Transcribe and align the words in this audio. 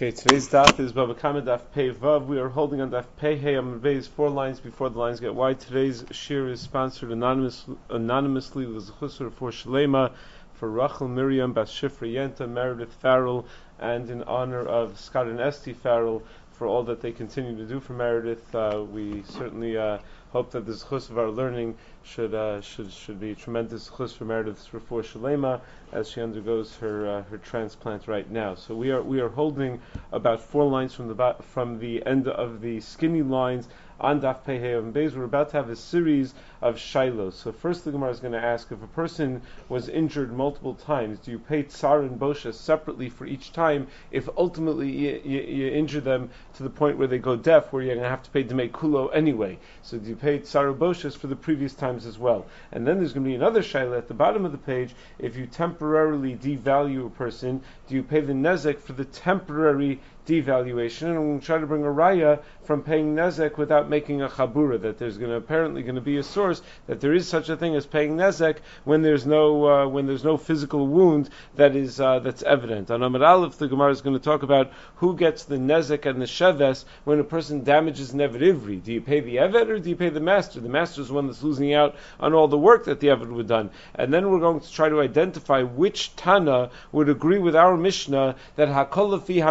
Okay, 0.00 0.12
today's 0.12 0.48
daf 0.48 0.80
is 0.80 0.92
Baba 0.92 1.14
Kama 1.14 1.42
daf 1.42 1.60
Pei 1.74 1.90
Vav. 1.90 2.24
We 2.24 2.38
are 2.38 2.48
holding 2.48 2.80
on 2.80 2.90
daf 2.90 3.04
Pei 3.18 3.36
Hey 3.36 3.52
Amud 3.52 4.08
four 4.08 4.30
lines 4.30 4.58
before 4.58 4.88
the 4.88 4.98
lines 4.98 5.20
get 5.20 5.34
wide. 5.34 5.60
Today's 5.60 6.04
shiur 6.04 6.50
is 6.50 6.62
sponsored 6.62 7.12
anonymous, 7.12 7.66
anonymously 7.90 8.64
with 8.64 8.88
Zechusar 8.88 9.30
for 9.30 9.50
Shalema, 9.50 10.12
for 10.54 10.70
Rachel 10.70 11.06
Miriam 11.06 11.52
Bas 11.52 11.70
Shifra 11.70 12.10
Yenta, 12.10 12.48
Meredith 12.48 12.94
Farrell, 12.94 13.44
and 13.78 14.08
in 14.08 14.22
honor 14.22 14.64
of 14.64 14.98
Scott 14.98 15.26
and 15.26 15.38
Esty 15.38 15.74
Farrell 15.74 16.22
for 16.52 16.66
all 16.66 16.82
that 16.84 17.02
they 17.02 17.12
continue 17.12 17.54
to 17.58 17.66
do 17.66 17.78
for 17.78 17.92
Meredith. 17.92 18.54
Uh, 18.54 18.82
we 18.90 19.22
certainly 19.24 19.76
uh, 19.76 19.98
hope 20.32 20.50
that 20.52 20.64
this 20.66 20.84
zechus 20.84 21.10
of 21.10 21.18
our 21.18 21.30
learning 21.30 21.76
should 22.02 22.34
uh, 22.34 22.60
should 22.60 22.92
should 22.92 23.18
be 23.20 23.32
a 23.32 23.34
tremendous 23.34 23.88
zechus 23.88 24.16
for 24.16 24.24
Meredith's 24.24 24.68
refuah 24.68 25.02
shalema 25.02 25.60
as 25.92 26.08
she 26.10 26.20
undergoes 26.20 26.76
her 26.76 27.08
uh, 27.08 27.22
her 27.24 27.38
transplant 27.38 28.06
right 28.06 28.30
now. 28.30 28.54
So 28.54 28.74
we 28.74 28.90
are 28.90 29.02
we 29.02 29.20
are 29.20 29.28
holding 29.28 29.80
about 30.12 30.40
four 30.40 30.64
lines 30.64 30.94
from 30.94 31.08
the 31.08 31.36
from 31.40 31.78
the 31.78 32.04
end 32.06 32.28
of 32.28 32.60
the 32.60 32.80
skinny 32.80 33.22
lines 33.22 33.68
on 34.00 34.20
Daf 34.20 34.42
Pehei 34.44 34.78
and 34.78 34.94
Beis. 34.94 35.14
We're 35.14 35.24
about 35.24 35.50
to 35.50 35.58
have 35.58 35.68
a 35.68 35.76
series 35.76 36.34
of 36.62 36.76
shilos. 36.76 37.34
So 37.34 37.52
first, 37.52 37.84
the 37.84 37.92
Gemara 37.92 38.10
is 38.10 38.20
going 38.20 38.32
to 38.32 38.42
ask 38.42 38.72
if 38.72 38.82
a 38.82 38.86
person 38.86 39.42
was 39.68 39.88
injured 39.88 40.32
multiple 40.32 40.74
times, 40.74 41.18
do 41.18 41.30
you 41.30 41.38
pay 41.38 41.62
tsar 41.64 42.00
and 42.00 42.18
bosha 42.18 42.52
separately 42.54 43.08
for 43.08 43.26
each 43.26 43.52
time? 43.52 43.88
If 44.10 44.28
ultimately 44.36 44.90
you, 44.90 45.20
you, 45.24 45.40
you, 45.40 45.68
injure 45.68 46.00
them 46.00 46.30
to 46.54 46.62
the 46.62 46.70
point 46.70 46.98
where 46.98 47.08
they 47.08 47.18
go 47.18 47.36
deaf, 47.36 47.72
where 47.72 47.82
you're 47.82 47.94
going 47.94 48.04
to 48.04 48.10
have 48.10 48.22
to 48.22 48.30
pay 48.30 48.44
demei 48.44 48.70
kulo 48.70 49.08
anyway. 49.08 49.58
So 49.82 49.98
do 49.98 50.08
you 50.08 50.16
pay 50.16 50.38
tsar 50.38 50.68
and 50.68 50.78
boshas 50.78 51.16
for 51.16 51.26
the 51.26 51.36
previous 51.36 51.74
times 51.74 52.06
as 52.06 52.18
well? 52.18 52.46
And 52.72 52.86
then 52.86 52.98
there's 52.98 53.12
going 53.12 53.24
to 53.24 53.30
be 53.30 53.36
another 53.36 53.62
shiloh 53.62 53.98
at 53.98 54.08
the 54.08 54.14
bottom 54.14 54.44
of 54.44 54.52
the 54.52 54.58
page. 54.58 54.94
If 55.18 55.36
you 55.36 55.46
temporarily 55.46 56.36
devalue 56.36 57.06
a 57.06 57.10
person, 57.10 57.62
do 57.86 57.94
you 57.94 58.02
pay 58.02 58.20
the 58.20 58.32
nezek 58.32 58.78
for 58.80 58.92
the 58.92 59.04
temporary 59.04 60.00
devaluation, 60.26 61.08
and 61.10 61.28
we'll 61.28 61.40
try 61.40 61.58
to 61.58 61.66
bring 61.66 61.84
a 61.84 61.88
raya 61.88 62.40
from 62.62 62.82
paying 62.82 63.14
nezek 63.14 63.58
without 63.58 63.88
making 63.90 64.22
a 64.22 64.28
chabura. 64.28 64.80
That 64.80 64.98
there's 64.98 65.18
going 65.18 65.30
to 65.30 65.36
apparently 65.36 65.82
going 65.82 65.96
to 65.96 66.00
be 66.00 66.16
a 66.16 66.22
source 66.22 66.62
that 66.86 67.00
there 67.00 67.12
is 67.12 67.28
such 67.28 67.48
a 67.50 67.56
thing 67.56 67.74
as 67.76 67.86
paying 67.86 68.16
nezek 68.16 68.58
when 68.84 69.02
there's 69.02 69.26
no 69.26 69.68
uh, 69.68 69.88
when 69.88 70.06
there's 70.06 70.24
no 70.24 70.36
physical 70.36 70.86
wound 70.86 71.28
that 71.56 71.76
is 71.76 72.00
uh, 72.00 72.20
that's 72.20 72.42
evident. 72.42 72.90
On 72.90 73.00
Amud 73.00 73.26
Aleph, 73.26 73.58
the 73.58 73.68
Gemara 73.68 73.90
is 73.90 74.00
going 74.00 74.16
to 74.16 74.24
talk 74.24 74.42
about 74.42 74.72
who 74.96 75.16
gets 75.16 75.44
the 75.44 75.56
nezek 75.56 76.06
and 76.06 76.20
the 76.20 76.26
sheves 76.26 76.84
when 77.04 77.20
a 77.20 77.24
person 77.24 77.62
damages 77.62 78.14
an 78.14 78.20
ivri. 78.20 78.82
Do 78.82 78.92
you 78.92 79.02
pay 79.02 79.20
the 79.20 79.36
eved 79.36 79.68
or 79.68 79.78
do 79.78 79.90
you 79.90 79.96
pay 79.96 80.08
the 80.08 80.20
master? 80.20 80.60
The 80.60 80.68
master 80.68 81.02
is 81.02 81.08
the 81.08 81.14
one 81.14 81.26
that's 81.26 81.42
losing 81.42 81.74
out 81.74 81.96
on 82.18 82.32
all 82.32 82.48
the 82.48 82.58
work 82.58 82.86
that 82.86 83.00
the 83.00 83.08
eved 83.08 83.28
would 83.28 83.50
done. 83.50 83.70
And 83.96 84.14
then 84.14 84.30
we're 84.30 84.38
going 84.38 84.60
to 84.60 84.72
try 84.72 84.88
to 84.88 85.00
identify 85.00 85.62
which 85.62 86.14
Tana 86.14 86.70
would 86.92 87.08
agree 87.08 87.38
with 87.38 87.56
our 87.56 87.76
Mishnah 87.76 88.36
that 88.56 88.68
hakolafi 88.68 89.42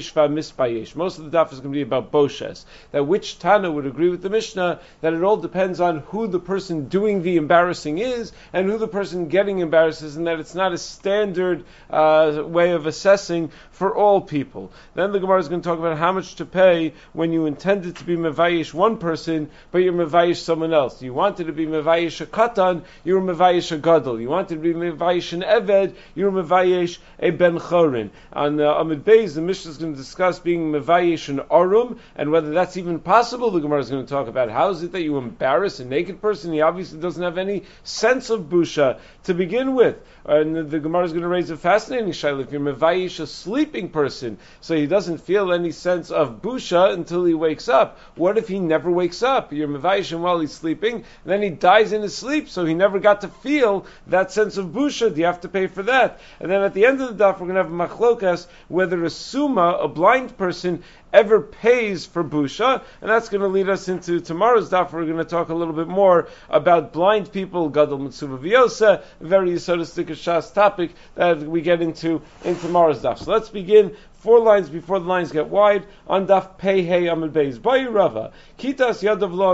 hamivayesh 0.00 0.50
mispayesh. 0.50 0.96
Most 0.96 1.18
of 1.18 1.30
the 1.30 1.36
daf 1.36 1.52
is 1.52 1.60
going 1.60 1.72
to 1.72 1.76
be 1.76 1.82
about 1.82 2.10
boshes. 2.12 2.64
That 2.92 3.04
which 3.04 3.38
Tana 3.38 3.70
would 3.70 3.86
agree 3.86 4.08
with 4.08 4.22
the 4.22 4.30
Mishnah 4.30 4.80
that 5.00 5.12
it 5.12 5.22
all 5.22 5.36
depends 5.36 5.80
on 5.80 5.98
who 5.98 6.26
the 6.26 6.40
person 6.40 6.88
doing 6.88 7.22
the 7.22 7.36
embarrassing 7.36 7.98
is 7.98 8.32
and 8.52 8.68
who 8.68 8.78
the 8.78 8.88
person 8.88 9.28
getting 9.28 9.58
embarrassed 9.60 10.02
is, 10.02 10.16
and 10.16 10.26
that 10.26 10.40
it's 10.40 10.54
not 10.54 10.72
a 10.72 10.78
standard 10.78 11.64
uh, 11.90 12.42
way 12.44 12.72
of 12.72 12.86
assessing 12.86 13.50
for 13.70 13.94
all 13.94 14.20
people. 14.20 14.72
Then 14.94 15.12
the 15.12 15.20
Gemara 15.20 15.40
is 15.40 15.48
going 15.48 15.62
to 15.62 15.68
talk 15.68 15.78
about 15.78 15.96
how 15.96 16.12
much 16.12 16.36
to 16.36 16.44
pay 16.44 16.94
when 17.12 17.32
you 17.32 17.46
intended 17.46 17.96
to 17.96 18.04
be 18.04 18.16
mevayish 18.16 18.74
one 18.74 18.98
person, 18.98 19.50
but 19.70 19.78
you're 19.78 19.92
mevayish 19.92 20.36
someone 20.36 20.74
else. 20.74 21.02
You 21.02 21.14
wanted 21.14 21.46
to 21.46 21.52
be 21.52 21.66
mevayish 21.66 22.20
a 22.20 22.26
katan, 22.26 22.84
you 23.04 23.18
were 23.18 23.34
mevayish 23.34 23.72
a 23.72 23.78
gadol. 23.78 24.20
You 24.20 24.28
wanted 24.28 24.56
to 24.56 24.60
be 24.60 24.74
mevayish 24.74 25.32
an 25.32 25.42
eved, 25.42 25.94
you 26.14 26.30
were 26.30 26.42
mevayish 26.42 26.98
a 27.18 27.30
ben 27.30 27.58
chorin. 27.58 28.10
On 28.32 28.60
uh, 28.60 28.74
Amid 28.74 29.04
Beis, 29.04 29.34
the 29.34 29.40
Mishnah 29.40 29.70
is 29.70 29.78
going 29.78 29.89
to 29.92 29.96
discuss 29.96 30.38
being 30.38 30.72
mevayish 30.72 31.28
and 31.28 31.40
arum, 31.50 31.98
and 32.16 32.30
whether 32.30 32.50
that's 32.50 32.76
even 32.76 32.98
possible. 32.98 33.50
The 33.50 33.60
Gemara 33.60 33.80
is 33.80 33.90
going 33.90 34.04
to 34.04 34.10
talk 34.10 34.28
about 34.28 34.50
how 34.50 34.70
is 34.70 34.82
it 34.82 34.92
that 34.92 35.02
you 35.02 35.16
embarrass 35.16 35.80
a 35.80 35.84
naked 35.84 36.20
person? 36.20 36.52
He 36.52 36.60
obviously 36.60 37.00
doesn't 37.00 37.22
have 37.22 37.38
any 37.38 37.64
sense 37.84 38.30
of 38.30 38.42
busha 38.42 38.98
to 39.24 39.34
begin 39.34 39.74
with. 39.74 39.96
And 40.24 40.70
the, 40.70 40.78
Gemara 40.78 41.04
is 41.04 41.12
going 41.12 41.22
to 41.22 41.28
raise 41.28 41.50
a 41.50 41.56
fascinating 41.56 42.10
shaila. 42.10 42.42
If 42.42 42.52
you're 42.52 42.60
mevayish 42.60 43.20
a 43.20 43.26
sleeping 43.26 43.88
person, 43.88 44.38
so 44.60 44.76
he 44.76 44.86
doesn't 44.86 45.18
feel 45.18 45.52
any 45.52 45.72
sense 45.72 46.10
of 46.10 46.42
busha 46.42 46.92
until 46.92 47.24
he 47.24 47.34
wakes 47.34 47.68
up. 47.68 47.98
What 48.16 48.38
if 48.38 48.48
he 48.48 48.58
never 48.58 48.90
wakes 48.90 49.22
up? 49.22 49.52
You're 49.52 49.68
mevayish 49.68 50.12
him 50.12 50.22
while 50.22 50.40
he's 50.40 50.52
sleeping, 50.52 50.94
and 50.94 51.04
then 51.24 51.42
he 51.42 51.50
dies 51.50 51.92
in 51.92 52.02
his 52.02 52.16
sleep, 52.16 52.48
so 52.48 52.64
he 52.64 52.74
never 52.74 52.98
got 52.98 53.22
to 53.22 53.28
feel 53.28 53.86
that 54.08 54.30
sense 54.30 54.56
of 54.56 54.66
busha. 54.66 55.12
Do 55.12 55.20
you 55.20 55.26
have 55.26 55.40
to 55.40 55.48
pay 55.48 55.66
for 55.66 55.82
that? 55.84 56.20
And 56.38 56.50
then 56.50 56.62
at 56.62 56.74
the 56.74 56.86
end 56.86 57.00
of 57.00 57.16
the 57.16 57.24
daf, 57.24 57.40
we're 57.40 57.52
going 57.52 57.54
to 57.54 57.62
have 57.62 57.72
machlokas 57.72 58.46
whether 58.68 59.02
a 59.04 59.10
suma, 59.10 59.79
a 59.80 59.88
blind 59.88 60.36
person, 60.36 60.82
ever 61.12 61.40
pays 61.40 62.06
for 62.06 62.22
busha, 62.22 62.82
and 63.00 63.10
that's 63.10 63.28
going 63.28 63.40
to 63.40 63.48
lead 63.48 63.68
us 63.68 63.88
into 63.88 64.20
tomorrow's 64.20 64.70
daf. 64.70 64.92
We're 64.92 65.04
going 65.04 65.16
to 65.18 65.24
talk 65.24 65.48
a 65.48 65.54
little 65.54 65.74
bit 65.74 65.88
more 65.88 66.28
about 66.48 66.92
blind 66.92 67.32
people, 67.32 67.68
gadol 67.68 67.98
mitzuva 67.98 68.38
viosa, 68.38 69.02
very 69.20 69.52
esoteric 69.52 70.08
shas 70.08 70.52
topic 70.52 70.92
that 71.14 71.38
we 71.38 71.60
get 71.60 71.82
into 71.82 72.22
in 72.44 72.56
tomorrow's 72.56 73.02
daf. 73.02 73.18
So 73.18 73.32
let's 73.32 73.48
begin 73.48 73.96
four 74.12 74.38
lines 74.38 74.68
before 74.68 74.98
the 74.98 75.06
lines 75.06 75.32
get 75.32 75.48
wide 75.48 75.86
on 76.06 76.26
daf 76.26 76.58
pei 76.58 76.82
hey 76.82 77.04
amud 77.04 77.30
beis. 77.30 77.58
Bayi 77.58 77.92
Rava 77.92 78.32
kitas 78.58 79.02
yadav 79.02 79.32
lo. 79.32 79.50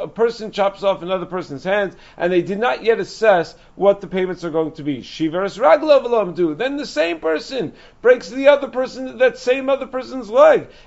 A 0.00 0.08
person 0.08 0.52
chops 0.52 0.82
off 0.82 1.02
another 1.02 1.26
person's 1.26 1.64
hands, 1.64 1.96
and 2.16 2.32
they 2.32 2.42
did 2.42 2.58
not 2.58 2.84
yet 2.84 3.00
assess 3.00 3.54
what 3.74 4.00
the 4.00 4.06
payments 4.06 4.44
are 4.44 4.50
going 4.50 4.72
to 4.72 4.82
be. 4.82 4.98
Shiveres 4.98 5.58
raglav 5.58 6.04
lo. 6.04 6.54
Then 6.54 6.76
the 6.76 6.86
same 6.86 7.18
person 7.20 7.72
breaks 8.02 8.28
the 8.28 8.48
other 8.48 8.68
person, 8.68 9.18
that 9.18 9.38
same 9.38 9.68
other 9.68 9.86
person's 9.86 10.30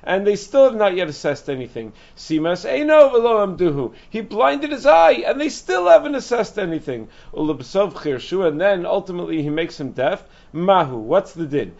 and 0.03 0.25
they 0.25 0.36
still 0.36 0.66
have 0.66 0.75
not 0.75 0.96
yet 0.96 1.09
assessed 1.09 1.50
anything. 1.50 1.92
Simas 2.16 2.66
eino 2.66 3.12
v'lo 3.12 3.46
amduhu. 3.46 3.94
He 4.09 4.22
blinded 4.22 4.72
his 4.72 4.86
eye, 4.86 5.24
and 5.25 5.40
they 5.40 5.50
still 5.50 5.88
haven't 5.90 6.16
assessed 6.16 6.58
anything. 6.58 7.09
Ulabsov 7.34 7.94
chirshu, 7.94 8.47
and 8.47 8.59
then 8.62 8.86
ultimately 8.86 9.42
he 9.42 9.50
makes 9.50 9.80
him 9.80 9.92
deaf. 9.92 10.24
Mahu. 10.53 10.97
What's 10.97 11.34
the 11.34 11.46
din? 11.46 11.75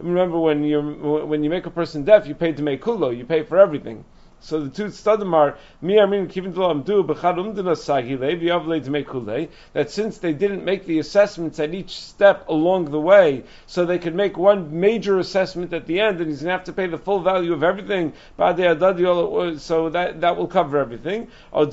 Remember 0.00 0.40
when 0.40 0.64
you 0.64 0.80
when 1.26 1.44
you 1.44 1.50
make 1.50 1.66
a 1.66 1.70
person 1.70 2.04
deaf, 2.04 2.26
you 2.26 2.34
pay 2.34 2.52
to 2.52 2.62
make 2.62 2.82
kulo. 2.82 3.16
You 3.16 3.24
pay 3.24 3.42
for 3.42 3.58
everything. 3.58 4.04
So 4.42 4.60
the 4.60 4.70
two 4.70 4.86
studim 4.86 5.34
are 5.34 5.58
that 9.72 9.90
since 9.90 10.18
they 10.18 10.32
didn't 10.32 10.64
make 10.64 10.86
the 10.86 10.98
assessments 10.98 11.60
at 11.60 11.74
each 11.74 12.00
step 12.00 12.48
along 12.48 12.90
the 12.90 13.00
way, 13.00 13.44
so 13.66 13.84
they 13.84 13.98
could 13.98 14.14
make 14.14 14.36
one 14.36 14.80
major 14.80 15.18
assessment 15.18 15.72
at 15.72 15.86
the 15.86 16.00
end, 16.00 16.20
and 16.20 16.28
he's 16.28 16.40
going 16.40 16.48
to 16.48 16.52
have 16.52 16.64
to 16.64 16.72
pay 16.72 16.86
the 16.86 16.98
full 16.98 17.20
value 17.20 17.52
of 17.52 17.62
everything. 17.62 18.12
So 18.38 18.52
that 19.90 20.20
that 20.20 20.36
will 20.36 20.46
cover 20.46 20.78
everything. 20.78 21.28
Or 21.52 21.66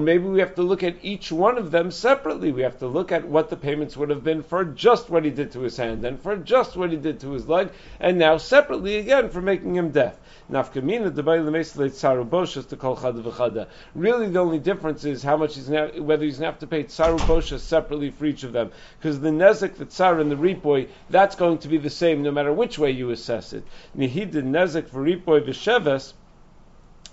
maybe 0.00 0.24
we 0.24 0.40
have 0.40 0.54
to 0.54 0.62
look 0.62 0.82
at 0.82 0.96
each 1.02 1.32
one 1.32 1.58
of 1.58 1.70
them 1.70 1.90
separately. 1.90 2.52
We 2.52 2.62
have 2.62 2.78
to 2.78 2.86
look 2.86 3.10
at 3.12 3.26
what 3.26 3.48
the 3.50 3.56
payments 3.56 3.96
would 3.96 4.10
have 4.10 4.22
been 4.22 4.42
for 4.42 4.64
just 4.64 5.08
what 5.10 5.24
he 5.24 5.30
did 5.30 5.52
to 5.52 5.60
his 5.60 5.76
hand, 5.76 6.04
and 6.04 6.20
for 6.20 6.36
just 6.36 6.76
what 6.76 6.90
he 6.90 6.96
did 6.96 7.20
to 7.20 7.30
his 7.30 7.48
leg, 7.48 7.70
and 8.00 8.18
now 8.18 8.36
separately 8.36 8.96
again 8.96 9.30
for 9.30 9.40
making 9.40 9.76
him 9.76 9.93
death. 9.94 10.20
Nafkamina 10.50 11.14
to 12.68 12.76
call 12.76 12.96
chada 12.96 13.66
Really, 13.94 14.28
the 14.28 14.38
only 14.38 14.58
difference 14.58 15.06
is 15.06 15.22
how 15.22 15.38
much 15.38 15.54
he's 15.54 15.68
gonna, 15.68 16.02
whether 16.02 16.24
he's 16.24 16.38
going 16.38 16.48
to 16.48 16.52
have 16.52 16.58
to 16.58 16.66
pay 16.66 16.84
tsaru 16.84 17.18
bosha 17.18 17.58
separately 17.58 18.10
for 18.10 18.26
each 18.26 18.42
of 18.42 18.52
them. 18.52 18.70
Because 18.98 19.20
the 19.20 19.30
nezek, 19.30 19.76
the 19.76 19.86
tsar, 19.86 20.20
and 20.20 20.30
the 20.30 20.36
ripoy, 20.36 20.88
that's 21.08 21.36
going 21.36 21.56
to 21.58 21.68
be 21.68 21.78
the 21.78 21.88
same 21.88 22.22
no 22.22 22.30
matter 22.30 22.52
which 22.52 22.78
way 22.78 22.90
you 22.90 23.10
assess 23.10 23.54
it. 23.54 23.64
Nihid 23.96 24.32
nezek 24.32 24.88
for 24.88 25.02
ripoy 25.02 25.46
v'sheves 25.46 26.12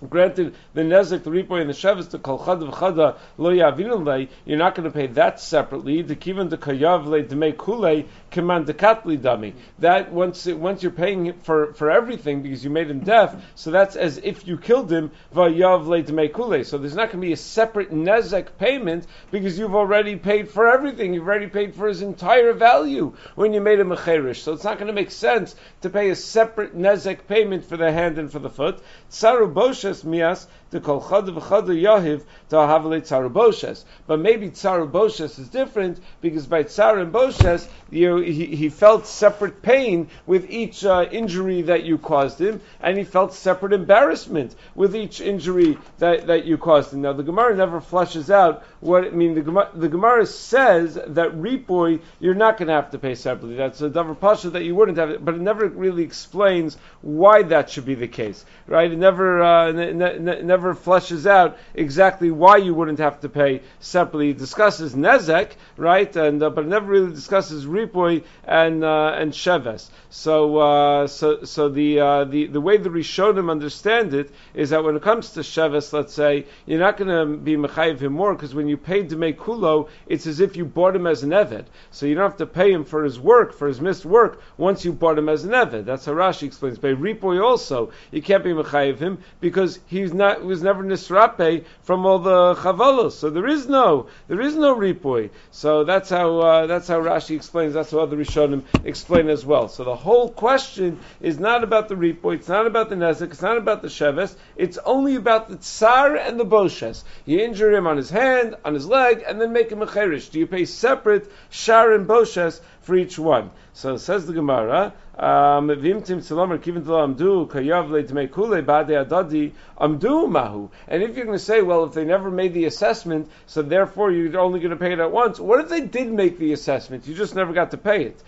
Granted, 0.09 0.55
the 0.73 0.81
nezek, 0.81 1.23
the 1.23 1.29
ripoy, 1.29 1.61
and 1.61 1.69
the 1.69 1.75
shevis, 1.75 2.09
the 2.09 2.17
kol 2.17 2.39
chada 2.39 2.71
v'chada 2.71 3.17
lo 3.37 3.51
yavinulei, 3.51 4.29
you're 4.45 4.57
not 4.57 4.73
going 4.73 4.89
to 4.89 4.91
pay 4.91 5.05
that 5.05 5.39
separately. 5.39 6.01
The 6.01 6.15
kivan 6.15 6.49
the 6.49 6.57
kayav 6.57 7.05
le 7.05 7.21
demei 7.21 7.55
kule 7.55 8.05
command 8.31 8.65
the 8.65 8.73
katli 8.73 9.19
dami. 9.19 9.53
That 9.77 10.11
once 10.11 10.47
once 10.47 10.81
you're 10.81 10.91
paying 10.91 11.33
for 11.43 11.73
for 11.75 11.91
everything 11.91 12.41
because 12.41 12.63
you 12.63 12.71
made 12.71 12.89
him 12.89 13.01
deaf, 13.01 13.35
so 13.53 13.69
that's 13.69 13.95
as 13.95 14.17
if 14.17 14.47
you 14.47 14.57
killed 14.57 14.91
him 14.91 15.11
vayav 15.35 15.85
le 15.85 16.01
demei 16.01 16.33
kule. 16.33 16.63
So 16.63 16.79
there's 16.79 16.95
not 16.95 17.11
going 17.11 17.21
to 17.21 17.27
be 17.27 17.33
a 17.33 17.37
separate 17.37 17.91
nezek 17.91 18.57
payment 18.57 19.05
because 19.29 19.59
you've 19.59 19.75
already 19.75 20.15
paid 20.15 20.49
for 20.49 20.67
everything. 20.67 21.13
You've 21.13 21.27
already 21.27 21.47
paid 21.47 21.75
for 21.75 21.87
his 21.87 22.01
entire 22.01 22.53
value 22.53 23.15
when 23.35 23.53
you 23.53 23.61
made 23.61 23.79
him 23.79 23.91
a 23.91 23.97
cherish. 24.03 24.41
So 24.41 24.53
it's 24.53 24.63
not 24.63 24.79
going 24.79 24.87
to 24.87 24.93
make 24.93 25.11
sense 25.11 25.55
to 25.81 25.91
pay 25.91 26.09
a 26.09 26.15
separate 26.15 26.75
nezek 26.75 27.27
payment 27.27 27.65
for 27.65 27.77
the 27.77 27.91
hand 27.91 28.17
and 28.17 28.31
for 28.31 28.39
the 28.39 28.49
foot. 28.49 28.81
Tsaru 29.11 29.53
bosha 29.53 29.90
mias 30.03 30.47
the 30.71 30.79
kol 30.79 31.01
chada 31.01 31.29
v'chada 31.29 31.67
yahiv 31.67 32.23
to 32.49 32.55
havale 32.55 33.01
tzaruboshes. 33.01 33.83
But 34.07 34.19
maybe 34.19 34.49
tzaruboshes 34.49 35.39
is 35.39 35.49
different 35.49 35.99
because 36.21 36.47
by 36.47 36.63
tzar 36.63 36.99
and 36.99 37.13
boshes, 37.13 37.67
you, 37.89 38.17
he, 38.17 38.47
he 38.47 38.69
felt 38.69 39.05
separate 39.05 39.61
pain 39.61 40.09
with 40.25 40.49
each 40.49 40.83
uh, 40.83 41.05
injury 41.11 41.61
that 41.63 41.83
you 41.83 41.97
caused 41.97 42.39
him, 42.39 42.61
and 42.81 42.97
he 42.97 43.03
felt 43.03 43.33
separate 43.33 43.73
embarrassment 43.73 44.55
with 44.75 44.95
each 44.95 45.21
injury 45.21 45.77
that, 45.99 46.27
that 46.27 46.45
you 46.45 46.57
caused 46.57 46.93
him. 46.93 47.01
Now 47.01 47.13
the 47.13 47.23
Gemara 47.23 47.55
never 47.55 47.81
flushes 47.81 48.31
out 48.31 48.63
what 48.79 49.03
I 49.03 49.09
mean. 49.09 49.35
The 49.35 49.41
Gemara, 49.41 49.69
the 49.73 49.89
Gemara 49.89 50.25
says 50.25 50.95
that 50.95 51.31
ripoy 51.31 52.01
you're 52.19 52.33
not 52.33 52.57
going 52.57 52.67
to 52.67 52.73
have 52.73 52.91
to 52.91 52.99
pay 52.99 53.15
separately. 53.15 53.55
That's 53.55 53.81
a 53.81 53.89
davar 53.89 54.19
pasha 54.19 54.51
that 54.51 54.63
you 54.63 54.75
wouldn't 54.75 54.97
have, 54.97 55.09
it, 55.09 55.23
but 55.23 55.35
it 55.35 55.41
never 55.41 55.67
really 55.67 56.03
explains 56.03 56.77
why 57.01 57.43
that 57.43 57.69
should 57.69 57.85
be 57.85 57.95
the 57.95 58.07
case, 58.07 58.45
right? 58.67 58.91
It 58.91 58.97
never 58.97 59.43
uh, 59.43 59.71
ne- 59.71 59.93
ne- 59.93 60.41
never 60.41 60.60
fleshes 60.69 61.25
out 61.25 61.57
exactly 61.73 62.31
why 62.31 62.57
you 62.57 62.73
wouldn't 62.73 62.99
have 62.99 63.19
to 63.21 63.29
pay 63.29 63.61
separately. 63.79 64.29
It 64.29 64.37
discusses 64.37 64.93
nezek, 64.93 65.51
right, 65.77 66.15
and 66.15 66.41
uh, 66.41 66.49
but 66.49 66.65
it 66.65 66.67
never 66.67 66.87
really 66.87 67.11
discusses 67.11 67.65
ripoy 67.65 68.23
and 68.43 68.83
uh, 68.83 69.15
and 69.17 69.31
sheves. 69.31 69.89
So 70.09 70.57
uh, 70.57 71.07
so 71.07 71.43
so 71.43 71.69
the 71.69 71.99
uh, 71.99 72.23
the 72.25 72.47
the 72.47 72.61
way 72.61 72.77
the 72.77 72.89
Rishonim 72.89 73.49
understand 73.49 74.13
it 74.13 74.31
is 74.53 74.69
that 74.71 74.83
when 74.83 74.95
it 74.95 75.01
comes 75.01 75.31
to 75.31 75.39
sheves, 75.41 75.93
let's 75.93 76.13
say 76.13 76.45
you're 76.65 76.79
not 76.79 76.97
going 76.97 77.09
to 77.09 77.37
be 77.37 77.55
mechayiv 77.55 77.99
him 77.99 78.13
more 78.13 78.33
because 78.33 78.53
when 78.53 78.67
you 78.67 78.77
paid 78.77 79.09
to 79.09 79.15
make 79.15 79.39
kulo, 79.39 79.89
it's 80.07 80.27
as 80.27 80.39
if 80.39 80.57
you 80.57 80.65
bought 80.65 80.95
him 80.95 81.07
as 81.07 81.23
an 81.23 81.29
eved. 81.29 81.65
So 81.91 82.05
you 82.05 82.15
don't 82.15 82.29
have 82.29 82.37
to 82.37 82.45
pay 82.45 82.71
him 82.71 82.83
for 82.83 83.03
his 83.03 83.19
work, 83.19 83.53
for 83.53 83.67
his 83.67 83.81
missed 83.81 84.05
work, 84.05 84.41
once 84.57 84.83
you 84.85 84.93
bought 84.93 85.17
him 85.17 85.29
as 85.29 85.43
an 85.43 85.51
eved. 85.51 85.85
That's 85.85 86.05
how 86.05 86.13
Rashi 86.13 86.43
explains. 86.43 86.77
By 86.77 86.89
ripoy 86.89 87.41
also, 87.43 87.91
you 88.11 88.21
can't 88.21 88.43
be 88.43 88.51
mechayiv 88.51 88.99
him 88.99 89.19
because 89.39 89.79
he's 89.87 90.13
not 90.13 90.43
was 90.51 90.61
never 90.61 90.83
nisrape 90.83 91.65
from 91.81 92.05
all 92.05 92.19
the 92.19 92.53
chavalos. 92.55 93.13
So 93.13 93.29
there 93.29 93.47
is 93.47 93.67
no 93.67 94.07
there 94.27 94.41
is 94.41 94.55
no 94.55 94.75
ripoy. 94.75 95.31
So 95.49 95.83
that's 95.83 96.09
how 96.09 96.39
uh, 96.39 96.67
that's 96.67 96.87
how 96.87 97.01
Rashi 97.01 97.35
explains. 97.35 97.73
That's 97.73 97.91
how 97.91 97.99
other 97.99 98.17
Rishonim 98.17 98.63
explain 98.83 99.29
as 99.29 99.45
well. 99.45 99.67
So 99.67 99.83
the 99.83 99.95
whole 99.95 100.29
question 100.29 100.99
is 101.19 101.39
not 101.39 101.63
about 101.63 101.89
the 101.89 101.95
ripoy. 101.95 102.35
It's 102.35 102.47
not 102.47 102.67
about 102.67 102.89
the 102.89 102.95
nezek. 102.95 103.31
It's 103.31 103.41
not 103.41 103.57
about 103.57 103.81
the 103.81 103.87
sheves. 103.87 104.35
It's 104.55 104.77
only 104.85 105.15
about 105.15 105.49
the 105.49 105.57
tsar 105.57 106.15
and 106.15 106.39
the 106.39 106.45
boshes. 106.45 107.03
You 107.25 107.39
injure 107.39 107.71
him 107.71 107.87
on 107.87 107.97
his 107.97 108.09
hand, 108.09 108.55
on 108.63 108.73
his 108.73 108.85
leg, 108.85 109.23
and 109.27 109.41
then 109.41 109.53
make 109.53 109.71
him 109.71 109.81
a 109.81 109.87
cherish. 109.87 110.29
Do 110.29 110.39
you 110.39 110.47
pay 110.47 110.65
separate 110.65 111.31
shar 111.49 111.93
and 111.93 112.07
boshes 112.07 112.61
for 112.81 112.95
each 112.95 113.17
one? 113.17 113.51
So 113.73 113.97
says 113.97 114.25
the 114.25 114.33
Gemara, 114.33 114.93
Vimtim 115.17 116.19
Tzalomer 116.19 116.57
Kivin 116.57 116.83
Amdu 116.83 117.47
Kayav 117.49 118.31
Kule 118.31 118.61
Bade 118.61 119.05
Adadi 119.05 119.51
Amdu 119.79 120.29
Mahu. 120.29 120.69
And 120.87 121.03
if 121.03 121.15
you're 121.15 121.25
going 121.25 121.37
to 121.37 121.43
say, 121.43 121.61
well, 121.61 121.83
if 121.83 121.93
they 121.93 122.05
never 122.05 122.31
made 122.31 122.53
the 122.53 122.65
assessment, 122.65 123.29
so 123.45 123.61
therefore 123.61 124.11
you're 124.11 124.39
only 124.39 124.59
going 124.59 124.71
to 124.71 124.77
pay 124.77 124.93
it 124.93 124.99
at 124.99 125.11
once. 125.11 125.39
What 125.39 125.59
if 125.59 125.69
they 125.69 125.81
did 125.81 126.11
make 126.11 126.37
the 126.37 126.53
assessment? 126.53 127.07
You 127.07 127.13
just 127.13 127.35
never 127.35 127.53
got 127.53 127.71
to 127.71 127.77
pay 127.77 128.03
it. 128.05 128.23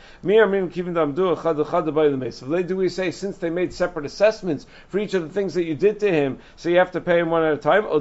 Do 2.67 2.75
we 2.75 2.89
say 2.89 3.11
since 3.11 3.37
they 3.37 3.49
made 3.49 3.73
separate 3.73 4.05
assessments 4.05 4.65
for 4.87 4.99
each 4.99 5.13
of 5.13 5.23
the 5.23 5.29
things 5.29 5.53
that 5.53 5.63
you 5.63 5.75
did 5.75 5.99
to 6.01 6.11
him, 6.11 6.39
so 6.55 6.69
you 6.69 6.77
have 6.77 6.91
to 6.91 7.01
pay 7.01 7.19
him 7.19 7.29
one 7.29 7.43
at 7.43 7.53
a 7.53 7.57
time? 7.57 7.85
Oh, 7.87 7.99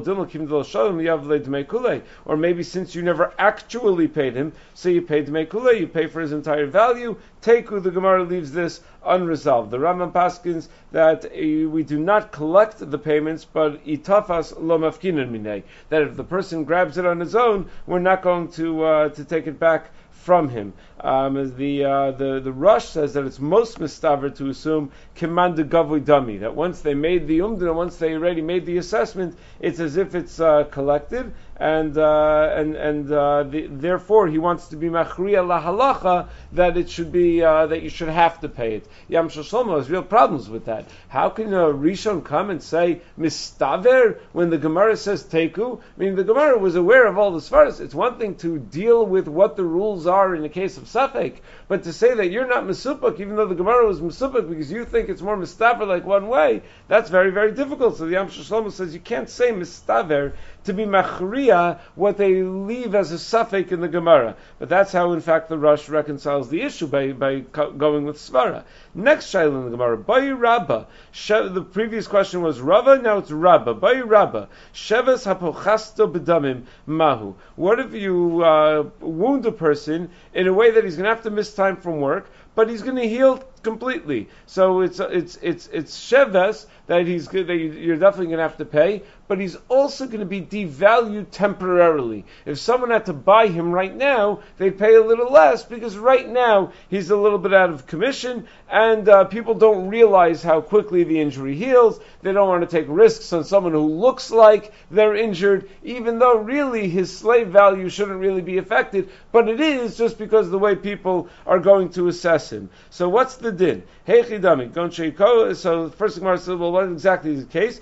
or 2.24 2.36
maybe 2.36 2.62
since 2.62 2.94
you 2.94 3.02
never 3.02 3.32
actually 3.38 4.08
paid 4.08 4.34
him, 4.34 4.52
so 4.74 4.88
you 4.88 5.02
paid 5.02 5.26
to 5.26 5.32
make 5.32 5.50
Kule, 5.50 5.72
you 5.72 5.86
pay 5.86 6.06
for 6.06 6.20
his 6.20 6.32
entire 6.32 6.66
value. 6.66 7.16
Teku, 7.42 7.82
the 7.82 7.90
Gemara 7.90 8.22
leaves 8.22 8.52
this 8.52 8.82
unresolved. 9.04 9.72
The 9.72 9.78
Rambam 9.78 10.12
paskins 10.12 10.68
that 10.92 11.24
uh, 11.24 11.68
we 11.68 11.82
do 11.82 11.98
not 11.98 12.30
collect 12.30 12.78
the 12.78 12.98
payments, 12.98 13.44
but 13.44 13.84
itafas 13.84 14.54
lo 14.56 14.78
mafkinan 14.78 15.30
minay. 15.30 15.64
That 15.88 16.02
if 16.02 16.16
the 16.16 16.22
person 16.22 16.62
grabs 16.62 16.98
it 16.98 17.04
on 17.04 17.18
his 17.18 17.34
own, 17.34 17.68
we're 17.86 17.98
not 17.98 18.22
going 18.22 18.46
to 18.52 18.84
uh, 18.84 19.08
to 19.08 19.24
take 19.24 19.48
it 19.48 19.58
back 19.58 19.90
from 20.12 20.50
him. 20.50 20.72
Um, 21.02 21.56
the, 21.56 21.84
uh, 21.84 22.10
the 22.12 22.38
the 22.38 22.52
Rosh 22.52 22.84
says 22.84 23.14
that 23.14 23.24
it's 23.24 23.40
most 23.40 23.80
mistaver 23.80 24.34
to 24.36 24.48
assume 24.48 24.92
kimanda 25.16 25.68
gavui 25.68 26.04
dummy 26.04 26.38
that 26.38 26.54
once 26.54 26.80
they 26.80 26.94
made 26.94 27.26
the 27.26 27.40
umdana, 27.40 27.74
once 27.74 27.96
they 27.96 28.14
already 28.14 28.40
made 28.40 28.66
the 28.66 28.78
assessment, 28.78 29.36
it's 29.58 29.80
as 29.80 29.96
if 29.96 30.14
it's 30.14 30.38
uh, 30.38 30.62
collected, 30.64 31.32
and 31.56 31.98
uh, 31.98 32.54
and 32.56 32.76
and 32.76 33.12
uh, 33.12 33.42
the, 33.42 33.66
therefore 33.66 34.28
he 34.28 34.38
wants 34.38 34.68
to 34.68 34.76
be 34.76 34.88
machriya 34.88 35.44
lahalacha 35.44 36.28
that 36.52 36.76
it 36.76 36.88
should 36.88 37.10
be 37.10 37.42
uh, 37.42 37.66
that 37.66 37.82
you 37.82 37.88
should 37.88 38.08
have 38.08 38.40
to 38.40 38.48
pay 38.48 38.76
it. 38.76 38.86
Yam 39.08 39.28
Shlomo 39.28 39.78
has 39.78 39.90
real 39.90 40.02
problems 40.04 40.48
with 40.48 40.66
that. 40.66 40.84
How 41.08 41.30
can 41.30 41.52
a 41.52 41.66
Rishon 41.66 42.24
come 42.24 42.50
and 42.50 42.62
say 42.62 43.00
mistaver 43.18 44.18
when 44.32 44.50
the 44.50 44.58
Gemara 44.58 44.96
says 44.96 45.24
teku? 45.24 45.80
I 45.80 46.00
mean, 46.00 46.14
the 46.14 46.24
Gemara 46.24 46.58
was 46.58 46.76
aware 46.76 47.06
of 47.06 47.18
all 47.18 47.32
the 47.32 47.40
svaras. 47.40 47.80
It's 47.80 47.94
one 47.94 48.18
thing 48.18 48.36
to 48.36 48.58
deal 48.58 49.04
with 49.04 49.26
what 49.26 49.56
the 49.56 49.64
rules 49.64 50.06
are 50.06 50.34
in 50.34 50.42
the 50.42 50.48
case 50.48 50.76
of 50.76 50.84
Safek, 50.92 51.36
but 51.68 51.82
to 51.84 51.92
say 51.92 52.14
that 52.14 52.30
you're 52.30 52.46
not 52.46 52.64
Mesupuk, 52.64 53.18
even 53.18 53.36
though 53.36 53.46
the 53.46 53.54
Gemara 53.54 53.86
was 53.86 54.00
Mesupuk 54.00 54.48
because 54.48 54.70
you 54.70 54.84
think 54.84 55.08
it's 55.08 55.22
more 55.22 55.36
Mistaver 55.36 55.86
like 55.86 56.04
one 56.04 56.28
way, 56.28 56.62
that's 56.88 57.08
very, 57.08 57.30
very 57.30 57.52
difficult. 57.52 57.96
So 57.96 58.04
the 58.06 58.12
Yam 58.12 58.28
Shlomo 58.28 58.70
says 58.70 58.92
you 58.92 59.00
can't 59.00 59.30
say 59.30 59.52
Mistaver 59.52 60.34
to 60.64 60.72
be 60.72 60.84
Machriya 60.84 61.78
what 61.94 62.16
they 62.16 62.42
leave 62.42 62.94
as 62.94 63.12
a 63.12 63.18
suffix 63.18 63.72
in 63.72 63.80
the 63.80 63.88
Gemara. 63.88 64.36
But 64.58 64.68
that's 64.68 64.92
how, 64.92 65.12
in 65.12 65.20
fact, 65.20 65.48
the 65.48 65.58
Rosh 65.58 65.88
reconciles 65.88 66.48
the 66.48 66.62
issue 66.62 66.86
by, 66.86 67.12
by 67.12 67.40
going 67.40 68.04
with 68.04 68.16
Svara. 68.16 68.64
Next 68.94 69.32
Shaila 69.32 69.56
in 69.56 69.64
the 69.64 69.70
Gemara, 69.70 69.98
Bayi 69.98 70.38
Rabba. 70.38 70.86
The 71.28 71.62
previous 71.62 72.06
question 72.06 72.42
was 72.42 72.60
Rava, 72.60 72.98
now 72.98 73.18
it's 73.18 73.30
Rabba. 73.30 73.74
Bayi 73.74 74.02
Rabba. 74.06 74.48
Sheves 74.74 75.26
hapochasto 75.26 76.12
bedamim 76.12 76.64
mahu. 76.86 77.34
What 77.56 77.80
if 77.80 77.92
you 77.94 78.42
uh, 78.42 78.84
wound 79.00 79.46
a 79.46 79.52
person 79.52 80.10
in 80.34 80.46
a 80.46 80.52
way 80.52 80.70
that 80.70 80.84
he's 80.84 80.96
going 80.96 81.04
to 81.04 81.10
have 81.10 81.22
to 81.24 81.30
miss 81.30 81.54
time 81.54 81.76
from 81.76 82.00
work, 82.00 82.30
but 82.54 82.68
he's 82.68 82.82
going 82.82 82.96
to 82.96 83.08
heal 83.08 83.42
completely. 83.62 84.28
So 84.46 84.80
it's 84.82 85.00
it's 85.00 85.38
it's 85.40 85.68
it's 85.72 85.96
sheves 85.96 86.66
that 86.86 87.06
he's 87.06 87.28
that 87.28 87.48
you're 87.48 87.96
definitely 87.96 88.26
going 88.26 88.38
to 88.38 88.42
have 88.42 88.58
to 88.58 88.64
pay, 88.64 89.02
but 89.28 89.38
he's 89.38 89.56
also 89.68 90.06
going 90.06 90.20
to 90.20 90.26
be 90.26 90.40
devalued 90.40 91.26
temporarily. 91.30 92.24
If 92.44 92.58
someone 92.58 92.90
had 92.90 93.06
to 93.06 93.12
buy 93.12 93.46
him 93.46 93.72
right 93.72 93.94
now, 93.94 94.40
they'd 94.58 94.78
pay 94.78 94.94
a 94.94 95.04
little 95.04 95.30
less 95.30 95.64
because 95.64 95.96
right 95.96 96.28
now 96.28 96.72
he's 96.88 97.10
a 97.10 97.16
little 97.16 97.38
bit 97.38 97.54
out 97.54 97.70
of 97.70 97.86
commission, 97.86 98.46
and 98.70 99.08
uh, 99.08 99.24
people 99.24 99.54
don't 99.54 99.88
realize 99.88 100.42
how 100.42 100.60
quickly 100.60 101.04
the 101.04 101.20
injury 101.20 101.54
heals. 101.54 102.00
They 102.22 102.32
don't 102.32 102.48
want 102.48 102.68
to 102.68 102.76
take 102.76 102.86
risks 102.88 103.32
on 103.32 103.44
someone 103.44 103.72
who 103.72 103.86
looks 103.86 104.30
like 104.30 104.72
they're 104.90 105.16
injured, 105.16 105.68
even 105.82 106.18
though 106.18 106.38
really 106.38 106.88
his 106.88 107.16
slave 107.16 107.48
value 107.48 107.88
shouldn't 107.88 108.20
really 108.20 108.42
be 108.42 108.58
affected, 108.58 109.08
but 109.30 109.48
it 109.48 109.60
is 109.60 109.96
just 109.96 110.18
because 110.18 110.50
the 110.50 110.58
way 110.58 110.74
people 110.74 111.28
are 111.46 111.58
going 111.58 111.90
to 111.90 112.08
assess 112.08 112.52
him. 112.52 112.70
So 112.90 113.08
what's 113.08 113.36
the 113.36 113.52
din? 113.52 113.82
Hey 114.04 114.22
chidami, 114.22 115.54
so 115.54 115.88
first 115.90 116.18
Gemara 116.18 116.36
says, 116.36 116.56
well, 116.56 116.72
what 116.72 116.88
exactly 116.88 117.34
is 117.34 117.46
the 117.46 117.52
case? 117.52 117.80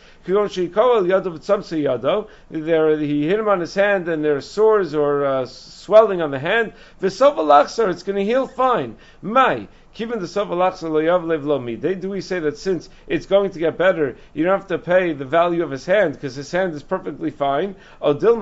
There, 2.50 2.98
he 2.98 3.26
hit 3.26 3.38
him 3.38 3.48
on 3.48 3.60
his 3.60 3.74
hand, 3.74 4.06
and 4.06 4.22
there 4.22 4.36
are 4.36 4.42
sores 4.42 4.94
or 4.94 5.24
uh, 5.24 5.46
swelling 5.46 6.20
on 6.20 6.30
the 6.30 6.38
hand. 6.38 6.74
V'sova 7.00 7.88
it's 7.88 8.02
going 8.02 8.16
to 8.16 8.24
heal 8.24 8.46
fine. 8.46 8.96
Mai, 9.22 9.66
Given 9.92 10.20
the 10.20 11.78
They 11.80 11.94
do 11.94 12.10
we 12.10 12.20
say 12.20 12.38
that 12.38 12.58
since 12.58 12.88
it's 13.08 13.26
going 13.26 13.50
to 13.50 13.58
get 13.58 13.76
better, 13.76 14.16
you 14.32 14.44
don't 14.44 14.58
have 14.58 14.68
to 14.68 14.78
pay 14.78 15.12
the 15.12 15.24
value 15.24 15.64
of 15.64 15.70
his 15.70 15.84
hand 15.84 16.14
because 16.14 16.36
his 16.36 16.52
hand 16.52 16.74
is 16.74 16.82
perfectly 16.82 17.30
fine? 17.30 17.74
Or 18.00 18.14
do 18.14 18.36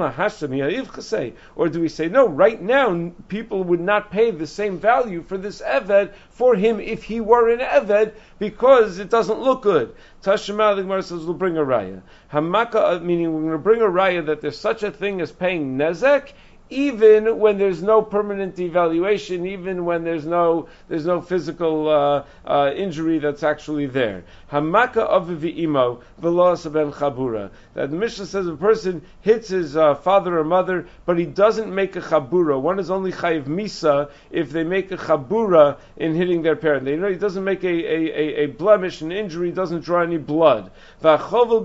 we 1.80 1.88
say 1.88 2.08
no? 2.08 2.28
Right 2.28 2.60
now, 2.60 3.12
people 3.28 3.64
would 3.64 3.80
not 3.80 4.10
pay 4.10 4.30
the 4.30 4.46
same 4.46 4.78
value 4.78 5.22
for 5.22 5.38
this 5.38 5.62
eved 5.62 6.12
for 6.30 6.54
him 6.54 6.80
if 6.80 7.04
he 7.04 7.20
were 7.20 7.48
an 7.48 7.60
eved 7.60 8.12
because 8.38 8.98
it 8.98 9.08
doesn't 9.10 9.40
look 9.40 9.62
good. 9.62 9.94
Tashima 10.22 10.76
the 10.76 10.82
Gemara 10.82 11.02
says 11.02 11.24
we'll 11.24 11.34
bring 11.34 11.56
a 11.56 11.64
raya. 11.64 12.02
Hamaka 12.32 12.96
uh, 12.96 13.00
meaning 13.00 13.32
we're 13.32 13.40
going 13.40 13.52
to 13.52 13.58
bring 13.58 13.80
a 13.80 13.86
raya 13.86 14.26
that 14.26 14.40
there's 14.40 14.58
such 14.58 14.82
a 14.82 14.90
thing 14.90 15.20
as 15.20 15.32
paying 15.32 15.78
nezek 15.78 16.32
even 16.70 17.38
when 17.38 17.58
there's 17.58 17.82
no 17.82 18.02
permanent 18.02 18.56
devaluation, 18.56 19.46
even 19.46 19.84
when 19.84 20.04
there's 20.04 20.26
no 20.26 20.68
there's 20.88 21.06
no 21.06 21.20
physical 21.20 21.88
uh, 21.88 22.24
uh, 22.44 22.72
injury 22.74 23.18
that's 23.18 23.42
actually 23.42 23.86
there. 23.86 24.24
Hamaka 24.50 24.98
of 24.98 25.44
imo 25.44 26.00
velos 26.20 26.70
ben 26.72 26.92
chabura. 26.92 27.50
That 27.74 27.90
Mishnah 27.90 28.26
says 28.26 28.46
a 28.46 28.56
person 28.56 29.02
hits 29.20 29.48
his 29.48 29.76
uh, 29.76 29.94
father 29.94 30.38
or 30.38 30.44
mother, 30.44 30.86
but 31.06 31.18
he 31.18 31.26
doesn't 31.26 31.74
make 31.74 31.96
a 31.96 32.00
chabura. 32.00 32.60
One 32.60 32.78
is 32.78 32.90
only 32.90 33.12
chayiv 33.12 33.44
misa 33.44 34.10
if 34.30 34.50
they 34.50 34.64
make 34.64 34.90
a 34.92 34.96
chabura 34.96 35.78
in 35.96 36.14
hitting 36.14 36.42
their 36.42 36.56
parent. 36.56 36.84
They 36.84 36.96
know 36.96 37.08
he 37.08 37.16
doesn't 37.16 37.44
make 37.44 37.64
a, 37.64 37.68
a, 37.68 37.96
a, 37.96 38.44
a 38.44 38.46
blemish, 38.46 39.00
an 39.00 39.12
injury, 39.12 39.52
doesn't 39.52 39.84
draw 39.84 40.02
any 40.02 40.18
blood. 40.18 40.70
V'achovel. 41.02 41.58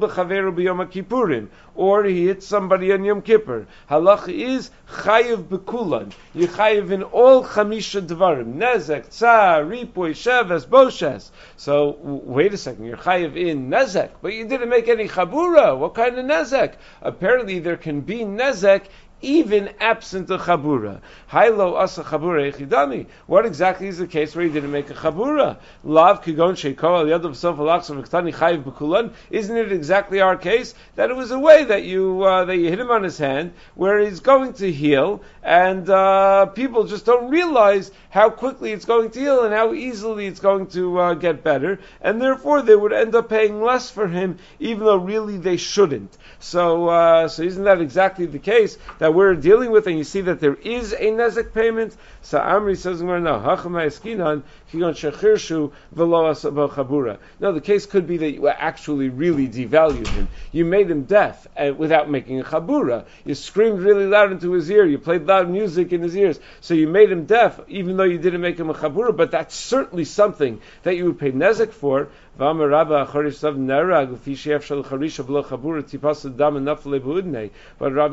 Or 1.76 2.04
he 2.04 2.28
hits 2.28 2.46
somebody 2.46 2.92
on 2.92 3.04
Yom 3.04 3.22
Kippur. 3.22 3.66
Halacha 3.90 4.30
is 4.30 4.70
chayiv 4.90 5.46
bekulan. 5.46 6.12
You 6.34 6.48
chayiv 6.48 6.92
in 6.92 7.04
all 7.04 7.44
chamisha 7.44 8.02
dvarim. 8.06 8.56
Nezek, 8.56 9.10
tzar, 9.10 9.64
ripoy, 9.64 10.12
sheves, 10.12 10.66
boshes. 10.66 11.32
So, 11.58 11.98
wait 12.02 12.54
a 12.54 12.58
second, 12.58 12.86
you're 12.86 12.98
chayiv 12.98 13.36
in 13.36 13.70
nezek, 13.70 14.12
but 14.22 14.34
you 14.34 14.48
didn't 14.48 14.70
make 14.70 14.88
any 14.88 15.08
chabura. 15.08 15.78
What 15.78 15.96
kind 15.96 16.18
of 16.18 16.26
nezek? 16.26 16.76
Apparently 17.02 17.60
there 17.60 17.78
can 17.78 18.02
be 18.02 18.20
nezek 18.20 18.84
even 19.24 19.70
absent 19.80 20.30
a 20.30 20.38
chabura. 20.38 21.02
Hailo 21.32 21.76
asa 21.76 22.04
chabura 22.04 22.52
echidami. 22.52 23.08
What 23.26 23.46
exactly 23.46 23.88
is 23.88 23.98
the 23.98 24.08
case 24.08 24.36
where 24.36 24.46
he 24.46 24.52
didn't 24.52 24.72
make 24.72 24.90
a 24.90 24.94
chabura? 24.94 25.58
Lav 25.84 26.24
kigon 26.24 26.54
sheiko 26.54 26.84
al 26.84 27.06
yad 27.06 27.26
of 27.26 27.36
sof 27.38 27.58
alachsav 27.58 28.04
v'ktani 28.04 28.34
chayiv 28.34 28.64
b'kulan. 28.64 29.14
Isn't 29.32 29.58
it 29.58 29.72
exactly 29.72 30.22
our 30.22 30.36
case 30.36 30.76
that 30.96 31.10
it 31.10 31.16
was 31.16 31.32
a 31.32 31.40
way 31.40 31.64
that 31.64 31.84
you 31.84 32.24
uh, 32.24 32.46
that 32.46 32.58
you 32.58 32.70
hit 32.70 32.80
him 32.80 32.92
on 32.92 33.04
his 33.04 33.18
hand 33.18 33.54
where 33.76 34.00
he's 34.00 34.20
going 34.20 34.54
to 34.54 34.72
heal, 34.72 35.22
and 35.42 35.90
uh, 35.90 36.48
people 36.48 36.84
just 36.84 37.06
don't 37.06 37.30
realize 37.30 37.92
how 38.10 38.30
quickly 38.30 38.72
it's 38.74 38.86
going 38.86 39.10
to 39.12 39.20
heal 39.20 39.46
and 39.46 39.54
how 39.54 39.74
easily 39.74 40.28
it's 40.28 40.40
going 40.40 40.68
to 40.68 41.00
uh, 41.00 41.14
get 41.14 41.44
better, 41.44 41.80
and 42.02 42.22
therefore 42.22 42.62
they 42.62 42.76
would 42.76 42.94
end 42.94 43.16
up 43.16 43.30
paying 43.30 43.62
less 43.62 43.90
for 43.90 44.08
him, 44.08 44.38
even 44.60 44.84
though 44.84 44.98
really 44.98 45.38
they 45.38 45.58
shouldn't. 45.58 46.16
So, 46.40 46.90
uh, 46.90 47.28
so 47.30 47.44
isn't 47.44 47.64
that 47.64 47.82
exactly 47.82 48.26
the 48.26 48.40
case 48.40 48.78
that 49.00 49.13
we're 49.14 49.36
dealing 49.36 49.72
with? 49.72 49.88
And 49.88 49.98
you 49.98 50.04
see 50.04 50.22
that 50.22 50.40
there 50.40 50.56
is 50.56 50.94
a 50.94 51.12
nezek 51.12 51.54
payment. 51.54 51.96
So 52.22 52.40
Amri 52.40 52.78
says, 52.78 53.02
"No, 53.02 53.16
eskinan 53.16 54.44
kigon 54.72 54.94
shechirshu 54.94 55.72
chabura." 55.96 57.18
No, 57.40 57.52
the 57.52 57.62
case 57.62 57.86
could 57.86 58.08
be 58.08 58.18
that 58.18 58.32
you 58.32 58.48
actually 58.48 59.10
really 59.10 59.48
devalued 59.48 60.08
him. 60.08 60.28
You 60.52 60.66
made 60.66 60.90
him 60.90 61.04
deaf 61.04 61.48
uh, 61.58 61.74
without 61.76 62.10
making 62.10 62.40
a 62.40 62.44
chabura. 62.44 63.06
You 63.26 63.36
screamed 63.36 63.80
really 63.80 64.06
loud 64.06 64.32
into 64.32 64.52
his 64.54 64.70
ear. 64.70 64.86
You 64.86 64.98
played 64.98 65.26
loud 65.26 65.50
music 65.50 65.94
in 65.94 66.02
his 66.02 66.16
ears. 66.16 66.40
So 66.62 66.74
you 66.74 66.88
made 66.88 67.12
him 67.12 67.26
deaf, 67.26 67.60
even 67.68 67.98
though 67.98 68.04
you 68.04 68.18
didn't 68.18 68.42
make 68.42 68.60
him 68.60 68.70
a 68.70 68.74
chabura. 68.74 69.16
But 69.16 69.32
that's 69.32 69.56
certainly 69.56 70.06
something 70.06 70.62
that 70.84 70.96
you 70.96 71.06
would 71.06 71.20
pay 71.20 71.32
nezek 71.32 71.72
for. 71.72 72.10
But 72.36 72.56
Rabbi 72.56 73.06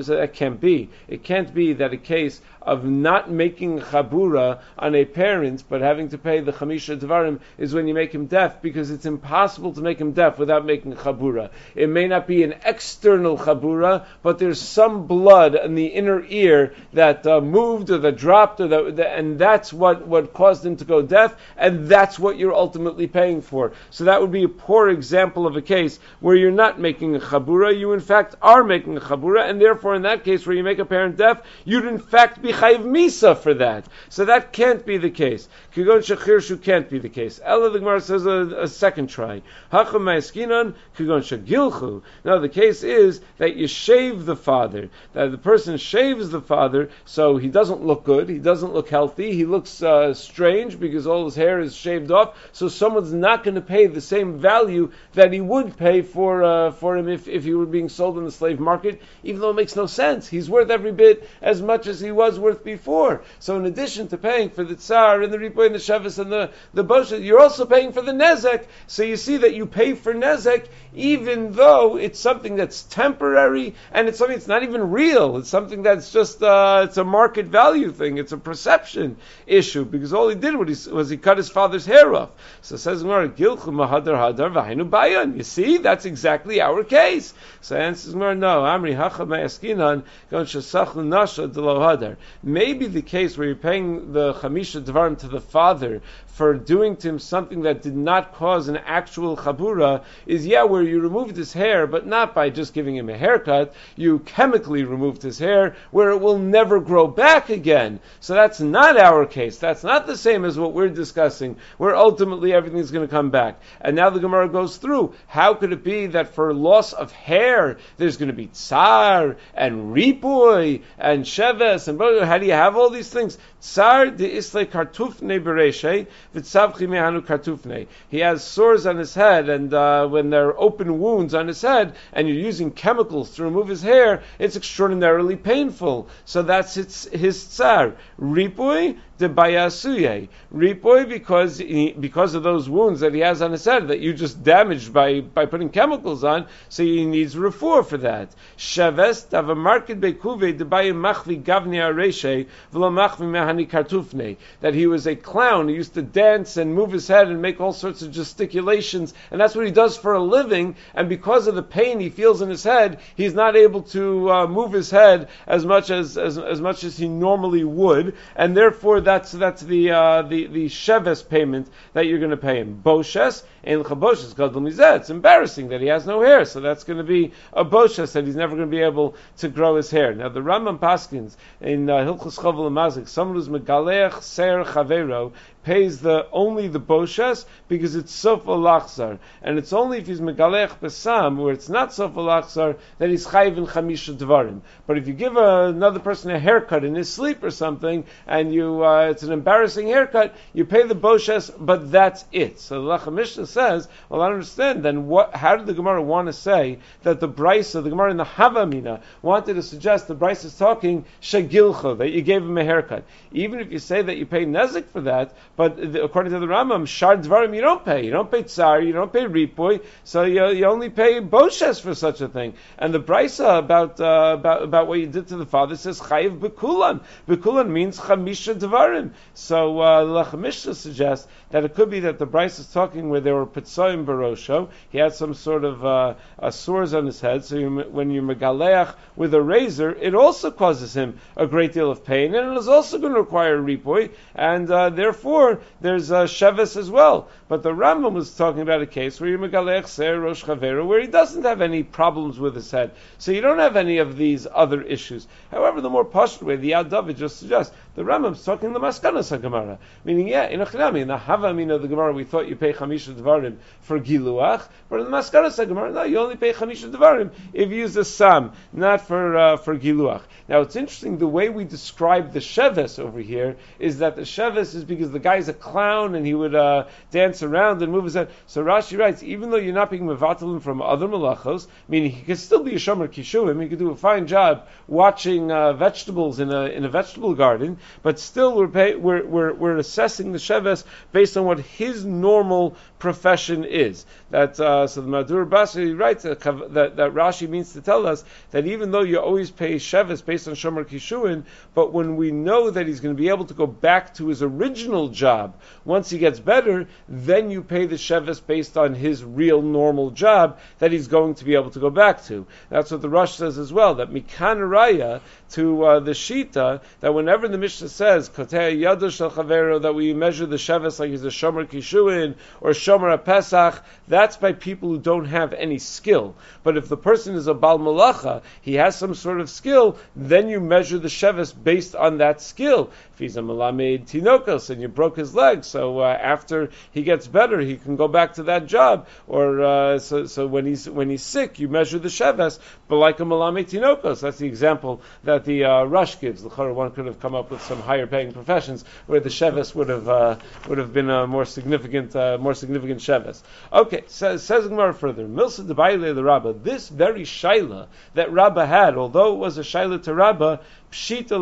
said 0.02 0.18
that 0.18 0.32
can't 0.34 0.60
be. 0.60 0.90
It 1.08 1.22
can't 1.22 1.54
be 1.54 1.72
that 1.72 1.92
a 1.94 1.96
case 1.96 2.40
of 2.62 2.84
not 2.84 3.30
making 3.30 3.80
chabura 3.80 4.60
on 4.78 4.94
a 4.94 5.06
parent, 5.06 5.64
but 5.68 5.80
having 5.80 6.10
to 6.10 6.18
pay 6.18 6.40
the 6.40 6.52
chamisha 6.52 6.98
dvarim 6.98 7.40
is 7.56 7.72
when 7.72 7.88
you 7.88 7.94
make 7.94 8.12
him 8.12 8.26
deaf, 8.26 8.60
because 8.60 8.90
it's 8.90 9.06
impossible 9.06 9.72
to 9.72 9.80
make 9.80 9.98
him 9.98 10.12
deaf 10.12 10.38
without 10.38 10.66
making 10.66 10.92
chabura. 10.94 11.48
It 11.74 11.88
may 11.88 12.06
not 12.06 12.26
be 12.26 12.42
an 12.42 12.54
external 12.64 13.38
chabura, 13.38 14.04
but 14.22 14.38
there's 14.38 14.60
some 14.60 15.06
blood 15.06 15.54
in 15.54 15.74
the 15.74 15.86
inner 15.86 16.22
ear 16.28 16.74
that 16.92 17.26
uh, 17.26 17.40
moved 17.40 17.88
or 17.90 17.96
that 17.98 18.16
dropped, 18.18 18.60
or 18.60 18.68
that, 18.68 19.18
and 19.18 19.38
that's 19.38 19.72
what, 19.72 20.06
what 20.06 20.34
caused 20.34 20.66
him 20.66 20.76
to 20.76 20.84
go 20.84 21.00
deaf, 21.00 21.34
and 21.56 21.88
that's 21.88 22.18
what 22.18 22.36
you're 22.36 22.54
ultimately 22.54 23.06
paying 23.06 23.40
for. 23.40 23.72
So 23.88 24.04
that 24.10 24.20
would 24.20 24.32
be 24.32 24.42
a 24.42 24.48
poor 24.48 24.88
example 24.88 25.46
of 25.46 25.54
a 25.54 25.62
case 25.62 26.00
where 26.18 26.34
you're 26.34 26.50
not 26.50 26.80
making 26.80 27.14
a 27.14 27.20
chabura, 27.20 27.78
you 27.78 27.92
in 27.92 28.00
fact 28.00 28.34
are 28.42 28.64
making 28.64 28.96
a 28.96 29.00
chabura, 29.00 29.48
and 29.48 29.60
therefore 29.60 29.94
in 29.94 30.02
that 30.02 30.24
case 30.24 30.44
where 30.44 30.56
you 30.56 30.64
make 30.64 30.80
a 30.80 30.84
parent 30.84 31.16
deaf, 31.16 31.40
you'd 31.64 31.84
in 31.84 32.00
fact 32.00 32.42
be 32.42 32.52
chayiv 32.52 32.82
misa 32.82 33.38
for 33.38 33.54
that. 33.54 33.86
So 34.08 34.24
that 34.24 34.52
can't 34.52 34.84
be 34.84 34.98
the 34.98 35.10
case. 35.10 35.48
Kigon 35.72 36.00
shachirshu 36.00 36.60
can't 36.60 36.90
be 36.90 36.98
the 36.98 37.08
case. 37.08 37.40
Ella 37.44 37.70
the 37.70 37.78
Gemara 37.78 38.00
says 38.00 38.26
a, 38.26 38.62
a 38.62 38.66
second 38.66 39.06
try. 39.06 39.42
Hacham 39.72 40.02
ma'eskinan 40.02 40.74
kigon 40.98 41.22
shagilchu. 41.22 42.02
Now 42.24 42.40
the 42.40 42.48
case 42.48 42.82
is 42.82 43.20
that 43.38 43.54
you 43.54 43.68
shave 43.68 44.26
the 44.26 44.34
father. 44.34 44.90
That 45.12 45.30
the 45.30 45.38
person 45.38 45.76
shaves 45.76 46.30
the 46.30 46.40
father, 46.40 46.90
so 47.04 47.36
he 47.36 47.46
doesn't 47.46 47.84
look 47.86 48.02
good. 48.02 48.28
He 48.28 48.38
doesn't 48.38 48.74
look 48.74 48.88
healthy. 48.88 49.32
He 49.32 49.44
looks 49.44 49.80
uh, 49.80 50.14
strange 50.14 50.80
because 50.80 51.06
all 51.06 51.26
his 51.26 51.36
hair 51.36 51.60
is 51.60 51.76
shaved 51.76 52.10
off. 52.10 52.36
So 52.50 52.66
someone's 52.66 53.12
not 53.12 53.44
going 53.44 53.54
to 53.54 53.60
pay 53.60 53.86
the 53.86 53.99
same 54.00 54.38
value 54.38 54.90
that 55.14 55.32
he 55.32 55.40
would 55.40 55.76
pay 55.76 56.02
for 56.02 56.42
uh, 56.42 56.70
for 56.72 56.96
him 56.96 57.08
if, 57.08 57.28
if 57.28 57.44
he 57.44 57.54
were 57.54 57.66
being 57.66 57.88
sold 57.88 58.18
in 58.18 58.24
the 58.24 58.30
slave 58.30 58.60
market, 58.60 59.00
even 59.22 59.40
though 59.40 59.50
it 59.50 59.56
makes 59.56 59.76
no 59.76 59.86
sense. 59.86 60.28
He's 60.28 60.48
worth 60.48 60.70
every 60.70 60.92
bit 60.92 61.28
as 61.42 61.62
much 61.62 61.86
as 61.86 62.00
he 62.00 62.10
was 62.10 62.38
worth 62.38 62.64
before. 62.64 63.22
So 63.38 63.56
in 63.56 63.66
addition 63.66 64.08
to 64.08 64.18
paying 64.18 64.50
for 64.50 64.64
the 64.64 64.76
tsar 64.76 65.22
and 65.22 65.32
the 65.32 65.38
ripoy 65.38 65.66
and 65.66 65.74
the 65.74 65.78
shevis 65.78 66.18
and 66.18 66.30
the, 66.30 66.50
the 66.74 66.84
bosha, 66.84 67.22
you're 67.22 67.40
also 67.40 67.64
paying 67.64 67.92
for 67.92 68.02
the 68.02 68.12
nezek. 68.12 68.66
So 68.86 69.02
you 69.02 69.16
see 69.16 69.38
that 69.38 69.54
you 69.54 69.66
pay 69.66 69.94
for 69.94 70.14
nezek 70.14 70.68
even 70.94 71.52
though 71.52 71.96
it's 71.96 72.18
something 72.18 72.56
that's 72.56 72.82
temporary 72.82 73.74
and 73.92 74.08
it's 74.08 74.18
something 74.18 74.36
that's 74.36 74.48
not 74.48 74.62
even 74.62 74.90
real. 74.90 75.36
It's 75.36 75.48
something 75.48 75.82
that's 75.82 76.12
just 76.12 76.42
uh, 76.42 76.86
it's 76.88 76.96
a 76.96 77.04
market 77.04 77.46
value 77.46 77.92
thing. 77.92 78.18
It's 78.18 78.32
a 78.32 78.38
perception 78.38 79.16
issue 79.46 79.84
because 79.84 80.12
all 80.12 80.28
he 80.28 80.34
did 80.34 80.56
was 80.56 80.86
he, 80.86 80.92
was 80.92 81.10
he 81.10 81.16
cut 81.16 81.36
his 81.36 81.48
father's 81.48 81.86
hair 81.86 82.14
off. 82.14 82.30
So 82.62 82.76
says 82.76 83.02
Gilchum 83.02 83.80
Hadar 83.90 84.16
Hadar 84.16 84.52
Vahinu 84.52 84.88
Bayan. 84.88 85.36
You 85.36 85.42
see, 85.42 85.78
that's 85.78 86.04
exactly 86.04 86.60
our 86.60 86.84
case. 86.84 87.34
So 87.60 87.76
answers 87.76 88.14
more 88.14 88.34
no. 88.34 88.62
Amri 88.62 88.94
Hacha 88.94 89.26
Me'askinan 89.26 90.04
Gon 90.30 90.46
Shesachlu 90.46 91.04
Nasha 91.04 91.48
Delo 91.48 91.80
Hadar. 91.80 92.16
Maybe 92.42 92.86
the 92.86 93.02
case 93.02 93.36
where 93.36 93.48
you're 93.48 93.56
paying 93.56 94.12
the 94.12 94.34
Chamisha 94.34 94.82
Dvarim 94.82 95.18
to 95.18 95.28
the 95.28 95.40
father 95.40 96.00
for 96.40 96.54
doing 96.54 96.96
to 96.96 97.06
him 97.06 97.18
something 97.18 97.60
that 97.60 97.82
did 97.82 97.94
not 97.94 98.32
cause 98.32 98.68
an 98.68 98.78
actual 98.78 99.36
chabura 99.36 100.02
is 100.24 100.46
yeah, 100.46 100.62
where 100.62 100.80
you 100.80 100.98
removed 100.98 101.36
his 101.36 101.52
hair, 101.52 101.86
but 101.86 102.06
not 102.06 102.34
by 102.34 102.48
just 102.48 102.72
giving 102.72 102.96
him 102.96 103.10
a 103.10 103.18
haircut. 103.18 103.74
You 103.94 104.20
chemically 104.20 104.84
removed 104.84 105.20
his 105.20 105.38
hair, 105.38 105.76
where 105.90 106.08
it 106.12 106.22
will 106.22 106.38
never 106.38 106.80
grow 106.80 107.06
back 107.06 107.50
again. 107.50 108.00
So 108.20 108.32
that's 108.32 108.58
not 108.58 108.96
our 108.96 109.26
case. 109.26 109.58
That's 109.58 109.84
not 109.84 110.06
the 110.06 110.16
same 110.16 110.46
as 110.46 110.58
what 110.58 110.72
we're 110.72 110.88
discussing, 110.88 111.58
where 111.76 111.94
ultimately 111.94 112.54
everything's 112.54 112.90
going 112.90 113.06
to 113.06 113.14
come 113.14 113.28
back. 113.28 113.60
And 113.82 113.94
now 113.94 114.08
the 114.08 114.18
Gemara 114.18 114.48
goes 114.48 114.78
through. 114.78 115.12
How 115.26 115.52
could 115.52 115.74
it 115.74 115.84
be 115.84 116.06
that 116.06 116.34
for 116.34 116.54
loss 116.54 116.94
of 116.94 117.12
hair, 117.12 117.76
there's 117.98 118.16
going 118.16 118.30
to 118.30 118.34
be 118.34 118.46
tsar 118.46 119.36
and 119.52 119.94
ripoy 119.94 120.80
and 120.98 121.24
sheves 121.24 121.86
and 121.86 122.00
how 122.00 122.38
do 122.38 122.46
you 122.46 122.52
have 122.52 122.78
all 122.78 122.88
these 122.88 123.10
things? 123.10 123.36
Tsar 123.60 124.06
de 124.06 124.36
isle 124.36 124.64
kartufne 124.64 125.38
bereshe 125.38 126.06
v'tzavchi 126.34 126.88
mehanu 126.88 127.20
kartufne. 127.20 127.86
He 128.08 128.20
has 128.20 128.42
sores 128.42 128.86
on 128.86 128.96
his 128.96 129.14
head, 129.14 129.50
and 129.50 129.74
uh, 129.74 130.06
when 130.08 130.30
there 130.30 130.48
are 130.48 130.58
open 130.58 130.98
wounds 130.98 131.34
on 131.34 131.46
his 131.46 131.60
head, 131.60 131.94
and 132.14 132.26
you're 132.26 132.38
using 132.38 132.70
chemicals 132.70 133.34
to 133.36 133.44
remove 133.44 133.68
his 133.68 133.82
hair, 133.82 134.22
it's 134.38 134.56
extraordinarily 134.56 135.36
painful. 135.36 136.08
So 136.24 136.42
that's 136.42 136.74
his, 136.74 137.04
his 137.12 137.44
tsar. 137.44 137.96
Ripui 138.18 138.98
de 139.20 139.28
bayasuye. 139.28 140.28
Ripoy 140.52 141.08
because 141.08 141.58
he, 141.58 141.92
because 141.92 142.34
of 142.34 142.42
those 142.42 142.68
wounds 142.68 143.00
that 143.00 143.14
he 143.14 143.20
has 143.20 143.40
on 143.40 143.52
his 143.52 143.64
head 143.64 143.88
that 143.88 144.00
you 144.00 144.12
just 144.12 144.42
damaged 144.42 144.92
by, 144.92 145.20
by 145.20 145.46
putting 145.46 145.70
chemicals 145.70 146.24
on, 146.24 146.46
so 146.68 146.82
he 146.82 147.06
needs 147.06 147.36
refor 147.36 147.86
for 147.86 147.98
that. 147.98 148.34
Sheves 148.58 149.28
tavamarket 149.28 150.00
bekuve 150.00 150.58
de 150.58 150.64
machvi 150.64 151.40
gavni 151.42 151.78
areshe 151.78 152.46
v'lo 152.72 152.90
machvi 152.90 153.26
mehani 153.30 153.68
kartufne. 153.70 154.36
That 154.60 154.74
he 154.74 154.88
was 154.88 155.06
a 155.06 155.14
clown. 155.14 155.68
He 155.68 155.76
used 155.76 155.94
to 155.94 156.02
dance 156.02 156.56
and 156.56 156.74
move 156.74 156.90
his 156.90 157.06
head 157.06 157.28
and 157.28 157.40
make 157.40 157.60
all 157.60 157.72
sorts 157.72 158.02
of 158.02 158.10
gesticulations, 158.10 159.14
and 159.30 159.40
that's 159.40 159.54
what 159.54 159.66
he 159.66 159.72
does 159.72 159.96
for 159.96 160.14
a 160.14 160.22
living. 160.22 160.74
And 160.94 161.08
because 161.08 161.46
of 161.46 161.54
the 161.54 161.62
pain 161.62 162.00
he 162.00 162.08
feels 162.10 162.42
in 162.42 162.48
his 162.48 162.64
head, 162.64 162.98
he's 163.14 163.34
not 163.34 163.54
able 163.54 163.82
to 163.82 164.30
uh, 164.30 164.46
move 164.48 164.72
his 164.72 164.90
head 164.90 165.28
as 165.46 165.64
much 165.64 165.90
as, 165.90 166.18
as 166.18 166.38
as 166.38 166.60
much 166.60 166.84
as 166.84 166.96
he 166.96 167.08
normally 167.08 167.64
would, 167.64 168.16
and 168.34 168.56
therefore 168.56 169.00
that's 169.10 169.32
that's 169.32 169.62
the 169.62 169.90
uh, 169.90 170.22
the 170.22 170.46
the 170.46 170.66
sheves 170.66 171.28
payment 171.28 171.68
that 171.94 172.06
you're 172.06 172.20
going 172.20 172.30
to 172.30 172.36
pay 172.36 172.58
him. 172.58 172.80
Boshes 172.84 173.42
in 173.62 173.82
chaboshes 173.82 174.34
called 174.34 174.56
It's 175.00 175.10
embarrassing 175.10 175.68
that 175.68 175.80
he 175.80 175.88
has 175.88 176.06
no 176.06 176.22
hair, 176.22 176.44
so 176.44 176.60
that's 176.60 176.84
going 176.84 176.98
to 176.98 177.04
be 177.04 177.32
a 177.52 177.64
boshes 177.64 178.12
that 178.12 178.24
he's 178.26 178.36
never 178.36 178.56
going 178.56 178.70
to 178.70 178.76
be 178.76 178.82
able 178.82 179.14
to 179.38 179.48
grow 179.48 179.76
his 179.76 179.90
hair. 179.90 180.14
Now 180.14 180.28
the 180.28 180.40
Rambam 180.40 180.78
Paskins 180.78 181.36
in 181.60 181.90
uh, 181.90 181.98
Hilchus 181.98 182.38
Chavel 182.38 182.70
Mazik, 182.70 183.08
someone 183.08 183.36
who's 183.36 183.48
megalech 183.48 184.22
ser 184.22 184.64
chavero 184.64 185.32
pays 185.62 186.00
the 186.00 186.26
only 186.32 186.68
the 186.68 186.80
boshes 186.80 187.44
because 187.68 187.94
it's 187.94 188.12
sofa 188.12 188.50
lachzar, 188.50 189.18
and 189.42 189.58
it's 189.58 189.72
only 189.72 189.98
if 189.98 190.06
he's 190.06 190.20
megalech 190.20 190.78
besam 190.80 191.36
where 191.36 191.52
it's 191.52 191.68
not 191.68 191.92
sofa 191.92 192.20
lachzar 192.20 192.78
that 192.98 193.10
he's 193.10 193.26
chayiv 193.26 193.58
in 193.58 193.66
chamisha 193.66 194.16
dvarim. 194.16 194.60
But 194.86 194.96
if 194.96 195.06
you 195.06 195.12
give 195.12 195.36
a, 195.36 195.66
another 195.66 196.00
person 196.00 196.30
a 196.30 196.38
haircut 196.38 196.84
in 196.84 196.94
his 196.94 197.12
sleep 197.12 197.42
or 197.42 197.50
something, 197.50 198.04
and 198.26 198.54
you 198.54 198.84
uh, 198.84 199.08
it's 199.10 199.22
an 199.22 199.32
embarrassing 199.32 199.88
haircut, 199.88 200.34
you 200.54 200.64
pay 200.64 200.86
the 200.86 200.94
boshes, 200.94 201.54
but 201.58 201.90
that's 201.92 202.24
it. 202.32 202.58
So 202.60 202.82
the 202.82 202.88
Lechem 202.88 203.14
Mishneh 203.14 203.49
says, 203.50 203.88
well, 204.08 204.22
I 204.22 204.30
understand. 204.30 204.84
Then 204.84 205.06
what? 205.06 205.34
How 205.34 205.56
did 205.56 205.66
the 205.66 205.74
Gemara 205.74 206.02
want 206.02 206.26
to 206.26 206.32
say 206.32 206.78
that 207.02 207.20
the 207.20 207.28
Brisa, 207.28 207.82
the 207.82 207.90
Gemara 207.90 208.10
in 208.10 208.16
the 208.16 208.24
Havamina, 208.24 209.00
wanted 209.22 209.54
to 209.54 209.62
suggest 209.62 210.08
the 210.08 210.14
Brisa 210.14 210.46
is 210.46 210.56
talking 210.56 211.04
shagilcha 211.20 211.98
that 211.98 212.10
you 212.10 212.22
gave 212.22 212.42
him 212.42 212.56
a 212.58 212.64
haircut? 212.64 213.04
Even 213.32 213.60
if 213.60 213.70
you 213.70 213.78
say 213.78 214.02
that 214.02 214.16
you 214.16 214.26
pay 214.26 214.44
nezik 214.44 214.86
for 214.86 215.02
that, 215.02 215.34
but 215.56 215.78
according 215.96 216.32
to 216.32 216.38
the 216.38 216.46
Rambam, 216.46 216.86
shar 216.86 217.16
you 217.16 217.60
don't 217.60 217.84
pay. 217.84 218.04
You 218.04 218.10
don't 218.10 218.30
pay 218.30 218.42
tsar, 218.42 218.80
you 218.80 218.92
don't 218.92 219.12
pay 219.12 219.24
ripoy, 219.24 219.82
so 220.04 220.22
you, 220.24 220.48
you 220.48 220.64
only 220.64 220.90
pay 220.90 221.20
boshes 221.20 221.80
for 221.80 221.94
such 221.94 222.20
a 222.20 222.28
thing. 222.28 222.54
And 222.78 222.94
the 222.94 223.00
Brisa 223.00 223.58
about 223.58 224.00
uh, 224.00 224.36
about 224.38 224.62
about 224.62 224.86
what 224.86 224.98
you 224.98 225.06
did 225.06 225.28
to 225.28 225.36
the 225.36 225.46
father 225.46 225.76
says 225.76 226.00
chayiv 226.00 226.38
bekulan. 226.38 227.00
Bekulan 227.28 227.68
means 227.68 227.98
chamisha 227.98 228.54
dvarim. 228.54 229.12
So 229.34 229.80
uh, 229.80 230.04
Lechem 230.04 230.40
Mishneh 230.40 230.74
suggests 230.74 231.26
that 231.50 231.64
it 231.64 231.74
could 231.74 231.90
be 231.90 232.00
that 232.00 232.18
the 232.18 232.26
Brisa 232.26 232.60
is 232.60 232.66
talking 232.66 233.10
where 233.10 233.20
there 233.20 233.39
were 233.40 233.46
pitzoim 233.46 234.04
barosho. 234.04 234.68
He 234.90 234.98
had 234.98 235.14
some 235.14 235.34
sort 235.34 235.64
of 235.64 235.84
uh, 235.84 236.50
sores 236.50 236.94
on 236.94 237.06
his 237.06 237.20
head. 237.20 237.44
So 237.44 237.56
you, 237.56 237.70
when 237.90 238.10
you 238.10 238.22
megaleach 238.22 238.94
with 239.16 239.34
a 239.34 239.42
razor, 239.42 239.92
it 239.94 240.14
also 240.14 240.50
causes 240.50 240.94
him 240.94 241.18
a 241.36 241.46
great 241.46 241.72
deal 241.72 241.90
of 241.90 242.04
pain, 242.04 242.34
and 242.34 242.52
it 242.52 242.58
is 242.58 242.68
also 242.68 242.98
going 242.98 243.14
to 243.14 243.20
require 243.20 243.58
ripoy, 243.58 244.10
and 244.34 244.70
uh, 244.70 244.90
therefore 244.90 245.60
there's 245.80 246.10
a 246.10 246.24
shevis 246.24 246.76
as 246.76 246.90
well. 246.90 247.28
But 247.48 247.62
the 247.62 247.70
Rambam 247.70 248.12
was 248.12 248.34
talking 248.34 248.60
about 248.60 248.82
a 248.82 248.86
case 248.86 249.20
where 249.20 249.30
you 249.30 249.38
megalech 249.38 249.86
ser 249.86 250.20
rosh 250.20 250.44
chavera, 250.44 250.86
where 250.86 251.00
he 251.00 251.06
doesn't 251.06 251.44
have 251.44 251.60
any 251.60 251.82
problems 251.82 252.38
with 252.38 252.54
his 252.54 252.70
head, 252.70 252.92
so 253.18 253.32
you 253.32 253.40
don't 253.40 253.58
have 253.58 253.76
any 253.76 253.98
of 253.98 254.16
these 254.16 254.46
other 254.52 254.82
issues. 254.82 255.26
However, 255.50 255.80
the 255.80 255.90
more 255.90 256.04
posh 256.04 256.40
way, 256.42 256.56
the 256.56 256.72
Yad 256.72 256.90
David 256.90 257.16
just 257.16 257.38
suggests 257.38 257.74
the 257.94 258.02
Rambam's 258.02 258.44
talking 258.44 258.72
the 258.72 258.80
maskanas 258.80 259.40
Gemara, 259.40 259.78
meaning 260.04 260.28
yeah, 260.28 260.46
in 260.46 260.60
a 260.60 260.96
in 260.96 261.08
the 261.08 261.16
Havamina 261.16 261.74
of 261.74 261.82
the 261.82 261.88
Gemara, 261.88 262.12
we 262.12 262.24
thought 262.24 262.48
you 262.48 262.56
pay 262.56 262.72
chamisha 262.72 263.14
devarim 263.14 263.56
for 263.80 263.98
giluach, 263.98 264.66
but 264.88 265.00
in 265.00 265.10
the 265.10 265.10
maskanas 265.10 265.56
Gemara, 265.66 265.92
no, 265.92 266.02
you 266.04 266.18
only 266.18 266.36
pay 266.36 266.52
chamisha 266.52 266.90
devarim 266.90 267.30
if 267.52 267.70
you 267.70 267.76
use 267.76 267.96
a 267.96 268.04
sam, 268.04 268.52
not 268.72 269.00
for 269.00 269.36
uh, 269.36 269.56
for 269.56 269.76
giluach. 269.76 270.22
Now 270.48 270.60
it's 270.60 270.76
interesting 270.76 271.18
the 271.18 271.26
way 271.26 271.48
we 271.48 271.64
describe 271.64 272.32
the 272.32 272.40
sheves 272.40 272.98
over 272.98 273.20
here 273.20 273.56
is 273.78 273.98
that 273.98 274.16
the 274.16 274.22
sheves 274.22 274.74
is 274.74 274.84
because 274.84 275.10
the 275.10 275.18
guy's 275.18 275.48
a 275.48 275.52
clown 275.52 276.14
and 276.14 276.26
he 276.26 276.34
would 276.34 276.54
uh, 276.54 276.86
dance 277.10 277.42
around 277.42 277.82
and 277.82 277.92
move 277.92 278.04
his 278.04 278.14
head. 278.14 278.30
So 278.46 278.64
Rashi 278.64 278.98
writes, 278.98 279.22
even 279.22 279.50
though 279.50 279.56
you're 279.56 279.74
not 279.74 279.90
being 279.90 280.04
mevatalim 280.04 280.60
from 280.60 280.82
other 280.82 281.06
malachos, 281.06 281.66
meaning 281.88 282.10
he 282.10 282.22
could 282.22 282.38
still 282.38 282.62
be 282.62 282.74
a 282.74 282.78
shomer 282.78 283.08
kishuim, 283.08 283.62
he 283.62 283.68
could 283.68 283.78
do 283.78 283.90
a 283.90 283.96
fine 283.96 284.26
job 284.26 284.66
watching 284.88 285.52
uh, 285.52 285.72
vegetables 285.72 286.40
in 286.40 286.52
a 286.52 286.64
in 286.66 286.84
a 286.84 286.88
vegetable 286.88 287.34
garden, 287.34 287.78
but 288.02 288.18
still 288.18 288.56
we're, 288.56 288.68
pay, 288.68 288.94
we're, 288.94 289.24
we're, 289.24 289.52
we're 289.52 289.76
assessing 289.76 290.32
the 290.32 290.38
sheves 290.38 290.84
based 291.12 291.36
on 291.36 291.44
what 291.44 291.60
his 291.60 292.04
normal 292.04 292.76
profession 293.00 293.64
is. 293.64 294.06
That 294.30 294.60
uh, 294.60 294.86
so 294.86 295.00
the 295.00 295.08
Madur 295.08 295.48
Basri 295.48 295.98
writes 295.98 296.22
that, 296.22 296.40
that, 296.40 296.96
that 296.96 297.14
Rashi 297.14 297.48
means 297.48 297.72
to 297.72 297.80
tell 297.80 298.06
us 298.06 298.24
that 298.52 298.66
even 298.66 298.92
though 298.92 299.02
you 299.02 299.18
always 299.18 299.50
pay 299.50 299.76
sheves 299.76 300.24
based 300.24 300.46
on 300.46 300.54
shomer 300.54 300.84
kishuin, 300.84 301.44
but 301.74 301.92
when 301.92 302.16
we 302.16 302.30
know 302.30 302.70
that 302.70 302.86
he's 302.86 303.00
going 303.00 303.16
to 303.16 303.20
be 303.20 303.28
able 303.28 303.46
to 303.46 303.54
go 303.54 303.66
back 303.66 304.14
to 304.14 304.28
his 304.28 304.42
original 304.42 305.08
job 305.08 305.56
once 305.84 306.10
he 306.10 306.18
gets 306.18 306.38
better, 306.38 306.86
then 307.08 307.50
you 307.50 307.62
pay 307.62 307.86
the 307.86 307.96
sheves 307.96 308.40
based 308.46 308.76
on 308.76 308.94
his 308.94 309.24
real 309.24 309.62
normal 309.62 310.10
job 310.10 310.58
that 310.78 310.92
he's 310.92 311.08
going 311.08 311.34
to 311.34 311.44
be 311.44 311.54
able 311.54 311.70
to 311.70 311.80
go 311.80 311.90
back 311.90 312.22
to. 312.24 312.46
That's 312.68 312.90
what 312.90 313.02
the 313.02 313.08
Rosh 313.08 313.34
says 313.34 313.58
as 313.58 313.72
well. 313.72 313.96
That 313.96 314.12
mikan 314.12 314.58
raya 314.58 315.20
to 315.52 315.84
uh, 315.84 316.00
the 316.00 316.12
shita 316.12 316.82
that 317.00 317.14
whenever 317.14 317.48
the 317.48 317.58
Mishnah 317.58 317.88
says 317.88 318.28
that 318.28 319.92
we 319.96 320.14
measure 320.14 320.46
the 320.46 320.56
sheves 320.56 321.00
like 321.00 321.10
he's 321.10 321.24
a 321.24 321.28
shomer 321.28 321.66
kishuin 321.66 322.36
or 322.60 322.70
shomer 322.90 323.24
pesach, 323.24 323.84
that's 324.08 324.36
by 324.36 324.52
people 324.52 324.88
who 324.88 324.98
don't 324.98 325.26
have 325.26 325.52
any 325.52 325.78
skill. 325.78 326.34
But 326.64 326.76
if 326.76 326.88
the 326.88 326.96
person 326.96 327.36
is 327.36 327.46
a 327.46 327.54
bal 327.54 327.78
malacha, 327.78 328.42
he 328.60 328.74
has 328.74 328.96
some 328.96 329.14
sort 329.14 329.40
of 329.40 329.48
skill, 329.48 329.96
then 330.16 330.48
you 330.48 330.60
measure 330.60 330.98
the 330.98 331.08
sheves 331.08 331.54
based 331.54 331.94
on 331.94 332.18
that 332.18 332.40
skill. 332.40 332.90
If 333.20 333.24
he's 333.24 333.36
a 333.36 333.42
malamed 333.42 334.06
tinokos 334.06 334.70
and 334.70 334.80
you 334.80 334.88
broke 334.88 335.18
his 335.18 335.34
leg, 335.34 335.62
so 335.64 335.98
uh, 335.98 336.04
after 336.04 336.70
he 336.90 337.02
gets 337.02 337.26
better, 337.26 337.60
he 337.60 337.76
can 337.76 337.96
go 337.96 338.08
back 338.08 338.32
to 338.36 338.44
that 338.44 338.64
job. 338.64 339.08
Or 339.28 339.60
uh, 339.60 339.98
so, 339.98 340.24
so 340.24 340.46
when 340.46 340.64
he's 340.64 340.88
when 340.88 341.10
he's 341.10 341.22
sick, 341.22 341.58
you 341.58 341.68
measure 341.68 341.98
the 341.98 342.08
sheves, 342.08 342.58
but 342.88 342.96
like 342.96 343.20
a 343.20 343.24
malamed 343.24 343.68
tinokos. 343.68 344.22
That's 344.22 344.38
the 344.38 344.46
example 344.46 345.02
that 345.24 345.44
the 345.44 345.64
uh, 345.64 345.84
Rosh 345.84 346.18
gives. 346.18 346.42
The 346.42 346.48
one 346.48 346.92
could 346.92 347.04
have 347.04 347.20
come 347.20 347.34
up 347.34 347.50
with 347.50 347.60
some 347.60 347.82
higher 347.82 348.06
paying 348.06 348.32
professions 348.32 348.86
where 349.06 349.20
the 349.20 349.28
sheves 349.28 349.74
would 349.74 349.90
have 349.90 350.08
uh, 350.08 350.36
would 350.66 350.78
have 350.78 350.94
been 350.94 351.10
a 351.10 351.26
more 351.26 351.44
significant 351.44 352.16
uh, 352.16 352.38
more 352.40 352.54
significant 352.54 353.00
sheves. 353.00 353.42
Okay, 353.70 354.04
says 354.06 354.42
says 354.44 354.66
Gemara 354.66 354.94
further. 354.94 355.26
Milsa 355.26 355.66
debayle 355.66 356.14
the 356.14 356.24
Rabba. 356.24 356.54
This 356.54 356.88
very 356.88 357.24
shaila 357.24 357.88
that 358.14 358.32
Rabba 358.32 358.64
had, 358.64 358.96
although 358.96 359.34
it 359.34 359.38
was 359.38 359.58
a 359.58 359.62
shaila 359.62 360.02
to 360.04 360.14
Rabba, 360.14 360.60
Neither 360.92 361.36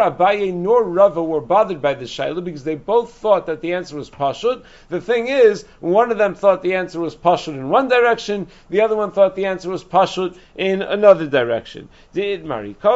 Abaye 0.00 0.54
nor 0.54 0.82
Rava 0.82 1.22
were 1.22 1.42
bothered 1.42 1.82
by 1.82 1.92
this 1.92 2.10
shaila 2.10 2.42
because 2.42 2.64
they 2.64 2.74
both 2.74 3.12
thought 3.12 3.44
that 3.46 3.60
the 3.60 3.74
answer 3.74 3.96
was 3.96 4.08
pashut. 4.08 4.64
The 4.88 5.00
thing 5.00 5.28
is, 5.28 5.66
one 5.80 6.10
of 6.10 6.16
them 6.16 6.34
thought 6.34 6.62
the 6.62 6.74
answer 6.74 7.00
was 7.00 7.14
pashut 7.14 7.48
in 7.48 7.68
one 7.68 7.88
direction, 7.88 8.46
the 8.70 8.80
other 8.80 8.96
one 8.96 9.10
thought 9.10 9.36
the 9.36 9.44
answer 9.44 9.68
was 9.68 9.84
pashut 9.84 10.38
in 10.56 10.80
another 10.80 11.26
direction. 11.26 11.90
Did. 12.14 12.44
Abaye 12.44 12.88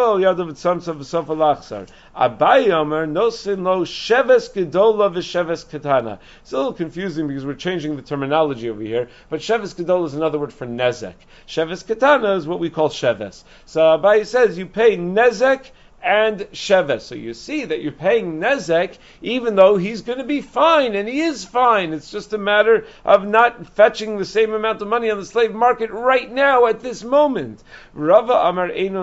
katana. 5.71 6.19
It's 6.43 6.53
a 6.53 6.57
little 6.57 6.73
confusing 6.73 7.27
because 7.27 7.45
we're 7.45 7.55
changing 7.55 7.97
the 7.97 8.03
terminology 8.03 8.71
over 8.71 8.83
here, 8.83 9.09
but 9.29 9.41
sheves 9.41 9.75
gedola 9.75 10.07
is 10.07 10.15
another 10.15 10.39
word 10.39 10.53
for 10.53 10.67
nezek. 10.67 11.15
Sheves 11.47 11.87
katana 11.87 12.35
is 12.35 12.47
what 12.47 12.59
we 12.59 12.71
call 12.71 12.89
sheves. 12.89 13.42
So 13.67 13.81
Abai 13.81 14.25
says 14.25 14.57
you 14.59 14.67
pay 14.67 14.97
nezek 14.97 15.71
and 16.03 16.41
sheves. 16.53 17.03
So 17.03 17.15
you 17.15 17.35
see 17.35 17.65
that 17.65 17.81
you're 17.81 17.93
paying 17.93 18.41
nezek, 18.41 18.99
even 19.21 19.55
though 19.55 19.77
he's 19.77 20.03
going 20.03 20.19
to 20.19 20.25
be 20.25 20.41
fine, 20.41 20.95
and 20.95 21.09
he 21.09 21.21
is 21.21 21.45
fine. 21.45 21.93
It's 21.93 22.11
just 22.11 22.33
a 22.33 22.39
matter 22.39 22.87
of 23.05 23.27
not 23.27 23.75
fetching 23.75 24.19
the 24.19 24.25
same 24.25 24.53
amount 24.53 24.83
of 24.83 24.89
money 24.89 25.11
on 25.11 25.19
the 25.19 25.25
slave 25.25 25.55
market 25.55 25.91
right 25.91 26.31
now 26.31 26.67
at 26.67 26.81
this 26.81 27.05
moment. 27.05 27.63
Rava 27.95 28.33
Amar 28.33 28.69
Eino 28.69 29.03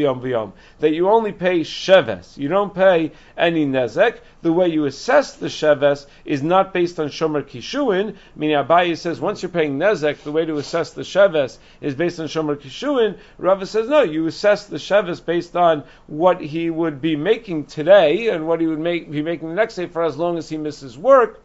Yom 0.00 0.52
that 0.80 0.92
you 0.92 1.08
only 1.08 1.32
pay 1.32 1.60
sheves, 1.60 2.36
you 2.36 2.48
don't 2.48 2.74
pay 2.74 3.12
any 3.36 3.66
nezek. 3.66 4.18
The 4.42 4.52
way 4.52 4.68
you 4.68 4.86
assess 4.86 5.34
the 5.34 5.48
sheves 5.48 6.06
is 6.24 6.42
not 6.42 6.72
based 6.72 6.98
on 6.98 7.08
shomer 7.08 7.42
kishuin. 7.42 8.16
Meaning 8.34 8.56
Abaye 8.56 8.96
says 8.96 9.20
once 9.20 9.42
you're 9.42 9.50
paying 9.50 9.78
nezek, 9.78 10.22
the 10.22 10.32
way 10.32 10.46
to 10.46 10.56
assess 10.56 10.92
the 10.92 11.02
sheves 11.02 11.58
is 11.80 11.94
based 11.94 12.18
on 12.18 12.26
shomer 12.26 12.56
kishuin. 12.56 13.18
Rava 13.38 13.66
says 13.66 13.88
no, 13.88 14.02
you 14.02 14.26
assess 14.26 14.66
the 14.66 14.78
sheves 14.78 15.19
based 15.20 15.56
on 15.56 15.84
what 16.06 16.40
he 16.40 16.70
would 16.70 17.00
be 17.00 17.16
making 17.16 17.64
today 17.66 18.28
and 18.28 18.46
what 18.46 18.60
he 18.60 18.66
would 18.66 18.78
make, 18.78 19.10
be 19.10 19.22
making 19.22 19.48
the 19.48 19.54
next 19.54 19.76
day 19.76 19.86
for 19.86 20.02
as 20.02 20.16
long 20.16 20.38
as 20.38 20.48
he 20.48 20.56
misses 20.56 20.96
work 20.98 21.42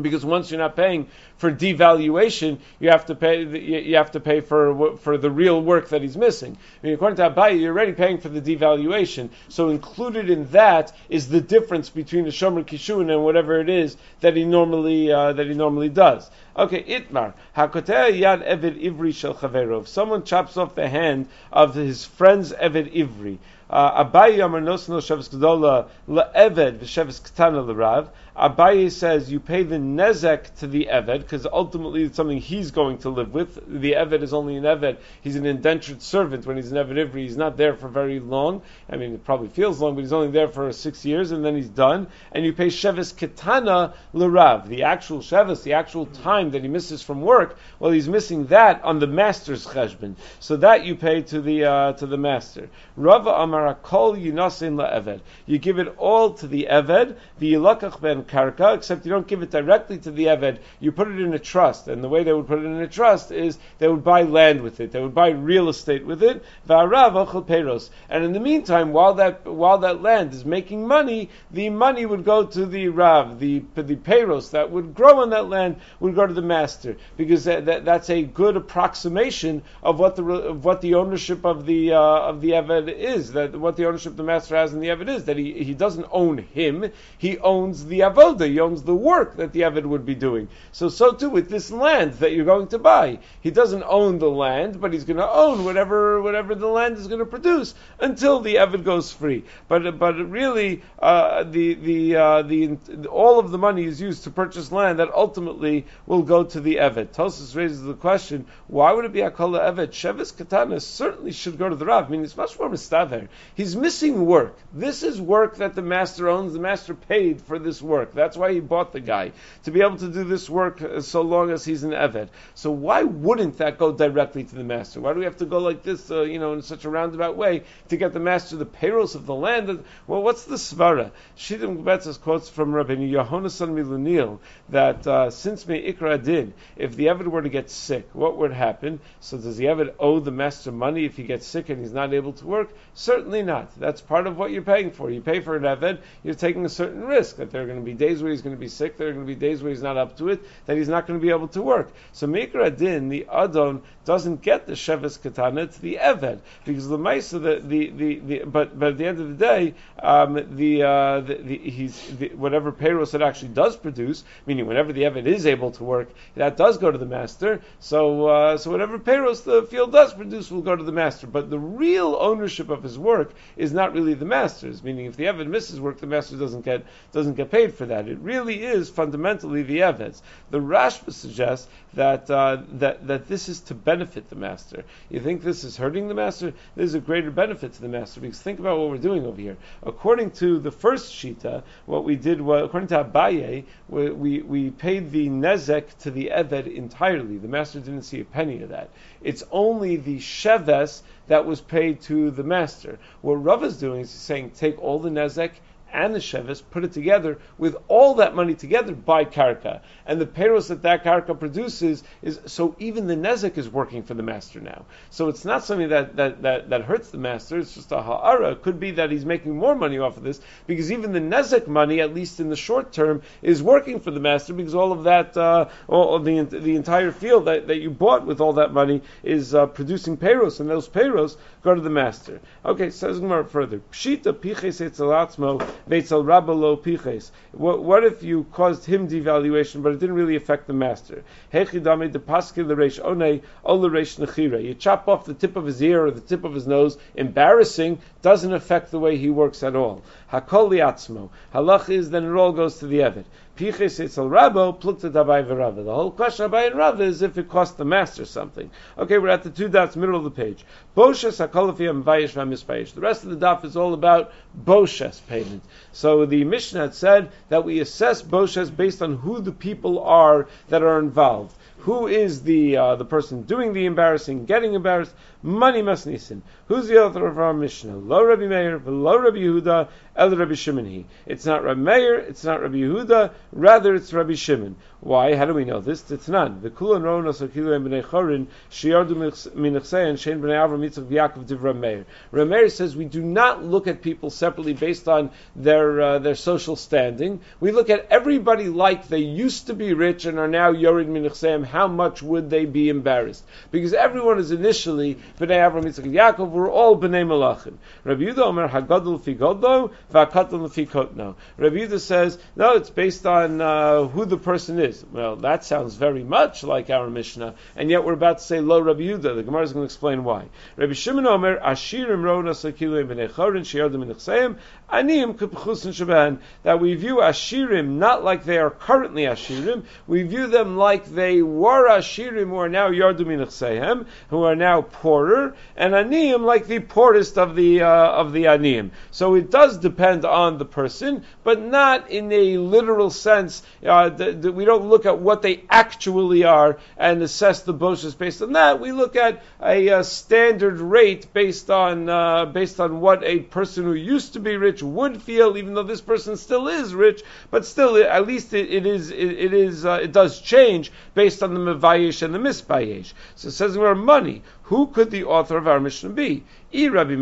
because 0.00 0.24
once 0.24 0.50
you're 0.50 0.60
not 0.60 0.76
paying 0.76 1.08
for 1.38 1.50
devaluation, 1.50 2.58
you 2.80 2.90
have 2.90 3.06
to 3.06 3.14
pay. 3.14 3.42
You 3.42 3.96
have 3.96 4.12
to 4.12 4.20
pay 4.20 4.40
for 4.40 4.96
for 4.98 5.18
the 5.18 5.30
real 5.30 5.60
work 5.60 5.88
that 5.90 6.02
he's 6.02 6.16
missing. 6.16 6.56
I 6.82 6.86
mean, 6.86 6.94
according 6.94 7.16
to 7.16 7.30
Abaye, 7.30 7.60
you're 7.60 7.72
already 7.72 7.92
paying 7.92 8.18
for 8.18 8.28
the 8.28 8.40
devaluation. 8.40 9.30
So 9.48 9.68
included 9.68 10.30
in 10.30 10.48
that 10.50 10.92
is 11.08 11.28
the 11.28 11.40
difference 11.40 11.90
between 11.90 12.24
the 12.24 12.30
shomer 12.30 12.64
kishun 12.64 13.10
and 13.10 13.24
whatever 13.24 13.60
it 13.60 13.68
is 13.68 13.96
that 14.20 14.36
he 14.36 14.44
normally 14.44 15.12
uh, 15.12 15.32
that 15.32 15.46
he 15.46 15.54
normally 15.54 15.88
does. 15.88 16.30
Okay, 16.56 16.82
itmar 16.84 17.34
hakotea 17.56 18.18
yad 18.18 18.46
eved 18.46 18.82
ivri 18.82 19.14
shel 19.14 19.34
chaverov. 19.34 19.86
Someone 19.86 20.24
chops 20.24 20.56
off 20.56 20.74
the 20.74 20.88
hand 20.88 21.28
of 21.52 21.74
his 21.74 22.04
friend's 22.04 22.52
eved 22.52 22.94
ivri. 22.94 23.38
Uh, 23.68 24.04
Abaye 24.04 24.44
Amar 24.44 24.60
Nosno 24.60 24.98
Sheves 25.00 25.28
Gedola 25.28 25.88
LeEved 26.08 26.78
V'Sheves 26.78 27.20
Ketana 27.20 27.66
LeRav. 27.66 28.08
Abaye 28.36 28.92
says 28.92 29.32
you 29.32 29.40
pay 29.40 29.64
the 29.64 29.76
nezek 29.76 30.54
to 30.58 30.68
the 30.68 30.88
Eved 30.92 31.20
because 31.20 31.46
ultimately 31.46 32.04
it's 32.04 32.16
something 32.16 32.38
he's 32.38 32.70
going 32.70 32.98
to 32.98 33.08
live 33.08 33.34
with. 33.34 33.54
The 33.66 33.92
Eved 33.92 34.22
is 34.22 34.32
only 34.32 34.56
an 34.56 34.62
Eved. 34.64 34.98
He's 35.20 35.34
an 35.34 35.46
indentured 35.46 36.00
servant 36.00 36.46
when 36.46 36.56
he's 36.56 36.70
an 36.70 36.78
Eved 36.78 36.92
Ivri. 36.92 37.22
He's 37.22 37.36
not 37.36 37.56
there 37.56 37.74
for 37.74 37.88
very 37.88 38.20
long. 38.20 38.62
I 38.88 38.96
mean, 38.96 39.14
it 39.14 39.24
probably 39.24 39.48
feels 39.48 39.80
long, 39.80 39.96
but 39.96 40.02
he's 40.02 40.12
only 40.12 40.30
there 40.30 40.48
for 40.48 40.70
six 40.72 41.04
years 41.04 41.32
and 41.32 41.44
then 41.44 41.56
he's 41.56 41.68
done. 41.68 42.06
And 42.30 42.44
you 42.44 42.52
pay 42.52 42.68
Sheves 42.68 43.12
Ketana 43.14 43.94
LeRav. 44.14 44.68
The 44.68 44.84
actual 44.84 45.20
Sheves, 45.20 45.64
the 45.64 45.72
actual 45.72 46.06
time 46.06 46.52
that 46.52 46.62
he 46.62 46.68
misses 46.68 47.02
from 47.02 47.20
work, 47.20 47.58
well, 47.80 47.90
he's 47.90 48.08
missing 48.08 48.46
that 48.46 48.84
on 48.84 49.00
the 49.00 49.08
master's 49.08 49.66
cheshbon. 49.66 50.14
So 50.38 50.56
that 50.58 50.84
you 50.84 50.94
pay 50.94 51.22
to 51.22 51.40
the 51.40 51.64
uh, 51.64 51.92
to 51.94 52.06
the 52.06 52.18
master. 52.18 52.68
Rava 52.96 53.30
Amar 53.30 53.55
Kol 53.82 54.16
Yinasin 54.16 54.74
LaEved. 54.76 55.20
You 55.46 55.58
give 55.58 55.78
it 55.78 55.94
all 55.98 56.34
to 56.34 56.46
the 56.46 56.68
Eved, 56.70 57.16
V'yilakach 57.40 58.00
ben 58.00 58.24
Karka, 58.24 58.74
except 58.74 59.04
you 59.04 59.10
don't 59.10 59.26
give 59.26 59.42
it 59.42 59.50
directly 59.50 59.98
to 59.98 60.10
the 60.10 60.26
Eved, 60.26 60.58
you 60.80 60.92
put 60.92 61.08
it 61.08 61.20
in 61.20 61.34
a 61.34 61.38
trust. 61.38 61.88
And 61.88 62.02
the 62.02 62.08
way 62.08 62.22
they 62.24 62.32
would 62.32 62.46
put 62.46 62.58
it 62.58 62.64
in 62.64 62.80
a 62.80 62.88
trust 62.88 63.32
is 63.32 63.58
they 63.78 63.88
would 63.88 64.04
buy 64.04 64.22
land 64.22 64.62
with 64.62 64.80
it, 64.80 64.92
they 64.92 65.00
would 65.00 65.14
buy 65.14 65.28
real 65.28 65.68
estate 65.68 66.04
with 66.04 66.22
it. 66.22 66.44
And 66.68 68.24
in 68.24 68.32
the 68.32 68.40
meantime, 68.40 68.92
while 68.92 69.14
that, 69.14 69.46
while 69.46 69.78
that 69.78 70.02
land 70.02 70.34
is 70.34 70.44
making 70.44 70.86
money, 70.86 71.30
the 71.50 71.70
money 71.70 72.06
would 72.06 72.24
go 72.24 72.44
to 72.44 72.66
the 72.66 72.88
Rav, 72.88 73.38
the, 73.38 73.62
the 73.74 73.96
Peros 73.96 74.50
that 74.50 74.70
would 74.70 74.94
grow 74.94 75.20
on 75.20 75.30
that 75.30 75.48
land 75.48 75.76
would 76.00 76.14
go 76.14 76.26
to 76.26 76.34
the 76.34 76.42
master, 76.42 76.96
because 77.16 77.44
that, 77.44 77.66
that, 77.66 77.84
that's 77.84 78.10
a 78.10 78.22
good 78.22 78.56
approximation 78.56 79.62
of 79.82 79.98
what 79.98 80.16
the, 80.16 80.24
of 80.24 80.64
what 80.64 80.80
the 80.80 80.94
ownership 80.94 81.44
of 81.44 81.66
the, 81.66 81.92
uh, 81.92 82.00
of 82.00 82.40
the 82.40 82.50
Eved 82.50 82.92
is, 82.92 83.32
that 83.32 83.45
what 83.54 83.76
the 83.76 83.86
ownership 83.86 84.16
the 84.16 84.22
master 84.22 84.56
has 84.56 84.72
in 84.72 84.80
the 84.80 84.88
Eved 84.88 85.08
is, 85.08 85.24
that 85.24 85.36
he, 85.36 85.64
he 85.64 85.74
doesn't 85.74 86.06
own 86.10 86.38
him, 86.38 86.90
he 87.18 87.38
owns 87.38 87.84
the 87.86 88.00
Avoda, 88.00 88.48
he 88.48 88.60
owns 88.60 88.82
the 88.82 88.94
work 88.94 89.36
that 89.36 89.52
the 89.52 89.60
Eved 89.60 89.84
would 89.84 90.06
be 90.06 90.14
doing. 90.14 90.48
So, 90.72 90.88
so 90.88 91.12
too 91.12 91.30
with 91.30 91.48
this 91.48 91.70
land 91.70 92.14
that 92.14 92.32
you're 92.32 92.44
going 92.44 92.68
to 92.68 92.78
buy. 92.78 93.18
He 93.40 93.50
doesn't 93.50 93.84
own 93.86 94.18
the 94.18 94.30
land, 94.30 94.80
but 94.80 94.92
he's 94.92 95.04
going 95.04 95.18
to 95.18 95.28
own 95.28 95.64
whatever, 95.64 96.22
whatever 96.22 96.54
the 96.54 96.66
land 96.66 96.96
is 96.96 97.06
going 97.06 97.20
to 97.20 97.26
produce 97.26 97.74
until 98.00 98.40
the 98.40 98.56
Eved 98.56 98.84
goes 98.84 99.12
free. 99.12 99.44
But, 99.68 99.98
but 99.98 100.14
really, 100.14 100.82
uh, 100.98 101.44
the, 101.44 101.74
the, 101.74 102.16
uh, 102.16 102.42
the, 102.42 102.78
all 103.10 103.38
of 103.38 103.50
the 103.50 103.58
money 103.58 103.84
is 103.84 104.00
used 104.00 104.24
to 104.24 104.30
purchase 104.30 104.72
land 104.72 104.98
that 104.98 105.12
ultimately 105.12 105.86
will 106.06 106.22
go 106.22 106.44
to 106.44 106.60
the 106.60 106.76
Eved. 106.76 107.08
Tosus 107.08 107.54
raises 107.54 107.82
the 107.82 107.94
question, 107.94 108.46
why 108.68 108.92
would 108.92 109.04
it 109.04 109.12
be 109.12 109.20
Akola 109.20 109.60
Eved? 109.60 109.88
Shevis 109.88 110.36
Katana 110.36 110.80
certainly 110.80 111.32
should 111.32 111.58
go 111.58 111.68
to 111.68 111.76
the 111.76 111.84
Rav. 111.84 112.06
I 112.06 112.08
mean, 112.08 112.22
it's 112.22 112.36
much 112.36 112.58
more 112.58 112.68
mistaver. 112.68 113.28
He's 113.54 113.74
missing 113.74 114.26
work. 114.26 114.58
This 114.72 115.02
is 115.02 115.20
work 115.20 115.56
that 115.56 115.74
the 115.74 115.82
master 115.82 116.28
owns. 116.28 116.52
The 116.52 116.58
master 116.58 116.94
paid 116.94 117.40
for 117.40 117.58
this 117.58 117.80
work. 117.80 118.12
That's 118.12 118.36
why 118.36 118.52
he 118.52 118.60
bought 118.60 118.92
the 118.92 119.00
guy 119.00 119.32
to 119.64 119.70
be 119.70 119.80
able 119.80 119.96
to 119.98 120.08
do 120.08 120.24
this 120.24 120.50
work 120.50 120.82
so 121.00 121.22
long 121.22 121.50
as 121.50 121.64
he's 121.64 121.82
an 121.82 121.92
eved. 121.92 122.28
So 122.54 122.70
why 122.70 123.02
wouldn't 123.02 123.58
that 123.58 123.78
go 123.78 123.92
directly 123.92 124.44
to 124.44 124.54
the 124.54 124.64
master? 124.64 125.00
Why 125.00 125.12
do 125.12 125.18
we 125.20 125.24
have 125.24 125.38
to 125.38 125.46
go 125.46 125.58
like 125.58 125.82
this, 125.82 126.10
uh, 126.10 126.22
you 126.22 126.38
know, 126.38 126.52
in 126.52 126.62
such 126.62 126.84
a 126.84 126.90
roundabout 126.90 127.36
way 127.36 127.62
to 127.88 127.96
get 127.96 128.12
the 128.12 128.20
master 128.20 128.56
the 128.56 128.66
payrolls 128.66 129.14
of 129.14 129.26
the 129.26 129.34
land? 129.34 129.84
Well, 130.06 130.22
what's 130.22 130.44
the 130.44 130.56
svara? 130.56 131.10
Shitah 131.36 131.76
Mekubetzes 131.76 132.20
quotes 132.20 132.48
from 132.48 132.72
Rabbi 132.72 132.94
Yehonasan 132.94 133.70
Milunil 133.70 134.38
that 134.68 135.06
uh, 135.06 135.30
since 135.30 135.66
me 135.66 135.92
ikra 135.92 136.22
did, 136.22 136.54
if 136.76 136.96
the 136.96 137.06
eved 137.06 137.26
were 137.26 137.42
to 137.42 137.48
get 137.48 137.70
sick, 137.70 138.08
what 138.12 138.36
would 138.36 138.52
happen? 138.52 139.00
So 139.20 139.38
does 139.38 139.56
the 139.56 139.66
eved 139.66 139.94
owe 139.98 140.20
the 140.20 140.30
master 140.30 140.72
money 140.72 141.04
if 141.04 141.16
he 141.16 141.24
gets 141.24 141.46
sick 141.46 141.68
and 141.68 141.80
he's 141.80 141.92
not 141.92 142.12
able 142.12 142.32
to 142.34 142.46
work? 142.46 142.70
Certainly 142.94 143.25
not. 143.26 143.78
That's 143.78 144.00
part 144.00 144.26
of 144.26 144.36
what 144.36 144.50
you're 144.50 144.62
paying 144.62 144.90
for. 144.90 145.10
You 145.10 145.20
pay 145.20 145.40
for 145.40 145.56
an 145.56 145.62
Eved, 145.62 145.98
you're 146.22 146.34
taking 146.34 146.64
a 146.64 146.68
certain 146.68 147.04
risk 147.04 147.36
that 147.36 147.50
there 147.50 147.62
are 147.62 147.66
going 147.66 147.78
to 147.78 147.84
be 147.84 147.94
days 147.94 148.22
where 148.22 148.30
he's 148.30 148.42
going 148.42 148.54
to 148.54 148.60
be 148.60 148.68
sick, 148.68 148.96
there 148.96 149.08
are 149.08 149.12
going 149.12 149.26
to 149.26 149.32
be 149.32 149.38
days 149.38 149.62
where 149.62 149.70
he's 149.70 149.82
not 149.82 149.96
up 149.96 150.16
to 150.18 150.28
it, 150.28 150.40
that 150.66 150.76
he's 150.76 150.88
not 150.88 151.06
going 151.06 151.18
to 151.18 151.22
be 151.22 151.30
able 151.30 151.48
to 151.48 151.62
work. 151.62 151.92
So 152.12 152.26
Mikra 152.26 152.76
Din, 152.76 153.08
the 153.08 153.26
Adon, 153.30 153.82
doesn't 154.04 154.42
get 154.42 154.66
the 154.66 154.74
Shevis 154.74 155.20
Katana, 155.20 155.62
it's 155.62 155.78
the 155.78 155.98
Eved. 156.00 156.40
Because 156.64 156.88
the 156.88 156.98
Maisa, 156.98 157.42
the, 157.42 157.60
the, 157.60 157.90
the, 157.90 158.18
the, 158.18 158.44
but, 158.44 158.78
but 158.78 158.90
at 158.90 158.98
the 158.98 159.06
end 159.06 159.20
of 159.20 159.28
the 159.28 159.34
day, 159.34 159.74
um, 159.98 160.34
the, 160.56 160.82
uh, 160.82 161.20
the, 161.20 161.34
the, 161.34 161.58
he's, 161.58 162.16
the, 162.18 162.28
whatever 162.30 162.72
payroll 162.72 163.04
it 163.04 163.22
actually 163.22 163.48
does 163.48 163.76
produce, 163.76 164.24
meaning 164.46 164.66
whenever 164.66 164.92
the 164.92 165.02
Eved 165.02 165.26
is 165.26 165.46
able 165.46 165.70
to 165.72 165.84
work, 165.84 166.08
that 166.34 166.56
does 166.56 166.78
go 166.78 166.90
to 166.90 166.98
the 166.98 167.06
master. 167.06 167.60
So, 167.80 168.26
uh, 168.26 168.58
so 168.58 168.70
whatever 168.70 168.98
payroll 168.98 169.34
the 169.34 169.62
field 169.62 169.92
does 169.92 170.14
produce 170.14 170.50
will 170.50 170.62
go 170.62 170.76
to 170.76 170.84
the 170.84 170.92
master. 170.92 171.26
But 171.26 171.50
the 171.50 171.58
real 171.58 172.16
ownership 172.18 172.70
of 172.70 172.82
his 172.82 172.98
work 172.98 173.15
is 173.56 173.72
not 173.72 173.92
really 173.92 174.14
the 174.14 174.24
master's. 174.24 174.82
Meaning, 174.82 175.06
if 175.06 175.16
the 175.16 175.24
Eved 175.24 175.46
misses 175.46 175.80
work, 175.80 175.98
the 175.98 176.06
master 176.06 176.36
doesn't 176.36 176.64
get 176.64 176.84
doesn't 177.12 177.34
get 177.34 177.50
paid 177.50 177.74
for 177.74 177.86
that. 177.86 178.08
It 178.08 178.18
really 178.18 178.64
is 178.64 178.88
fundamentally 178.88 179.62
the 179.62 179.78
Eved's. 179.78 180.22
The 180.50 180.60
Rashba 180.60 181.12
suggests 181.12 181.68
that 181.94 182.30
uh, 182.30 182.62
that 182.72 183.06
that 183.06 183.28
this 183.28 183.48
is 183.48 183.60
to 183.60 183.74
benefit 183.74 184.28
the 184.28 184.36
master. 184.36 184.84
You 185.08 185.20
think 185.20 185.42
this 185.42 185.64
is 185.64 185.76
hurting 185.76 186.08
the 186.08 186.14
master? 186.14 186.52
There's 186.74 186.94
a 186.94 187.00
greater 187.00 187.30
benefit 187.30 187.72
to 187.74 187.80
the 187.80 187.88
master 187.88 188.20
because 188.20 188.40
think 188.40 188.58
about 188.58 188.78
what 188.78 188.90
we're 188.90 188.98
doing 188.98 189.24
over 189.24 189.40
here. 189.40 189.56
According 189.82 190.32
to 190.32 190.58
the 190.58 190.70
first 190.70 191.12
shita, 191.14 191.62
what 191.86 192.04
we 192.04 192.16
did 192.16 192.40
was 192.40 192.64
according 192.64 192.88
to 192.88 193.04
Abaye, 193.04 193.64
we, 193.88 194.10
we, 194.10 194.42
we 194.42 194.70
paid 194.70 195.10
the 195.10 195.28
nezek 195.28 195.96
to 195.98 196.10
the 196.10 196.30
Eved 196.34 196.72
entirely. 196.74 197.38
The 197.38 197.48
master 197.48 197.80
didn't 197.80 198.02
see 198.02 198.20
a 198.20 198.24
penny 198.24 198.62
of 198.62 198.70
that. 198.70 198.90
It's 199.22 199.42
only 199.50 199.96
the 199.96 200.18
sheves 200.18 201.02
that 201.28 201.46
was 201.46 201.60
paid 201.60 202.00
to 202.02 202.30
the 202.30 202.44
master. 202.44 202.98
What 203.22 203.34
Rav 203.34 203.64
is 203.64 203.76
doing 203.76 204.02
is 204.02 204.10
saying, 204.10 204.50
take 204.50 204.80
all 204.82 204.98
the 204.98 205.10
nezek 205.10 205.52
and 205.96 206.14
the 206.14 206.18
shevis, 206.18 206.62
put 206.70 206.84
it 206.84 206.92
together 206.92 207.38
with 207.56 207.74
all 207.88 208.16
that 208.16 208.34
money 208.34 208.54
together 208.54 208.94
by 208.94 209.24
karka. 209.24 209.80
And 210.04 210.20
the 210.20 210.26
peros 210.26 210.68
that 210.68 210.82
that 210.82 211.02
karka 211.04 211.38
produces 211.38 212.04
is, 212.22 212.38
so 212.44 212.76
even 212.78 213.06
the 213.06 213.16
nezek 213.16 213.56
is 213.56 213.68
working 213.68 214.02
for 214.02 214.14
the 214.14 214.22
master 214.22 214.60
now. 214.60 214.84
So 215.10 215.28
it's 215.28 215.44
not 215.44 215.64
something 215.64 215.88
that, 215.88 216.16
that, 216.16 216.42
that, 216.42 216.70
that 216.70 216.82
hurts 216.82 217.10
the 217.10 217.18
master, 217.18 217.58
it's 217.58 217.74
just 217.74 217.90
a 217.92 218.02
ha'ara. 218.02 218.52
It 218.52 218.62
could 218.62 218.78
be 218.78 218.92
that 218.92 219.10
he's 219.10 219.24
making 219.24 219.56
more 219.56 219.74
money 219.74 219.98
off 219.98 220.18
of 220.18 220.22
this, 220.22 220.40
because 220.66 220.92
even 220.92 221.12
the 221.12 221.20
nezek 221.20 221.66
money, 221.66 222.00
at 222.02 222.14
least 222.14 222.40
in 222.40 222.50
the 222.50 222.56
short 222.56 222.92
term, 222.92 223.22
is 223.40 223.62
working 223.62 223.98
for 223.98 224.10
the 224.10 224.20
master, 224.20 224.52
because 224.52 224.74
all 224.74 224.92
of 224.92 225.04
that, 225.04 225.34
uh, 225.36 225.68
all 225.88 226.18
the, 226.18 226.42
the 226.42 226.76
entire 226.76 227.10
field 227.10 227.46
that, 227.46 227.68
that 227.68 227.78
you 227.78 227.90
bought 227.90 228.26
with 228.26 228.40
all 228.42 228.52
that 228.52 228.72
money 228.72 229.00
is 229.22 229.54
uh, 229.54 229.66
producing 229.66 230.18
peros, 230.18 230.60
and 230.60 230.68
those 230.68 230.88
peros 230.88 231.36
go 231.62 231.74
to 231.74 231.80
the 231.80 231.90
master. 231.90 232.40
Okay, 232.64 232.90
says 232.90 233.18
Gemara 233.18 233.44
further. 233.44 233.80
Pshita 233.90 234.32
piches 234.32 234.80
etzelatzmo 234.86 235.66
Beitzel 235.88 236.24
Rabalo 236.24 236.76
Piches. 236.82 237.30
What 237.52 238.02
if 238.02 238.22
you 238.24 238.44
caused 238.50 238.84
him 238.84 239.06
devaluation, 239.06 239.84
but 239.84 239.92
it 239.92 240.00
didn't 240.00 240.16
really 240.16 240.34
affect 240.34 240.66
the 240.66 240.72
master? 240.72 241.22
Hechidame 241.52 242.10
de 242.10 242.18
Paske 242.18 242.66
L'Reish 242.66 242.98
One 242.98 243.40
L'Reish 243.64 244.16
Nechira. 244.18 244.60
You 244.62 244.74
chop 244.74 245.06
off 245.06 245.26
the 245.26 245.34
tip 245.34 245.54
of 245.54 245.64
his 245.64 245.80
ear 245.80 246.06
or 246.06 246.10
the 246.10 246.20
tip 246.20 246.42
of 246.42 246.54
his 246.54 246.66
nose. 246.66 246.98
Embarrassing 247.14 248.00
doesn't 248.20 248.52
affect 248.52 248.90
the 248.90 248.98
way 248.98 249.16
he 249.16 249.30
works 249.30 249.62
at 249.62 249.76
all. 249.76 250.02
Hakol 250.32 250.70
Liatzmo. 250.70 251.30
Halach 251.54 251.88
is 251.88 252.10
then 252.10 252.24
it 252.24 252.34
all 252.34 252.50
goes 252.50 252.78
to 252.78 252.86
the 252.86 252.98
Evid. 252.98 253.24
Piches 253.56 253.98
Itzel 254.04 254.28
Rabo 254.28 254.78
Plukta 254.78 255.10
Dabai 255.10 255.42
V'Rava. 255.42 255.82
The 255.82 255.94
whole 255.94 256.10
question 256.10 256.50
Abai 256.50 256.66
and 256.66 256.76
Rava 256.76 257.04
is 257.04 257.22
if 257.22 257.38
it 257.38 257.48
cost 257.48 257.78
the 257.78 257.86
master 257.86 258.26
something. 258.26 258.70
Okay, 258.98 259.16
we're 259.16 259.28
at 259.28 259.44
the 259.44 259.50
two 259.50 259.68
dots, 259.68 259.96
middle 259.96 260.14
of 260.14 260.24
the 260.24 260.30
page. 260.30 260.66
Boshes 260.94 261.46
Hakolafiyam 261.46 262.02
Vayish 262.02 262.34
Vamispayish. 262.34 262.92
The 262.92 263.00
rest 263.00 263.24
of 263.24 263.30
the 263.30 263.36
daf 263.36 263.64
is 263.64 263.74
all 263.74 263.94
about 263.94 264.32
Boshes 264.62 265.26
payment. 265.26 265.62
So 265.92 266.26
the 266.26 266.44
Mishnah 266.44 266.80
had 266.80 266.94
said 266.94 267.32
that 267.48 267.64
we 267.64 267.80
assess 267.80 268.22
Boshes 268.22 268.74
based 268.74 269.00
on 269.00 269.16
who 269.16 269.40
the 269.40 269.52
people 269.52 270.00
are 270.04 270.48
that 270.68 270.82
are 270.82 270.98
involved. 270.98 271.56
Who 271.78 272.08
is 272.08 272.42
the 272.42 272.76
uh, 272.76 272.96
the 272.96 273.04
person 273.04 273.42
doing 273.42 273.72
the 273.72 273.86
embarrassing, 273.86 274.44
getting 274.44 274.74
embarrassed? 274.74 275.14
Money 275.46 275.80
masnisin. 275.80 276.42
Who's 276.66 276.88
the 276.88 277.04
author 277.04 277.24
of 277.24 277.38
our 277.38 277.54
Mishnah? 277.54 277.96
Lo 277.98 278.24
Rabbi 278.24 278.48
Meir, 278.48 278.82
lo 278.84 279.16
Rabbi 279.16 279.38
Yehuda, 279.38 279.86
El 280.16 280.36
Rabbi 280.36 280.54
Shimon. 280.54 280.86
he. 280.86 281.06
It's 281.24 281.46
not 281.46 281.62
Rabbi 281.62 281.78
Meir, 281.78 282.16
it's 282.18 282.42
not 282.42 282.62
Rabbi 282.62 282.78
Yehuda, 282.78 283.30
rather 283.52 283.94
it's 283.94 284.12
Rabbi 284.12 284.34
Shimon. 284.34 284.74
Why? 285.00 285.36
How 285.36 285.44
do 285.44 285.54
we 285.54 285.64
know 285.64 285.80
this? 285.80 286.02
Titnan. 286.02 286.62
The 286.62 286.70
Kulan 286.70 287.04
Ron 287.04 287.24
Asakilu 287.24 287.76
and 287.76 287.86
Bnei 287.86 288.02
Chorin, 288.02 288.48
Shiardu 288.72 289.14
Minichsei, 289.54 290.08
and 290.08 290.18
Shein 290.18 290.40
Bnei 290.40 290.56
Avram 290.56 290.84
Yitzchak 290.84 291.06
Yaakov 291.06 291.46
Div 291.46 291.62
Rabbi 291.62 291.78
Meir. 291.78 292.06
Rabbi 292.32 292.50
Meir 292.50 292.68
says 292.68 292.96
we 292.96 293.04
do 293.04 293.22
not 293.22 293.62
look 293.62 293.86
at 293.86 294.02
people 294.02 294.30
separately 294.30 294.72
based 294.72 295.06
on 295.06 295.30
their 295.54 296.00
uh, 296.00 296.18
their 296.18 296.34
social 296.34 296.74
standing. 296.74 297.40
We 297.60 297.70
look 297.70 297.88
at 297.88 298.08
everybody 298.10 298.68
like 298.68 299.06
they 299.06 299.20
used 299.20 299.68
to 299.68 299.74
be 299.74 299.94
rich 299.94 300.24
and 300.24 300.40
are 300.40 300.48
now 300.48 300.72
Yorid 300.72 301.06
Minichseim. 301.06 301.64
How 301.64 301.86
much 301.86 302.20
would 302.20 302.50
they 302.50 302.64
be 302.64 302.88
embarrassed? 302.88 303.44
Because 303.70 303.94
everyone 303.94 304.40
is 304.40 304.50
initially 304.50 305.18
Bnei 305.38 305.70
Avram 305.70 305.84
Yitzchak 305.84 306.10
Yaakov 306.10 306.50
were 306.50 306.70
all 306.70 306.96
Bnei 306.96 307.26
Malachim. 307.26 307.74
Rabbi 308.04 308.22
Yehuda 308.22 308.38
Omer 308.38 308.68
Hagadol 308.68 309.20
Fi 309.20 309.34
Godlo 309.34 309.90
V'Akaton 310.12 310.70
Fi 310.72 310.86
Kotno. 310.86 311.34
Rabbi 311.58 311.76
Yehuda 311.76 312.00
says 312.00 312.38
no, 312.56 312.72
it's 312.72 312.90
based 312.90 313.26
on 313.26 313.60
uh, 313.60 314.04
who 314.04 314.24
the 314.24 314.38
person 314.38 314.78
is. 314.78 315.04
Well, 315.12 315.36
that 315.36 315.64
sounds 315.64 315.94
very 315.94 316.24
much 316.24 316.64
like 316.64 316.90
our 316.90 317.10
Mishnah, 317.10 317.54
and 317.76 317.90
yet 317.90 318.04
we're 318.04 318.14
about 318.14 318.38
to 318.38 318.44
say 318.44 318.60
Lo 318.60 318.80
Rabbi 318.80 319.00
Yehuda. 319.00 319.36
The 319.36 319.42
Gemara 319.42 319.62
is 319.62 319.72
going 319.72 319.82
to 319.82 319.86
explain 319.86 320.24
why. 320.24 320.46
Rabbi 320.76 320.94
Shimon 320.94 321.26
Omer 321.26 321.58
Ashirim 321.58 322.22
Rona 322.22 322.52
Sakilu 322.52 323.06
Bnei 323.06 323.30
Chorin 323.30 323.60
Shiardim 323.60 324.58
Aniyim 324.92 325.34
Kupchusin 325.36 325.92
Shaban. 325.92 326.38
That 326.62 326.80
we 326.80 326.94
view 326.94 327.16
Ashirim 327.16 327.96
not 327.98 328.22
like 328.22 328.44
they 328.44 328.58
are 328.58 328.70
currently 328.70 329.24
Ashirim. 329.24 329.84
We 330.06 330.22
view 330.22 330.46
them 330.46 330.76
like 330.76 331.06
they 331.06 331.42
were 331.42 331.88
Ashirim 331.88 332.48
who 332.48 332.56
are 332.56 332.68
now 332.68 332.90
Yardim 332.90 333.26
Minichseim, 333.26 334.06
who 334.30 334.44
are 334.44 334.54
now 334.54 334.82
poorer, 334.82 335.54
and 335.76 335.92
aniyim 335.92 336.42
like 336.42 336.66
the 336.66 336.78
poorest 336.78 337.36
of 337.36 337.56
the 337.56 337.82
uh, 337.82 337.88
of 337.88 338.32
the 338.32 338.44
aniyim. 338.44 338.90
So 339.10 339.34
it 339.34 339.50
does 339.50 339.78
depend 339.78 340.24
on 340.24 340.58
the 340.58 340.64
person, 340.64 341.24
but 341.42 341.60
not 341.60 342.10
in 342.10 342.30
a 342.32 342.58
literal 342.58 343.10
sense. 343.10 343.62
Uh, 343.84 344.10
we 344.54 344.64
don't 344.64 344.88
look 344.88 345.06
at 345.06 345.18
what 345.18 345.42
they 345.42 345.64
actually 345.68 346.44
are 346.44 346.78
and 346.96 347.22
assess 347.22 347.62
the 347.62 347.74
boshas 347.74 348.16
based 348.16 348.42
on 348.42 348.52
that. 348.52 348.80
We 348.80 348.92
look 348.92 349.16
at 349.16 349.42
a, 349.60 349.88
a 349.88 350.04
standard 350.04 350.78
rate 350.78 351.32
based 351.32 351.70
on 351.70 352.08
uh, 352.08 352.46
based 352.46 352.80
on 352.80 353.00
what 353.00 353.24
a 353.24 353.40
person 353.40 353.84
who 353.84 353.94
used 353.94 354.34
to 354.34 354.40
be 354.40 354.56
rich 354.56 354.75
would 354.82 355.22
feel, 355.22 355.56
even 355.56 355.74
though 355.74 355.82
this 355.82 356.00
person 356.00 356.36
still 356.36 356.68
is 356.68 356.94
rich, 356.94 357.22
but 357.50 357.64
still, 357.64 357.96
at 357.96 358.26
least 358.26 358.52
it, 358.52 358.70
it 358.72 358.86
is 358.86 359.10
it, 359.10 359.16
it 359.16 359.52
is 359.52 359.84
uh, 359.84 360.00
it 360.02 360.12
does 360.12 360.40
change 360.40 360.92
based 361.14 361.42
on 361.42 361.54
the 361.54 361.60
mevayish 361.60 362.22
and 362.22 362.34
the 362.34 362.38
misbayish. 362.38 363.12
So 363.34 363.48
it 363.48 363.52
says 363.52 363.78
we're 363.78 363.94
money. 363.94 364.42
Who 364.68 364.88
could 364.88 365.12
the 365.12 365.22
author 365.22 365.56
of 365.56 365.68
our 365.68 365.78
Mishnah 365.78 366.10
be? 366.10 366.42
Certainly 366.72 367.16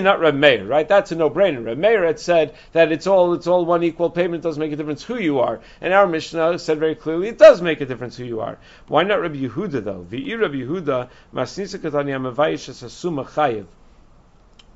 not 0.00 0.20
Reb 0.20 0.34
Meir, 0.34 0.64
right? 0.64 0.88
That's 0.88 1.12
a 1.12 1.14
no-brainer. 1.14 1.62
Reb 1.62 1.76
Meir 1.76 2.06
had 2.06 2.18
said 2.18 2.54
that 2.72 2.90
it's 2.90 3.06
all 3.06 3.34
it's 3.34 3.46
all 3.46 3.66
one 3.66 3.82
equal 3.82 4.08
payment. 4.08 4.42
It 4.42 4.48
doesn't 4.48 4.58
make 4.58 4.72
a 4.72 4.76
difference 4.76 5.04
who 5.04 5.18
you 5.18 5.40
are, 5.40 5.60
and 5.82 5.92
our 5.92 6.06
Mishnah 6.06 6.58
said 6.58 6.78
very 6.78 6.94
clearly 6.94 7.28
it 7.28 7.36
does 7.36 7.60
make 7.60 7.82
a 7.82 7.86
difference 7.86 8.16
who 8.16 8.24
you 8.24 8.40
are. 8.40 8.56
Why 8.86 9.02
not 9.02 9.20
Reb 9.20 9.34
Yehuda 9.34 9.84
though? 9.84 10.06
V'i 10.10 10.40
Reb 10.40 10.54
Yehuda 10.54 11.10
masnisa 11.34 11.78
katanya 11.78 12.18
mavayish 12.18 12.70
asuma 12.70 13.26
chayiv. 13.26 13.66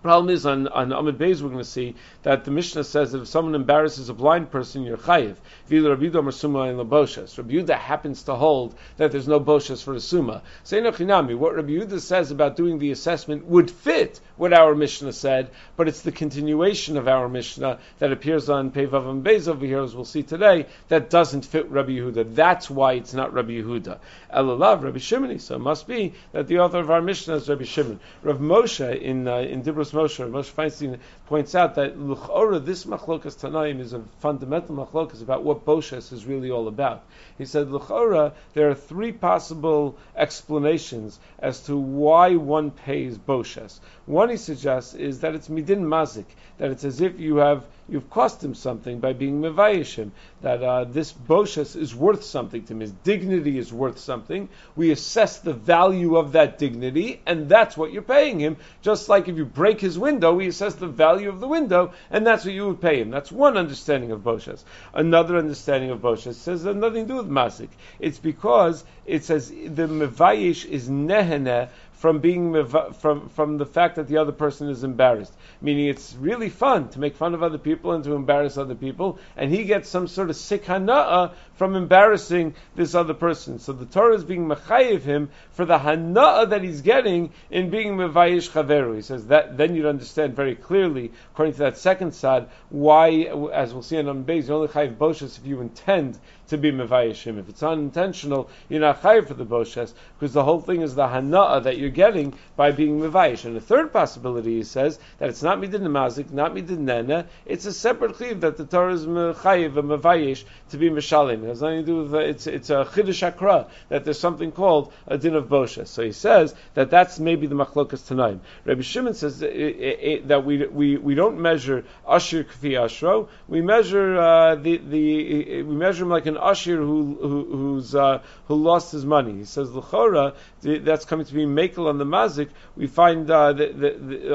Problem 0.03 0.31
is 0.31 0.45
on 0.47 0.67
on 0.67 0.91
Amid 0.91 1.17
Beis 1.17 1.43
we're 1.43 1.51
going 1.51 1.59
to 1.59 1.65
see 1.65 1.95
that 2.25 2.45
the 2.45 2.51
Mishnah 2.51 2.83
says 2.83 3.13
that 3.13 3.23
if 3.23 3.29
someone 3.29 3.55
embarrasses 3.55 4.09
a 4.09 4.15
blind 4.15 4.51
person, 4.51 4.83
you're 4.83 4.97
chayiv. 4.97 5.37
V'il 5.71 5.89
Rabbi 5.89 6.07
Yudah 6.07 6.33
Suma 6.33 6.63
in 6.63 6.77
Laboshes. 6.77 7.39
Rabbi 7.39 7.55
Yudah 7.55 7.79
happens 7.79 8.25
to 8.25 8.35
hold 8.35 8.75
that 8.97 9.13
there's 9.13 9.29
no 9.29 9.39
boshes 9.39 9.81
for 9.81 9.95
a 9.95 10.01
suma. 10.01 10.43
Say 10.65 10.81
Chinami, 10.81 11.39
what 11.39 11.55
Rabbi 11.55 11.71
Yudah 11.71 12.01
says 12.01 12.33
about 12.33 12.57
doing 12.57 12.81
the 12.81 12.91
assessment 12.91 13.47
would 13.47 13.71
fit 13.71 14.19
what 14.37 14.53
our 14.53 14.75
Mishnah 14.75 15.13
said, 15.13 15.51
but 15.77 15.87
it's 15.87 16.03
the 16.03 16.11
continuation 16.11 16.97
of 16.97 17.07
our 17.07 17.29
Mishnah 17.29 17.79
that 18.01 18.11
appears 18.11 18.49
on 18.49 18.73
Pevav 18.73 19.09
and 19.09 19.25
Beis 19.25 19.47
over 19.47 19.65
here, 19.65 19.83
as 19.83 19.95
we'll 19.95 20.05
see 20.05 20.25
today, 20.25 20.67
that 20.89 21.11
doesn't 21.11 21.45
fit 21.45 21.71
Rabbi 21.71 21.93
Yehuda. 21.93 22.35
That's 22.35 22.69
why 22.69 22.95
it's 22.95 23.15
not 23.15 23.33
Rabbi 23.33 23.53
Yehuda. 23.53 23.99
Elalav, 24.35 24.83
Rabbi 24.83 24.99
Shimon. 24.99 25.39
So 25.39 25.55
it 25.55 25.61
must 25.61 25.87
be 25.87 26.15
that 26.33 26.49
the 26.49 26.59
author 26.59 26.81
of 26.81 26.91
our 26.91 27.01
Mishnah 27.03 27.37
is 27.37 27.49
Rabbi 27.49 27.65
Shimon. 27.65 28.01
Rav 28.25 28.39
Moshe 28.39 29.01
in 29.01 29.29
uh, 29.29 29.37
in 29.37 29.63
Dibros 29.63 29.92
Moshe, 29.93 30.29
Moshe 30.31 30.51
Feinstein 30.51 30.99
points 31.27 31.55
out 31.55 31.75
that 31.77 31.99
Luchora, 31.99 32.65
this 32.65 32.85
machlokas 32.85 33.37
Tanaim 33.37 33.81
is 33.81 33.93
a 33.93 34.03
fundamental 34.21 34.75
machlokas 34.75 35.23
about 35.23 35.43
what 35.43 35.65
Boshes 35.65 36.13
is 36.13 36.27
really 36.27 36.51
all 36.51 36.69
about. 36.69 37.05
He 37.39 37.45
said, 37.45 37.69
Luchora, 37.69 38.33
there 38.55 38.71
are 38.71 38.75
three 38.75 39.13
possible 39.13 39.97
explanations 40.17 41.19
as 41.39 41.61
to 41.67 41.77
why 41.77 42.37
one 42.37 42.71
pays 42.71 43.19
Boshes. 43.19 43.81
One 44.07 44.31
he 44.31 44.37
suggests 44.37 44.95
is 44.95 45.21
that 45.21 45.35
it's 45.35 45.49
midin 45.49 45.83
mazik, 45.83 46.27
that 46.59 46.71
it's 46.71 46.85
as 46.85 47.01
if 47.01 47.21
you 47.21 47.37
have 47.37 47.65
you've 47.89 48.11
cost 48.11 48.43
him 48.43 48.55
something 48.55 49.01
by 49.01 49.13
being 49.13 49.41
mevayishim. 49.41 50.11
That 50.41 50.63
uh, 50.63 50.85
this 50.85 51.13
boshes 51.13 51.77
is 51.77 51.95
worth 51.95 52.25
something 52.25 52.65
to 52.65 52.73
him. 52.73 52.81
His 52.81 52.93
dignity 52.93 53.59
is 53.59 53.73
worth 53.73 53.99
something. 53.99 54.49
We 54.75 54.91
assess 54.91 55.39
the 55.39 55.53
value 55.53 56.17
of 56.17 56.33
that 56.33 56.59
dignity, 56.59 57.21
and 57.27 57.49
that's 57.49 57.77
what 57.77 57.93
you're 57.93 58.03
paying 58.03 58.41
him. 58.41 58.57
Just 58.81 59.09
like 59.09 59.29
if 59.29 59.37
you 59.37 59.45
break 59.45 59.81
his 59.83 59.99
window, 59.99 60.33
we 60.33 60.47
assess 60.49 60.75
the 60.75 60.87
value 60.87 61.29
of 61.29 61.41
the 61.41 61.47
window, 61.47 61.93
and 62.11 62.27
that's 62.27 62.45
what 62.45 62.55
you 62.55 62.67
would 62.69 62.81
pay 62.81 63.01
him. 63.01 63.11
That's 63.11 63.31
one 63.31 63.59
understanding 63.59 64.11
of 64.11 64.21
boshes. 64.21 64.65
Another 64.95 65.37
understanding 65.37 65.91
of 65.91 66.01
boshes 66.01 66.35
says 66.35 66.63
that 66.65 66.77
nothing 66.77 67.07
to 67.07 67.09
do 67.09 67.17
with 67.19 67.29
Masik. 67.29 67.69
It's 67.99 68.19
because 68.19 68.85
it 69.05 69.25
says 69.25 69.51
the 69.51 69.87
mevayish 69.89 70.65
is 70.65 70.89
nehene 70.89 71.69
from 72.03 72.19
being 72.19 72.67
from 72.67 73.29
from 73.29 73.59
the 73.59 73.65
fact 73.65 73.95
that 73.95 74.09
the 74.09 74.17
other 74.17 74.33
person 74.33 74.69
is 74.69 74.83
embarrassed. 74.83 75.33
Meaning, 75.61 75.87
it's 75.87 76.17
really 76.19 76.49
fun 76.49 76.89
to 76.89 76.99
make 76.99 77.15
fun 77.15 77.33
of 77.33 77.45
other 77.45 77.59
people 77.59 77.93
and 77.93 78.03
to 78.03 78.15
embarrass 78.15 78.59
other 78.59 78.75
people, 78.75 79.21
and 79.37 79.53
he 79.53 79.63
gets 79.63 79.89
some 79.89 80.09
sort 80.09 80.29
of 80.29 80.35
sick 80.35 80.65
hana'a 80.65 81.33
from 81.55 81.77
embarrassing 81.77 82.57
this 82.75 82.97
other 82.97 83.15
person. 83.15 83.61
So 83.61 83.73
the 83.73 83.87
Torah 83.87 84.17
is 84.17 84.25
being 84.25 84.49
mechayiv 84.49 85.03
him 85.03 85.31
for 85.53 85.65
the 85.65 85.79
hana'a 85.79 86.51
that 86.51 86.65
he's 86.65 86.81
getting 86.81 87.33
in 87.53 87.71
being 87.71 87.97
mevayish 87.97 88.51
chaveru. 88.51 88.97
He 88.97 89.03
says 89.03 89.29
that 89.29 89.57
then 89.57 89.77
you'd 89.77 89.87
understand 89.87 90.35
very 90.35 90.57
clearly, 90.57 91.13
according 91.33 91.53
to 91.53 91.61
that 91.61 91.79
second 91.79 92.15
side, 92.15 92.49
why, 92.69 93.11
as 93.53 93.73
we'll 93.73 93.85
see 93.85 93.97
in 93.97 94.09
Am 94.09 94.25
Beis, 94.25 94.49
you 94.49 94.55
only 94.55 94.67
chayiv 94.67 94.97
boshes 94.97 95.39
if 95.39 95.47
you 95.47 95.61
intend 95.61 96.19
to 96.53 96.59
be 96.59 96.71
mevayishim. 96.71 97.39
If 97.39 97.49
it's 97.49 97.63
unintentional, 97.63 98.49
you're 98.69 98.81
not 98.81 99.03
chayiv 99.03 99.27
for 99.27 99.35
the 99.35 99.45
boshes 99.45 99.93
because 100.19 100.33
the 100.33 100.45
whole 100.45 100.61
thing 100.61 100.83
is 100.83 100.95
the 100.95 101.07
hana'a 101.07 101.65
that 101.65 101.79
you're 101.79 101.91
getting 101.91 102.35
by 102.57 102.71
being 102.73 103.01
mevayish. 103.01 103.45
And 103.45 103.57
the 103.57 103.61
third 103.61 103.93
possibility, 103.93 104.57
he 104.57 104.63
says, 104.63 104.99
that 105.19 105.29
it's 105.29 105.43
not 105.43 105.59
midin 105.59 105.81
mazik, 105.81 106.31
not 106.31 106.55
midin 106.55 106.81
nena, 106.81 107.27
it's 107.47 107.67
a 107.67 107.73
separate 107.73 108.19
chiv 108.19 108.43
that 108.43 108.57
the 108.57 108.65
Torah 108.65 108.93
is 108.93 109.07
mechayiv 109.07 109.77
and 109.77 109.91
mevayish 109.91 110.45
to 110.71 110.77
be 110.77 110.91
mishalim 110.91 111.47
has 111.47 111.63
nothing 111.63 111.81
to 111.81 111.87
do 111.87 111.97
with 112.03 112.15
it's 112.15 112.47
it's 112.47 112.71
a 112.71 112.85
chiddush 112.85 113.23
akra 113.23 113.67
that 113.89 114.05
there's 114.05 114.19
something 114.19 114.53
called 114.53 114.93
a 115.07 115.19
din 115.19 115.35
of 115.35 115.49
bosha. 115.49 115.87
So 115.87 116.03
he 116.03 116.13
says 116.13 116.55
that 116.75 116.91
that's 116.91 117.19
maybe 117.19 117.47
the 117.47 117.55
machlokas 117.55 118.03
tanaim. 118.09 118.41
Rabbi 118.65 118.83
Shimon 118.83 119.15
says 119.15 119.41
that, 119.41 119.53
it, 119.53 119.99
it, 120.13 120.29
that 120.29 120.45
we, 120.45 120.67
we 120.67 120.97
we 120.97 121.15
don't 121.15 121.41
measure 121.41 121.85
ashir 122.09 122.45
kfi 122.45 122.73
ashro. 122.73 123.29
We 123.49 123.61
measure 123.61 124.21
uh, 124.21 124.55
the 124.57 124.77
the 124.79 125.05
eh, 125.21 125.59
eh, 125.59 125.63
we 125.63 125.75
measure 125.75 126.05
him 126.05 126.11
like 126.11 126.27
an 126.27 126.37
ashir 126.51 126.77
who, 126.77 127.17
who 127.21 127.57
who's 127.57 127.95
uh, 127.95 128.21
who 128.47 128.55
lost 128.55 128.93
his 128.93 129.05
money. 129.05 129.39
He 129.39 129.45
says 129.45 129.71
l'chora 129.71 130.35
that's 130.63 131.05
coming 131.05 131.27
to 131.27 131.35
be 131.35 131.45
makel 131.45 131.89
on 131.89 131.99
the 131.99 132.05
mazik. 132.05 132.49
We 132.77 132.87
find 132.87 133.31
uh, 133.31 133.55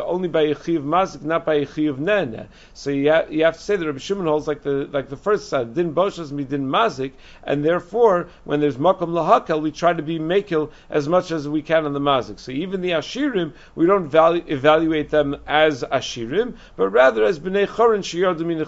only 0.05 0.27
by 0.27 0.43
a 0.43 0.55
chiv 0.55 0.81
mazik, 0.81 1.23
not 1.23 1.45
by 1.45 1.55
a 1.55 1.65
chiv 1.65 1.99
nen. 1.99 2.47
So 2.73 2.89
you, 2.89 3.11
ha- 3.11 3.25
you 3.29 3.45
have 3.45 3.55
to 3.55 3.61
say 3.61 3.75
that 3.75 3.85
Rabbi 3.85 3.99
Shimon 3.99 4.25
holds 4.25 4.47
like 4.47 4.63
the 4.63 4.89
like 4.91 5.09
the 5.09 5.17
first 5.17 5.49
side. 5.49 5.73
Din 5.73 5.93
boshas 5.93 6.31
mi 6.31 6.43
din 6.43 6.67
mazik 6.67 7.13
and 7.43 7.63
therefore, 7.63 8.29
when 8.43 8.59
there's 8.59 8.77
makom 8.77 9.09
lahakel, 9.09 9.61
we 9.61 9.71
try 9.71 9.93
to 9.93 10.03
be 10.03 10.19
makil 10.19 10.71
as 10.89 11.07
much 11.07 11.31
as 11.31 11.47
we 11.47 11.61
can 11.61 11.85
on 11.85 11.93
the 11.93 11.99
mazik. 11.99 12.39
So 12.39 12.51
even 12.51 12.81
the 12.81 12.91
ashirim, 12.91 13.53
we 13.75 13.85
don't 13.85 14.07
value, 14.07 14.43
evaluate 14.47 15.09
them 15.09 15.37
as 15.47 15.83
ashirim, 15.83 16.55
but 16.75 16.89
rather 16.89 17.23
as 17.23 17.39
bnei 17.39 17.67
chorin 17.67 17.99
shiyardu 17.99 18.45
min 18.45 18.67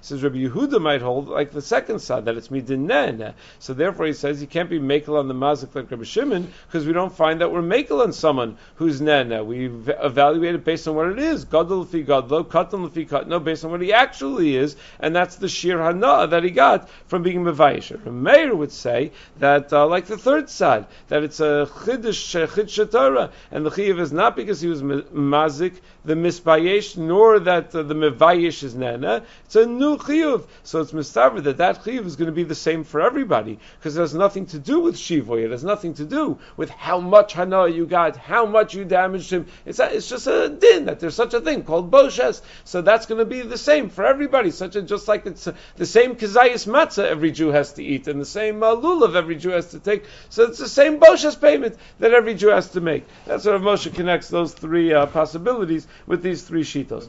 Says 0.00 0.22
Rabbi 0.22 0.36
Yehuda 0.36 0.80
might 0.80 1.02
hold 1.02 1.28
like 1.28 1.50
the 1.50 1.62
second 1.62 2.00
side 2.00 2.26
that 2.26 2.36
it's 2.36 2.50
So 3.58 3.74
therefore, 3.74 4.06
he 4.06 4.12
says 4.12 4.40
you 4.40 4.46
can't 4.46 4.70
be 4.70 4.78
makil 4.78 5.18
on 5.18 5.28
the 5.28 5.34
mazik 5.34 5.74
like 5.74 5.90
Rabbi 5.90 6.04
Shimon 6.04 6.52
because 6.66 6.86
we 6.86 6.92
don't 6.92 7.14
find 7.14 7.40
that 7.40 7.50
we're 7.52 7.62
makil 7.62 8.02
on 8.02 8.12
someone 8.12 8.58
who's 8.76 9.00
nena. 9.00 9.42
We 9.42 9.66
evaluate 9.66 10.54
it 10.54 10.64
based 10.64 10.88
on 10.88 10.94
what 10.94 11.08
it 11.08 11.18
is. 11.18 11.44
Gadol 11.44 11.86
lefi 11.86 12.04
gadlo, 12.04 12.44
katan 12.44 12.88
lefi 12.88 13.08
katno, 13.08 13.42
based 13.42 13.64
on 13.64 13.70
what 13.70 13.80
he 13.80 13.92
actually 13.92 14.56
is, 14.56 14.76
and 15.00 15.14
that's 15.14 15.36
the 15.36 15.48
shir 15.48 15.82
hana 15.82 16.26
that 16.26 16.44
he 16.44 16.50
got 16.50 16.88
from 17.06 17.22
being 17.22 17.44
Mavayish. 17.44 18.04
Meir 18.04 18.54
would 18.54 18.72
say 18.72 19.12
that, 19.38 19.72
uh, 19.72 19.86
like 19.86 20.06
the 20.06 20.18
third 20.18 20.48
side, 20.48 20.86
that 21.08 21.22
it's 21.22 21.40
a 21.40 21.68
Chiddush, 21.70 22.46
Chiddush 22.46 23.30
and 23.50 23.66
the 23.66 23.70
Chiyav 23.70 24.00
is 24.00 24.12
not 24.12 24.36
because 24.36 24.60
he 24.60 24.68
was 24.68 24.82
Mazik, 24.82 25.74
the 26.04 26.14
Misbayesh, 26.14 26.96
nor 26.96 27.40
that 27.40 27.74
uh, 27.74 27.82
the 27.82 27.94
Mevayish 27.94 28.62
is 28.62 28.74
Nana. 28.74 29.24
It's 29.46 29.56
a 29.56 29.66
new 29.66 29.96
Chiyuv. 29.96 30.46
So 30.62 30.80
it's 30.80 30.92
Mistaver 30.92 31.42
that 31.44 31.58
that 31.58 31.82
Chiyuv 31.82 32.06
is 32.06 32.16
going 32.16 32.26
to 32.26 32.32
be 32.32 32.43
the 32.44 32.54
same 32.54 32.84
for 32.84 33.00
everybody, 33.00 33.58
because 33.78 33.96
it 33.96 34.00
has 34.00 34.14
nothing 34.14 34.46
to 34.46 34.58
do 34.58 34.80
with 34.80 34.96
Shivoy. 34.96 35.44
It 35.44 35.50
has 35.50 35.64
nothing 35.64 35.94
to 35.94 36.04
do 36.04 36.38
with 36.56 36.70
how 36.70 37.00
much 37.00 37.32
Hana 37.32 37.68
you 37.68 37.86
got, 37.86 38.16
how 38.16 38.46
much 38.46 38.74
you 38.74 38.84
damaged 38.84 39.30
him. 39.30 39.46
It's, 39.64 39.78
a, 39.78 39.94
it's 39.94 40.08
just 40.08 40.26
a 40.26 40.48
din 40.48 40.86
that 40.86 41.00
there's 41.00 41.14
such 41.14 41.34
a 41.34 41.40
thing 41.40 41.64
called 41.64 41.90
Boshes. 41.90 42.42
So 42.64 42.82
that's 42.82 43.06
going 43.06 43.18
to 43.18 43.24
be 43.24 43.42
the 43.42 43.58
same 43.58 43.88
for 43.88 44.04
everybody, 44.04 44.50
such 44.50 44.76
a, 44.76 44.82
just 44.82 45.08
like 45.08 45.26
it's 45.26 45.46
a, 45.46 45.54
the 45.76 45.86
same 45.86 46.16
Kazayas 46.16 46.66
Matzah 46.66 47.04
every 47.04 47.32
Jew 47.32 47.48
has 47.48 47.72
to 47.74 47.84
eat, 47.84 48.08
and 48.08 48.20
the 48.20 48.26
same 48.26 48.62
uh, 48.62 48.74
lulav 48.74 49.14
every 49.14 49.36
Jew 49.36 49.50
has 49.50 49.70
to 49.70 49.80
take. 49.80 50.04
So 50.28 50.44
it's 50.44 50.58
the 50.58 50.68
same 50.68 51.00
Boshes 51.00 51.40
payment 51.40 51.76
that 51.98 52.12
every 52.12 52.34
Jew 52.34 52.48
has 52.48 52.70
to 52.70 52.80
make. 52.80 53.06
That's 53.26 53.44
what 53.44 53.60
Moshe 53.60 53.92
connects 53.94 54.28
those 54.28 54.52
three 54.52 54.92
uh, 54.92 55.06
possibilities 55.06 55.86
with 56.06 56.22
these 56.22 56.42
three 56.42 56.62
shitos. 56.62 57.08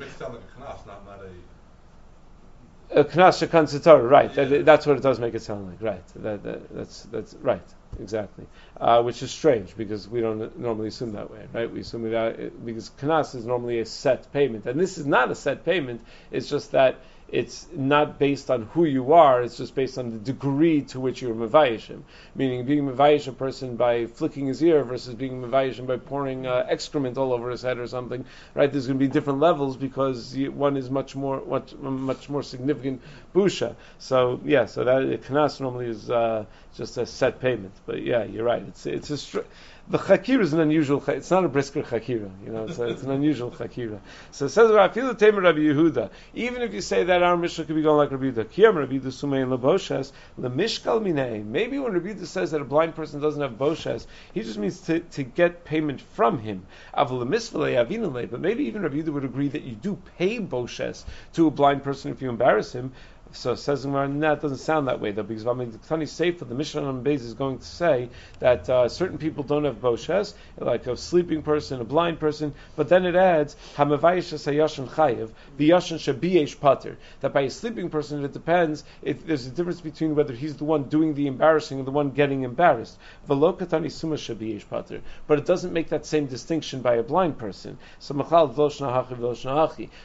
A 2.96 3.04
knas 3.04 3.46
shekan 3.46 4.10
right? 4.10 4.34
Yeah. 4.38 4.46
That, 4.46 4.66
that's 4.66 4.86
what 4.86 4.96
it 4.96 5.04
does 5.04 5.20
make 5.20 5.34
it 5.36 5.42
sound 5.42 5.68
like, 5.68 5.82
right? 5.82 6.08
That, 6.16 6.44
that, 6.44 6.74
that's 6.74 7.02
that's 7.12 7.34
right, 7.42 7.68
exactly. 8.00 8.46
Uh, 8.80 9.04
which 9.04 9.22
is 9.22 9.32
strange 9.32 9.76
because 9.76 10.08
we 10.08 10.22
don't 10.22 10.58
normally 10.58 10.88
assume 10.88 11.12
that 11.12 11.30
way, 11.30 11.46
right? 11.54 11.70
We 11.70 11.82
assume 11.82 12.10
that 12.10 12.40
uh, 12.40 12.50
because 12.64 12.90
knas 12.92 13.36
is 13.36 13.46
normally 13.46 13.80
a 13.82 13.86
set 13.86 14.32
payment, 14.32 14.66
and 14.66 14.80
this 14.80 14.98
is 14.98 15.06
not 15.06 15.30
a 15.30 15.36
set 15.36 15.66
payment. 15.66 16.06
It's 16.32 16.50
just 16.50 16.72
that 16.72 16.96
it's 17.28 17.68
not 17.74 18.20
based 18.20 18.52
on 18.52 18.64
who 18.74 18.86
you 18.86 19.14
are, 19.14 19.42
it's 19.42 19.58
just 19.58 19.74
based 19.74 19.98
on 19.98 20.12
the 20.12 20.18
degree 20.20 20.82
to 20.84 21.00
which 21.00 21.22
you're 21.22 21.34
Mavayishim. 21.34 22.04
Meaning 22.36 22.66
being 22.66 22.88
Mavayish 22.88 23.28
a 23.28 23.32
person 23.32 23.76
by 23.78 24.06
flicking 24.06 24.46
his 24.46 24.62
ear 24.62 24.84
versus 24.84 25.16
being 25.16 25.42
Mavayishim 25.42 25.88
by 25.88 25.98
pouring 25.98 26.46
uh, 26.46 26.66
excrement 26.70 27.18
all 27.18 27.34
over 27.34 27.50
his 27.50 27.64
head 27.64 27.80
or 27.80 27.88
something, 27.88 28.26
right? 28.54 28.72
There's 28.72 28.86
going 28.86 29.00
to 29.00 29.06
be 29.06 29.12
different 29.12 29.40
levels 29.40 29.76
because 29.76 30.38
one 30.38 30.78
is 30.78 30.90
much 30.90 31.16
more, 31.16 31.44
much, 31.46 31.74
much 31.76 32.30
more 32.30 32.44
significant 32.44 33.02
busha. 33.34 33.76
So, 33.98 34.40
yeah, 34.46 34.68
so 34.68 34.84
that, 34.84 35.24
knas 35.24 35.60
normally 35.60 35.88
is, 35.88 36.10
uh, 36.10 36.46
just 36.76 36.98
a 36.98 37.06
set 37.06 37.40
payment. 37.40 37.74
But 37.86 38.04
yeah, 38.04 38.24
you're 38.24 38.46
right. 38.46 38.62
It's, 38.62 38.86
it's 38.86 39.10
a, 39.10 39.18
str- 39.18 39.40
the 39.88 40.00
chakira 40.00 40.42
is 40.42 40.54
an 40.54 40.60
unusual. 40.60 41.04
It's 41.08 41.30
not 41.30 41.46
a 41.46 41.48
brisker 41.48 41.84
chakira. 41.84 42.32
You 42.44 42.52
know, 42.52 42.66
it's, 42.66 42.80
a, 42.80 42.86
it's 42.86 43.04
an 43.04 43.12
unusual 43.12 43.52
chakira. 43.52 44.00
So 44.32 44.46
it 44.46 44.50
says 44.50 44.72
Rabbi 44.72 45.00
Yehuda. 45.00 46.10
Even 46.34 46.64
if 46.64 46.74
you 46.74 46.82
say 46.82 47.04
that 47.04 47.22
our 47.22 47.38
Mishnah 47.38 47.66
could 47.66 47.76
be 47.76 47.84
going 47.84 47.98
like 47.98 48.10
Rabbi 48.12 48.32
Yehuda, 48.32 48.46
Kiyam 48.46 48.76
Rabbi 48.76 48.94
Yehuda 48.94 49.14
Sumein 49.14 49.56
Leboshes 49.56 50.12
Lemishkal 50.40 51.02
Minei. 51.02 51.46
Maybe 51.46 51.78
when 51.78 51.94
Rabbi 51.94 52.14
Yehuda 52.14 52.26
says 52.26 52.52
that 52.52 52.62
a 52.62 52.66
blind 52.66 52.96
person 52.96 53.22
doesn't 53.22 53.42
have 53.42 53.54
boshes, 53.54 54.08
he 54.34 54.42
just 54.42 54.58
means 54.58 54.82
to, 54.82 55.02
to 55.02 55.24
get 55.24 55.66
payment 55.66 56.02
from 56.02 56.40
him. 56.40 56.66
But 56.96 57.20
maybe 57.20 58.66
even 58.66 58.82
Rabbi 58.82 58.96
Yehuda 58.96 59.14
would 59.14 59.26
agree 59.26 59.50
that 59.50 59.62
you 59.62 59.76
do 59.76 60.00
pay 60.18 60.40
boshes 60.40 61.04
to 61.34 61.46
a 61.46 61.52
blind 61.52 61.84
person 61.84 62.12
if 62.12 62.24
you 62.24 62.30
embarrass 62.30 62.74
him. 62.74 62.92
So 63.36 63.54
says 63.56 63.84
Gemara, 63.84 64.08
no, 64.08 64.36
doesn't 64.36 64.60
sound 64.60 64.88
that 64.88 65.02
way 65.02 65.12
though, 65.12 65.24
because 65.24 65.44
Tani 65.88 66.06
Sefer, 66.06 66.46
the 66.46 66.56
Mishnah 66.56 66.84
on 66.84 67.04
Beis 67.04 67.22
is 67.22 67.34
going 67.34 67.60
to 67.60 67.66
say 67.66 68.10
that 68.40 68.70
uh, 68.70 68.88
certain 68.88 69.18
people 69.18 69.44
don't 69.44 69.66
have 69.66 69.82
boshes, 69.82 70.34
like 70.58 70.88
a 70.88 70.96
sleeping 70.96 71.42
person, 71.42 71.82
a 71.82 71.84
blind 71.84 72.20
person, 72.20 72.54
but 72.76 72.88
then 72.88 73.06
it 73.06 73.16
adds 73.16 73.56
Hamavayish 73.76 74.34
Sayashan 74.34 74.88
Chayev, 74.88 75.32
Biyashan 75.60 75.98
Shabiyesh 75.98 76.60
Pater. 76.60 76.98
That 77.20 77.34
by 77.34 77.42
a 77.42 77.50
sleeping 77.50 77.90
person, 77.90 78.24
it 78.24 78.32
depends. 78.32 78.84
If 79.02 79.26
there's 79.28 79.46
a 79.46 79.52
difference 79.52 79.82
between 79.82 80.16
whether 80.16 80.34
he's 80.34 80.56
the 80.56 80.64
one 80.64 80.84
doing 80.86 81.14
the 81.14 81.28
embarrassing 81.28 81.80
and 81.80 81.88
the 81.88 81.92
one 81.92 82.12
getting 82.12 82.44
embarrassed. 82.44 82.98
Velokatani 83.28 83.92
Suma 83.92 84.16
Shabiyesh 84.16 84.68
Pater. 84.70 85.02
But 85.28 85.40
it 85.40 85.46
doesn't 85.46 85.74
make 85.74 85.90
that 85.90 86.06
same 86.06 86.28
distinction 86.28 86.82
by 86.82 86.96
a 86.96 87.04
blind 87.04 87.38
person. 87.38 87.78
So 88.00 88.14
Machal 88.14 88.48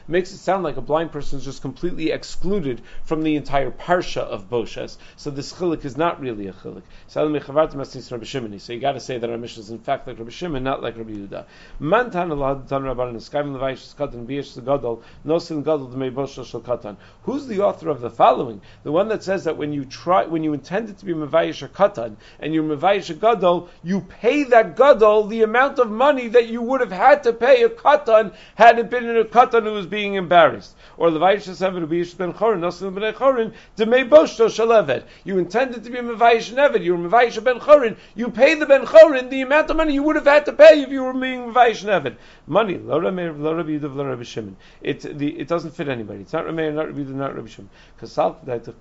makes 0.08 0.32
it 0.32 0.38
sound 0.38 0.64
like 0.64 0.76
a 0.76 0.80
blind 0.80 1.12
person 1.12 1.38
is 1.38 1.44
just 1.44 1.62
completely 1.62 2.10
excluded 2.10 2.82
from 3.04 3.19
from 3.20 3.26
the 3.26 3.36
entire 3.36 3.70
parsha 3.70 4.22
of 4.22 4.48
Boshes. 4.48 4.96
So 5.16 5.30
this 5.30 5.52
chilik 5.52 5.84
is 5.84 5.94
not 5.94 6.22
really 6.22 6.46
a 6.46 6.54
chilik. 6.54 6.80
So 7.06 8.72
you 8.72 8.80
got 8.80 8.92
to 8.92 9.00
say 9.00 9.18
that 9.18 9.28
our 9.28 9.36
Mishnah 9.36 9.60
is 9.60 9.68
in 9.68 9.78
fact 9.78 10.06
like 10.06 10.18
Rabbi 10.18 10.30
Shimon, 10.30 10.62
not 10.62 10.82
like 10.82 10.96
Rabbi 10.96 11.10
Yehuda. 11.10 11.44
Who's 17.22 17.46
the 17.46 17.60
author 17.60 17.90
of 17.90 18.00
the 18.00 18.08
following? 18.08 18.62
The 18.84 18.92
one 18.92 19.08
that 19.08 19.22
says 19.22 19.44
that 19.44 19.58
when 19.58 19.74
you 19.74 19.84
try, 19.84 20.24
when 20.24 20.42
you 20.42 20.54
intended 20.54 20.96
to 20.96 21.04
be 21.04 21.12
mevayish 21.12 21.62
a 21.62 21.68
katan 21.68 22.16
and 22.38 22.54
you're 22.54 22.64
mevayish 22.64 23.10
a 23.10 23.14
gadol, 23.14 23.68
you 23.82 24.00
pay 24.00 24.44
that 24.44 24.76
gadol 24.76 25.26
the 25.26 25.42
amount 25.42 25.78
of 25.78 25.90
money 25.90 26.28
that 26.28 26.48
you 26.48 26.62
would 26.62 26.80
have 26.80 26.90
had 26.90 27.24
to 27.24 27.34
pay 27.34 27.64
a 27.64 27.68
katan 27.68 28.32
had 28.54 28.78
it 28.78 28.88
been 28.88 29.04
in 29.04 29.18
a 29.18 29.24
katan 29.24 29.64
who 29.64 29.72
was 29.72 29.84
being 29.86 30.14
embarrassed. 30.14 30.74
Or 30.96 31.10
levayish 31.10 31.50
ben 32.16 32.32
chorin 32.32 32.60
nosin 32.60 32.94
chorin 33.00 33.52
shel 34.50 35.02
You 35.24 35.38
intended 35.38 35.84
to 35.84 35.90
be 35.90 35.98
mevayish 35.98 36.50
an 36.50 36.56
eved. 36.56 36.82
You 36.82 36.96
were 36.96 37.08
mevayish 37.08 37.42
ben 37.42 37.58
chorin. 37.60 37.96
You 38.14 38.30
pay 38.30 38.54
the 38.54 38.66
ben 38.66 38.84
chorin 38.86 39.30
the 39.30 39.42
amount 39.42 39.70
of 39.70 39.76
money 39.76 39.94
you 39.94 40.02
would 40.02 40.16
have 40.16 40.26
had 40.26 40.46
to 40.46 40.52
pay 40.52 40.82
if 40.82 40.90
you 40.90 41.02
were 41.02 41.12
being 41.12 41.52
mevayish 41.52 41.82
an 41.84 42.02
eved. 42.02 42.16
Money 42.46 42.78
lo 42.78 43.00
Rabbi 43.00 43.20
Yehuda 43.20 43.94
lo 43.94 44.04
Rabbi 44.04 44.22
Shimon. 44.22 44.56
It 44.82 45.00
the, 45.18 45.38
it 45.38 45.48
doesn't 45.48 45.72
fit 45.72 45.88
anybody. 45.88 46.20
It's 46.20 46.32
not 46.32 46.46
Rabbi 46.46 46.70
not 46.70 46.86
Rabbi 46.86 47.00
Yehuda, 47.00 47.14
not 47.14 47.34
Rabbi 47.34 47.48
Shimon. 47.48 47.70
The 48.00 48.06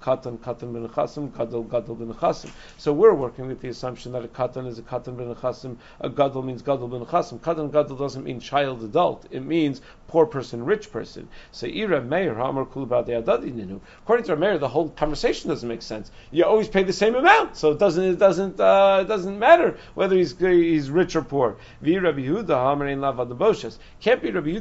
katan 0.02 0.38
katan 0.40 0.74
ben 0.74 0.88
chasim 0.90 1.36
gadol 1.36 1.64
gadol 1.64 1.96
ben 1.96 2.14
chasim. 2.14 2.50
So 2.78 2.94
we're 2.94 3.14
working 3.14 3.48
with 3.48 3.62
the 3.62 3.70
assumption 3.70 4.12
that 4.14 4.24
a 4.24 4.28
katan 4.28 4.68
is 4.68 4.80
a 4.80 4.82
katan 4.82 5.18
ben 5.18 5.34
chasim. 5.36 5.78
A 6.00 6.10
gadol 6.10 6.42
means 6.42 6.62
gadol 6.62 6.88
ben 6.88 7.06
chasim. 7.06 7.40
Katan 7.40 7.72
gadol 7.72 7.96
doesn't 7.96 8.24
mean 8.24 8.40
child 8.40 8.84
adult. 8.84 9.26
It 9.32 9.46
means 9.46 9.82
poor 10.08 10.26
person, 10.26 10.66
rich 10.66 10.92
person. 10.92 11.28
So 11.52 11.68
ira 11.68 12.02
meir 12.02 12.36
hamar 12.36 12.66
kul 12.66 12.88
ninu. 12.88 13.80
According 14.10 14.26
to 14.26 14.36
Rameir, 14.36 14.60
the 14.60 14.68
whole 14.68 14.90
conversation 14.90 15.52
doesn't 15.52 15.70
make 15.70 15.84
sense. 15.84 16.10
You 16.32 16.44
always 16.44 16.68
pay 16.68 16.82
the 16.82 16.92
same 16.92 17.14
amount, 17.14 17.56
so 17.56 17.70
it 17.74 17.78
doesn't 17.78 18.04
it 18.04 18.18
doesn't 18.18 18.60
uh, 18.60 19.02
it 19.04 19.08
doesn't 19.08 19.38
matter 19.38 19.78
whether 19.94 20.16
he's 20.16 20.36
he's 20.36 20.90
rich 20.90 21.16
or 21.16 21.22
poor. 21.22 21.58
Can't 21.84 21.84
be 21.84 22.00
Rabbi 22.00 22.22
Yehuda 22.22 22.48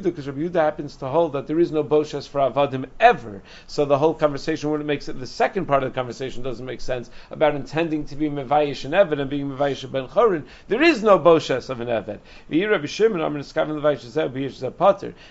because 0.03 0.27
Rabbi 0.27 0.41
Yehuda 0.41 0.53
happens 0.53 0.97
to 0.97 1.07
hold 1.07 1.33
that 1.33 1.47
there 1.47 1.59
is 1.59 1.71
no 1.71 1.83
boshes 1.83 2.29
for 2.29 2.41
avadim 2.41 2.85
ever. 2.99 3.41
So 3.65 3.85
the 3.85 3.97
whole 3.97 4.13
conversation 4.13 4.69
wouldn't 4.69 4.85
make 4.85 5.01
sense. 5.01 5.19
The 5.19 5.25
second 5.25 5.65
part 5.65 5.81
of 5.81 5.93
the 5.93 5.95
conversation 5.95 6.43
doesn't 6.43 6.63
make 6.63 6.81
sense 6.81 7.09
about 7.31 7.55
intending 7.55 8.05
to 8.05 8.15
be 8.15 8.29
mevayish 8.29 8.85
and 8.85 8.93
eved 8.93 9.19
and 9.19 9.31
being 9.31 9.49
mevayish 9.49 9.91
ben 9.91 10.07
chorin. 10.09 10.43
There 10.67 10.83
is 10.83 11.01
no 11.01 11.17
boshes 11.17 11.71
of 11.71 11.81
an 11.81 11.87
eved. 11.87 12.19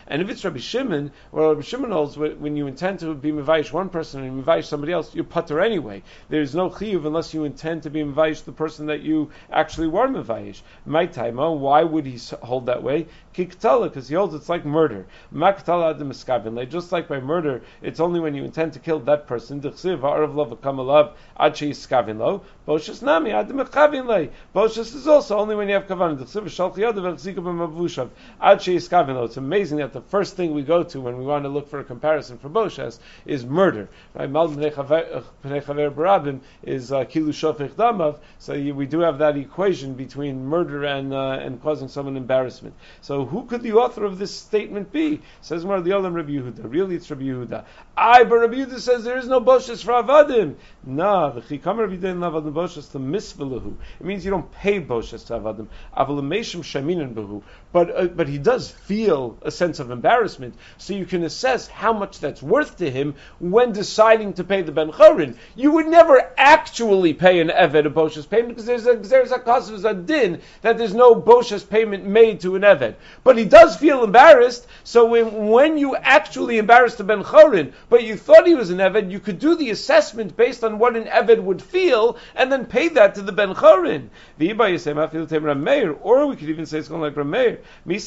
And 0.09 0.23
if 0.23 0.31
it's 0.31 0.45
Rabbi 0.45 0.59
Shimon, 0.59 1.13
well, 1.31 1.49
Rabbi 1.51 1.61
Shimon 1.61 1.93
holds 1.93 2.19
when 2.19 2.57
you 2.57 2.67
intend 2.67 2.99
to 2.99 3.15
be 3.15 3.31
mevayish 3.31 3.73
one 3.73 3.89
person 3.89 4.08
and 4.15 4.25
you 4.25 4.43
mevayish 4.43 4.65
somebody 4.65 4.93
else, 4.93 5.15
you 5.15 5.25
putter 5.25 5.61
anyway. 5.61 6.03
There's 6.29 6.55
no 6.55 6.71
chiyuv 6.71 7.07
unless 7.07 7.35
you 7.35 7.45
intend 7.45 7.83
to 7.85 7.91
be 7.91 8.01
mevayish 8.01 8.45
the 8.45 8.53
person 8.53 8.87
that 8.87 9.01
you 9.01 9.31
actually 9.53 9.89
were 9.89 10.09
mevayish. 10.09 10.63
My 10.87 11.07
time, 11.07 11.37
why 11.37 11.83
would 11.83 12.07
he 12.07 12.19
hold 12.43 12.67
that 12.67 12.83
way? 12.83 13.07
Kiktala, 13.35 13.85
because 13.85 14.09
he 14.09 14.15
holds 14.15 14.35
it's 14.35 14.49
like 14.49 14.65
murder. 14.65 15.07
Maktala 15.33 15.95
adam 15.95 16.13
Just 16.69 16.91
like 16.93 17.09
by 17.09 17.21
murder, 17.21 17.63
it's 17.83 18.01
only 18.01 18.21
when 18.21 18.35
you 18.35 18.45
intend 18.45 18.73
to 18.73 18.79
kill 18.79 18.99
that 19.01 19.27
person. 19.27 19.61
Dichsiv 19.61 20.01
ha'arav 20.01 20.35
lo 20.35 20.47
v'kamalav 20.47 21.13
ad 21.39 21.55
sheyiskavin 21.55 22.19
lo. 22.19 22.43
Nami 23.03 23.33
adam 23.33 23.59
le. 23.59 24.29
Is 24.65 25.07
also 25.07 25.39
only 25.39 25.55
when 25.55 25.69
you 25.69 25.75
have 25.75 25.87
kavan. 25.87 26.21
It's 29.25 29.37
amazing 29.37 29.79
that 29.79 29.93
the 29.93 30.01
first 30.01 30.37
thing 30.37 30.55
we 30.55 30.63
go 30.63 30.83
to 30.83 31.01
when 31.01 31.19
we 31.19 31.25
want 31.25 31.45
to 31.45 31.49
look 31.49 31.69
for 31.69 31.81
a 31.81 31.85
comparison 31.85 32.39
for 32.39 32.49
Boshas 32.49 32.99
is 33.25 33.45
murder. 33.45 33.89
Right? 34.15 34.31
Mal 34.31 34.49
chaver 34.49 35.23
barabim 35.63 36.41
is 36.63 36.93
uh, 36.93 37.05
kilu 37.05 37.29
shofech 37.29 37.71
damav. 37.71 38.19
So 38.39 38.55
we 38.55 38.87
do 38.87 39.01
have 39.01 39.19
that 39.19 39.37
equation 39.37 39.95
between 39.95 40.45
murder 40.47 40.85
and 40.85 41.13
uh, 41.13 41.39
and 41.41 41.63
causing 41.63 41.89
someone 41.89 42.17
embarrassment. 42.17 42.75
So 43.01 43.25
who 43.25 43.45
could 43.45 43.63
the 43.63 43.73
author 43.73 44.05
of 44.05 44.19
this 44.19 44.35
statement 44.35 44.93
be? 44.93 45.21
Says 45.41 45.65
of 45.65 45.85
the 45.85 45.91
Olam 45.91 46.15
Rabbi 46.15 46.33
Yehuda. 46.33 46.73
Really, 46.73 46.97
it's 46.97 47.11
Rabbi 47.11 47.25
Yehuda. 47.25 47.65
I, 47.97 48.25
but 48.25 48.39
Rabbi 48.39 48.55
Yehuda 48.55 48.79
says 48.81 49.05
there 49.05 49.19
is 49.19 49.29
no 49.29 49.41
boshes 49.41 49.85
for 49.85 49.93
avadim. 49.93 50.57
Nah, 50.85 51.33
v'chikam 51.33 51.79
Rabbi 51.79 51.97
Yehuda 51.97 52.19
lavadim 52.19 52.53
boshes 52.53 52.91
to 52.93 52.99
misvelahu. 52.99 53.77
It 54.01 54.07
means 54.07 54.25
you 54.25 54.31
don't 54.31 54.51
pay 54.53 54.81
boshes 54.81 55.27
to 55.27 55.35
avadim. 55.35 55.69
Avalameshim 55.97 56.63
shaminan 56.63 57.15
behu. 57.15 57.43
But 57.73 57.97
uh, 57.97 58.07
but 58.07 58.29
he 58.29 58.39
does 58.39 58.71
feel 58.71 59.37
a 59.43 59.51
sense 59.51 59.79
of 59.79 59.91
embarrassment, 59.91 60.55
so 60.79 60.95
you 60.95 61.05
can 61.05 61.23
assess 61.25 61.67
how 61.69 61.93
much 61.93 62.19
that's 62.19 62.43
worth 62.43 62.79
to 62.79 62.91
him 62.91 63.15
when 63.41 63.73
deciding 63.73 64.33
to 64.35 64.45
pay 64.45 64.63
the 64.63 64.73
ben 64.73 64.91
chorin. 64.91 65.37
You 65.55 65.73
would 65.73 65.87
never 65.87 66.33
actually 66.37 67.13
pay 67.13 67.41
an 67.41 67.49
eved 67.49 67.87
a 67.87 67.91
boshes 67.91 68.29
payment 68.29 68.49
because 68.49 68.67
there's 68.67 68.87
a 68.87 68.97
there's 68.97 69.33
a 69.33 69.39
cause 69.39 69.71
of 69.71 69.85
a 69.85 69.95
din 69.95 70.41
that 70.63 70.79
there's 70.79 70.95
no 70.95 71.15
boshes 71.15 71.69
payment 71.69 72.05
made 72.05 72.41
to 72.41 72.57
an 72.57 72.63
eved 72.63 72.95
but 73.25 73.37
he 73.37 73.45
does 73.45 73.77
feel 73.77 74.05
embarrassed. 74.05 74.67
So 74.85 75.07
when, 75.07 75.49
when 75.49 75.79
you 75.79 75.97
actually 75.97 76.59
embarrassed 76.59 76.99
the 76.99 77.05
Ben 77.05 77.23
Chorin, 77.23 77.73
but 77.89 78.05
you 78.05 78.17
thought 78.17 78.47
he 78.47 78.55
was 78.55 78.71
an 78.71 78.79
Eved, 78.79 79.11
you 79.11 79.21
could 79.21 79.39
do 79.39 79.55
the 79.55 79.71
assessment 79.71 80.37
based 80.37 80.65
on 80.65 80.79
what 80.79 80.97
an 80.97 81.05
Eved 81.05 81.43
would 81.43 81.63
feel, 81.63 82.17
and 82.35 82.51
then 82.51 82.67
pay 82.67 82.89
that 82.89 83.15
to 83.15 83.23
the 83.23 83.33
Ben 83.33 83.55
Chorin. 83.55 84.09
Or 86.03 86.27
we 86.27 86.37
could 86.37 86.49
even 86.49 86.67
say 86.67 86.79
it's 86.79 86.89
going 86.89 87.03
like 87.03 87.15
Rameir. 87.15 87.58
We're 87.85 87.99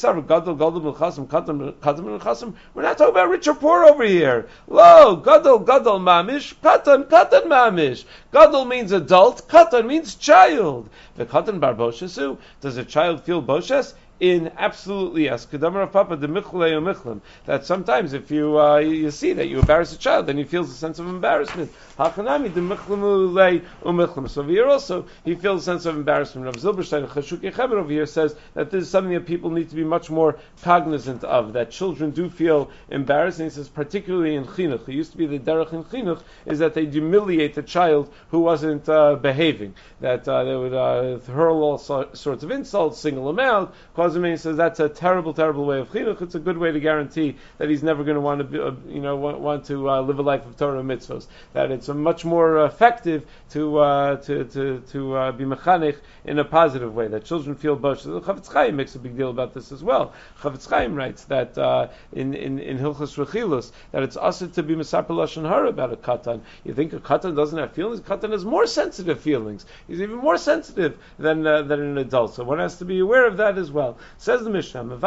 not 2.82 2.98
talking 2.98 3.10
about 3.10 3.28
rich 3.28 3.48
or 3.48 3.54
poor 3.54 3.84
over 3.84 4.04
here. 4.04 4.48
Lo, 4.68 5.16
gadol, 5.16 5.58
gadol, 5.58 6.00
mamish, 6.00 6.54
katan, 6.62 7.04
katan, 7.04 7.44
mamish. 7.44 8.04
Gadol 8.32 8.64
means 8.64 8.92
adult, 8.92 9.48
katan 9.48 9.86
means 9.86 10.14
child. 10.14 10.88
The 11.16 11.26
katan 11.26 11.60
bar 11.60 11.74
boshesu. 11.74 12.38
Does 12.60 12.76
a 12.76 12.84
child 12.84 13.22
feel 13.22 13.42
boshes? 13.42 13.94
In 14.22 14.50
absolutely 14.56 15.24
yes, 15.24 15.44
that 15.46 17.60
sometimes 17.64 18.12
if 18.12 18.30
you 18.30 18.56
uh, 18.56 18.76
you 18.76 19.10
see 19.10 19.32
that 19.32 19.48
you 19.48 19.58
embarrass 19.58 19.92
a 19.92 19.98
child, 19.98 20.28
then 20.28 20.38
he 20.38 20.44
feels 20.44 20.70
a 20.70 20.74
sense 20.74 21.00
of 21.00 21.08
embarrassment. 21.08 21.72
So 21.98 22.04
here 24.44 24.68
also 24.68 25.06
he 25.24 25.34
feels 25.34 25.62
a 25.62 25.64
sense 25.64 25.86
of 25.86 25.96
embarrassment. 25.96 26.46
Rav 26.46 26.54
Zilberstein 26.54 27.08
Chashuk 27.08 27.58
over 27.58 27.90
here 27.90 28.06
says 28.06 28.36
that 28.54 28.70
this 28.70 28.84
is 28.84 28.90
something 28.90 29.12
that 29.12 29.26
people 29.26 29.50
need 29.50 29.70
to 29.70 29.74
be 29.74 29.82
much 29.82 30.08
more 30.08 30.38
cognizant 30.62 31.24
of. 31.24 31.54
That 31.54 31.72
children 31.72 32.12
do 32.12 32.30
feel 32.30 32.70
embarrassed, 32.90 33.40
and 33.40 33.50
he 33.50 33.54
says 33.54 33.68
particularly 33.68 34.36
in 34.36 34.44
chinuch. 34.44 34.88
It 34.88 34.94
used 34.94 35.10
to 35.10 35.18
be 35.18 35.26
the 35.26 35.40
derech 35.40 35.72
in 35.72 35.82
chinuch 35.82 36.22
is 36.46 36.60
that 36.60 36.74
they 36.74 36.86
humiliate 36.86 37.56
the 37.56 37.64
child 37.64 38.08
who 38.30 38.38
wasn't 38.38 38.88
uh, 38.88 39.16
behaving. 39.16 39.74
That 40.00 40.28
uh, 40.28 40.44
they 40.44 40.54
would 40.54 40.74
uh, 40.74 41.18
hurl 41.32 41.60
all 41.62 41.78
sorts 41.78 42.44
of 42.44 42.52
insults, 42.52 43.00
single 43.00 43.28
him 43.28 43.40
out, 43.40 43.74
cause 43.94 44.11
he 44.14 44.36
says 44.36 44.56
that's 44.56 44.80
a 44.80 44.88
terrible, 44.88 45.34
terrible 45.34 45.64
way 45.64 45.80
of 45.80 45.90
chinuch. 45.90 46.20
It's 46.22 46.34
a 46.34 46.38
good 46.38 46.58
way 46.58 46.72
to 46.72 46.80
guarantee 46.80 47.36
that 47.58 47.68
he's 47.68 47.82
never 47.82 48.04
going 48.04 48.16
to 48.16 48.20
want 48.20 48.38
to, 48.38 48.44
be, 48.44 48.60
uh, 48.60 48.72
you 48.88 49.00
know, 49.00 49.16
want, 49.16 49.40
want 49.40 49.64
to 49.66 49.88
uh, 49.88 50.00
live 50.02 50.18
a 50.18 50.22
life 50.22 50.46
of 50.46 50.56
Torah 50.56 50.80
and 50.80 50.88
mitzvahs. 50.88 51.26
That 51.52 51.70
it's 51.70 51.88
much 51.88 52.24
more 52.24 52.64
effective 52.64 53.26
to 53.50 53.78
uh, 53.78 54.16
to 54.16 54.44
to, 54.44 54.80
to 54.92 55.16
uh, 55.16 55.32
be 55.32 55.44
mechanech 55.44 55.96
in 56.24 56.38
a 56.38 56.44
positive 56.44 56.94
way. 56.94 57.08
That 57.08 57.24
children 57.24 57.54
feel 57.54 57.76
bosh. 57.76 58.02
The 58.02 58.20
Chafetz 58.20 58.52
Chaim 58.52 58.76
makes 58.76 58.94
a 58.94 58.98
big 58.98 59.16
deal 59.16 59.30
about 59.30 59.54
this 59.54 59.72
as 59.72 59.82
well. 59.82 60.12
Chafetz 60.40 60.68
Chaim 60.68 60.94
writes 60.94 61.24
that 61.24 61.56
uh, 61.58 61.88
in 62.12 62.34
in 62.34 62.58
in 62.58 62.78
Hilchos 62.78 63.16
Rechilus 63.16 63.72
that 63.92 64.02
it's 64.02 64.16
also 64.16 64.46
to 64.46 64.62
be 64.62 64.74
misapel 64.74 65.16
lashon 65.16 65.48
hara 65.48 65.68
about 65.68 65.92
a 65.92 65.96
katan. 65.96 66.40
You 66.64 66.74
think 66.74 66.92
a 66.92 67.00
katan 67.00 67.36
doesn't 67.36 67.58
have 67.58 67.72
feelings? 67.72 68.00
A 68.00 68.02
katan 68.02 68.32
has 68.32 68.44
more 68.44 68.66
sensitive 68.66 69.20
feelings. 69.20 69.66
He's 69.88 70.00
even 70.00 70.16
more 70.16 70.38
sensitive 70.38 70.98
than 71.18 71.46
uh, 71.46 71.62
than 71.62 71.80
an 71.80 71.98
adult. 71.98 72.34
So 72.34 72.44
one 72.44 72.58
has 72.58 72.78
to 72.78 72.84
be 72.84 72.98
aware 73.00 73.26
of 73.26 73.38
that 73.38 73.58
as 73.58 73.70
well. 73.70 73.91
Says 74.18 74.44
the 74.44 74.50
Mishnah. 74.50 74.98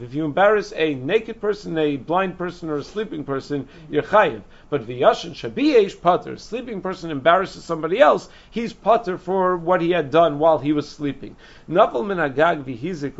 If 0.00 0.14
you 0.14 0.24
embarrass 0.24 0.72
a 0.76 0.94
naked 0.94 1.40
person, 1.40 1.78
a 1.78 1.96
blind 1.96 2.38
person, 2.38 2.68
or 2.70 2.76
a 2.76 2.84
sleeping 2.84 3.24
person, 3.24 3.68
you're 3.90 4.02
chayev. 4.02 4.42
But 4.70 4.86
v'yashan 4.86 5.32
shabiyesh 5.32 6.02
pater, 6.02 6.36
sleeping 6.36 6.82
person 6.82 7.10
embarrasses 7.10 7.64
somebody 7.64 8.00
else, 8.00 8.28
he's 8.50 8.74
pater 8.74 9.16
for 9.16 9.56
what 9.56 9.80
he 9.80 9.92
had 9.92 10.10
done 10.10 10.38
while 10.38 10.58
he 10.58 10.74
was 10.74 10.86
sleeping. 10.86 11.36
Nafal 11.70 12.06
min 12.06 12.18
agag 12.18 12.66
v'hizik 12.66 13.14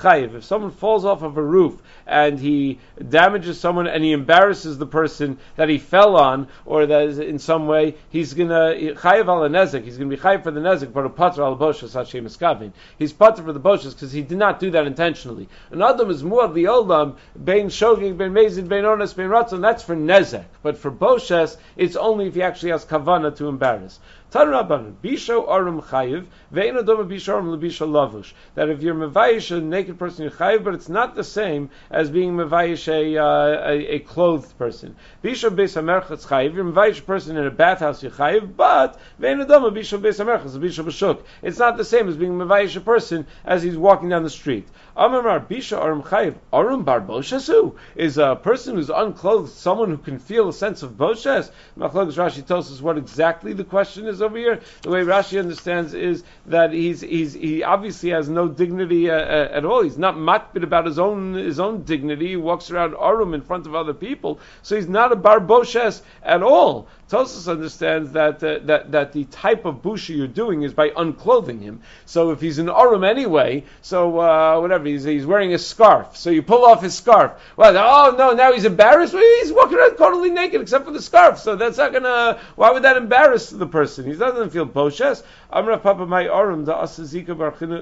chayiv. 0.00 0.34
If 0.34 0.44
someone 0.44 0.72
falls 0.72 1.04
off 1.04 1.22
of 1.22 1.36
a 1.36 1.42
roof 1.42 1.80
and 2.06 2.38
he 2.38 2.80
damages 3.08 3.60
someone 3.60 3.86
and 3.86 4.02
he 4.02 4.12
embarrasses 4.12 4.76
the 4.78 4.86
person 4.86 5.38
that 5.54 5.68
he 5.68 5.78
fell 5.78 6.16
on, 6.16 6.48
or 6.64 6.86
that 6.86 7.02
is 7.02 7.18
in 7.20 7.38
some 7.38 7.66
way, 7.66 7.94
he's 8.10 8.34
gonna 8.34 8.74
chayiv 8.74 9.28
al 9.28 9.48
nezek. 9.48 9.84
He's 9.84 9.96
gonna 9.96 10.10
be 10.10 10.16
chayiv 10.16 10.42
for 10.42 10.50
the 10.50 10.60
nezek, 10.60 10.92
but 10.92 11.06
a 11.06 11.10
pater 11.10 11.42
al 11.42 11.56
boshas 11.56 11.92
hashem 11.92 12.26
iskavin. 12.26 12.72
He's 12.98 13.12
pater 13.12 13.42
for 13.42 13.52
the 13.52 13.60
boshas 13.60 13.94
because 13.94 14.12
he 14.12 14.22
did 14.22 14.38
not 14.38 14.58
do 14.58 14.72
that 14.72 14.86
intentionally. 14.86 15.48
An 15.70 15.80
adam 15.80 16.10
is 16.10 16.24
more 16.24 16.48
the 16.48 16.64
olam 16.64 17.16
bein 17.42 17.66
shogig 17.66 18.16
bein 18.16 18.32
mezid 18.32 18.68
bein 18.68 18.84
onas 18.84 19.14
bein 19.14 19.28
ratzon. 19.28 19.60
That's 19.60 19.82
for 19.84 19.94
nezek. 19.94 20.44
But 20.66 20.78
for 20.78 20.90
Boshes, 20.90 21.58
it's 21.76 21.94
only 21.94 22.26
if 22.26 22.34
he 22.34 22.42
actually 22.42 22.72
has 22.72 22.84
kavana 22.84 23.36
to 23.36 23.46
embarrass. 23.46 24.00
Tan 24.32 24.48
Rabbanan, 24.48 24.94
Bisho 25.00 25.48
Arum 25.48 25.80
Chayiv, 25.80 26.26
Ve'in 26.52 26.76
Adoma 26.76 27.06
Bisho 27.08 27.28
Arum 27.28 27.56
Lebisho 27.56 27.86
Lavush. 27.88 28.32
That 28.56 28.68
if 28.68 28.82
you're 28.82 28.96
Mevayish 28.96 29.56
a 29.56 29.60
naked 29.60 29.96
person, 29.96 30.24
you're 30.24 30.32
Chayiv, 30.32 30.64
but 30.64 30.74
it's 30.74 30.88
not 30.88 31.14
the 31.14 31.22
same 31.22 31.70
as 31.88 32.10
being 32.10 32.32
Mevayish 32.32 32.88
a, 32.88 33.16
uh, 33.16 33.70
a, 33.70 33.94
a, 33.94 33.98
clothed 34.00 34.58
person. 34.58 34.96
Bisho 35.22 35.50
Beis 35.50 35.80
HaMerchatz 35.80 36.26
Chayiv, 36.26 36.54
you're 36.54 36.64
Mevayish 36.64 36.98
a 36.98 37.02
person 37.02 37.36
in 37.36 37.46
a 37.46 37.50
bathhouse, 37.52 38.02
you're 38.02 38.10
Chayiv, 38.10 38.56
but 38.56 38.98
Ve'in 39.20 39.46
Adoma 39.46 39.72
Bisho 39.72 40.00
Beis 40.00 40.18
HaMerchatz, 40.18 40.58
Bisho 40.58 40.84
Bashuk. 40.84 41.22
It's 41.42 41.60
not 41.60 41.76
the 41.76 41.84
same 41.84 42.08
as 42.08 42.16
being 42.16 42.32
Mevayish 42.32 42.74
a 42.74 42.80
person 42.80 43.28
as 43.44 43.62
he's 43.62 43.78
walking 43.78 44.08
down 44.08 44.24
the 44.24 44.30
street. 44.30 44.66
Amar 44.96 45.40
Bisha 45.40 45.78
Arum 45.78 46.02
Chayiv, 46.02 46.36
Arum 46.54 46.82
Bar 46.82 47.02
Boshesu, 47.02 47.74
is 47.96 48.16
a 48.16 48.34
person 48.34 48.76
who's 48.76 48.88
unclothed, 48.88 49.50
someone 49.50 49.90
who 49.90 49.98
can 49.98 50.18
feel 50.18 50.48
a 50.48 50.52
sense 50.54 50.82
of 50.82 50.92
Boshes. 50.92 51.50
Machlokes 51.78 52.14
Rashi 52.14 52.44
tells 52.46 52.72
us 52.72 52.80
what 52.80 52.96
exactly 52.96 53.52
the 53.52 53.64
question 53.64 54.06
is 54.06 54.22
over 54.22 54.38
here. 54.38 54.60
The 54.80 54.90
way 54.90 55.02
Rashi 55.02 55.38
understands 55.38 55.92
is 55.92 56.24
that 56.46 56.72
he's, 56.72 57.02
he's 57.02 57.34
he 57.34 57.62
obviously 57.62 58.10
has 58.10 58.30
no 58.30 58.48
dignity 58.48 59.10
uh, 59.10 59.16
uh, 59.16 59.48
at 59.52 59.66
all. 59.66 59.82
He's 59.82 59.98
not 59.98 60.14
matbit 60.14 60.62
about 60.62 60.86
his 60.86 60.98
own 60.98 61.34
his 61.34 61.60
own 61.60 61.82
dignity. 61.82 62.28
He 62.28 62.36
walks 62.36 62.70
around 62.70 62.94
Arum 62.94 63.34
in 63.34 63.42
front 63.42 63.66
of 63.66 63.74
other 63.74 63.92
people, 63.92 64.40
so 64.62 64.76
he's 64.76 64.88
not 64.88 65.12
a 65.12 65.16
Bar 65.16 65.40
Boshes 65.40 66.00
at 66.22 66.42
all. 66.42 66.88
Tosus 67.08 67.48
understands 67.48 68.12
that, 68.12 68.42
uh, 68.42 68.58
that 68.64 68.90
that 68.90 69.12
the 69.12 69.24
type 69.26 69.64
of 69.64 69.76
busha 69.76 70.16
you're 70.16 70.26
doing 70.26 70.62
is 70.62 70.72
by 70.72 70.90
unclothing 70.90 71.60
him. 71.60 71.82
So 72.04 72.32
if 72.32 72.40
he's 72.40 72.58
an 72.58 72.68
arum 72.68 73.04
anyway, 73.04 73.62
so 73.80 74.18
uh, 74.18 74.58
whatever 74.58 74.85
he's, 74.86 75.04
he's 75.04 75.26
wearing 75.26 75.52
a 75.54 75.58
scarf, 75.58 76.16
so 76.16 76.30
you 76.30 76.42
pull 76.42 76.64
off 76.64 76.82
his 76.82 76.94
scarf. 76.94 77.32
Well, 77.56 77.76
oh 77.76 78.16
no, 78.16 78.32
now 78.32 78.52
he's 78.52 78.64
embarrassed. 78.64 79.12
Well, 79.14 79.22
he's 79.40 79.52
walking 79.52 79.78
around 79.78 79.96
totally 79.96 80.30
naked 80.30 80.60
except 80.60 80.84
for 80.84 80.90
the 80.92 81.02
scarf. 81.02 81.38
So 81.38 81.56
that's 81.56 81.78
not 81.78 81.92
gonna. 81.92 82.40
Why 82.54 82.70
would 82.70 82.84
that 82.84 82.96
embarrass 82.96 83.50
the 83.50 83.66
person? 83.66 84.06
He 84.06 84.14
doesn't 84.14 84.50
feel 84.50 84.66
boshes. 84.66 85.22
Amra 85.52 85.78
Papa 85.78 86.06
my 86.06 86.24
arum 86.24 86.64
da 86.64 86.82
asazika 86.82 87.36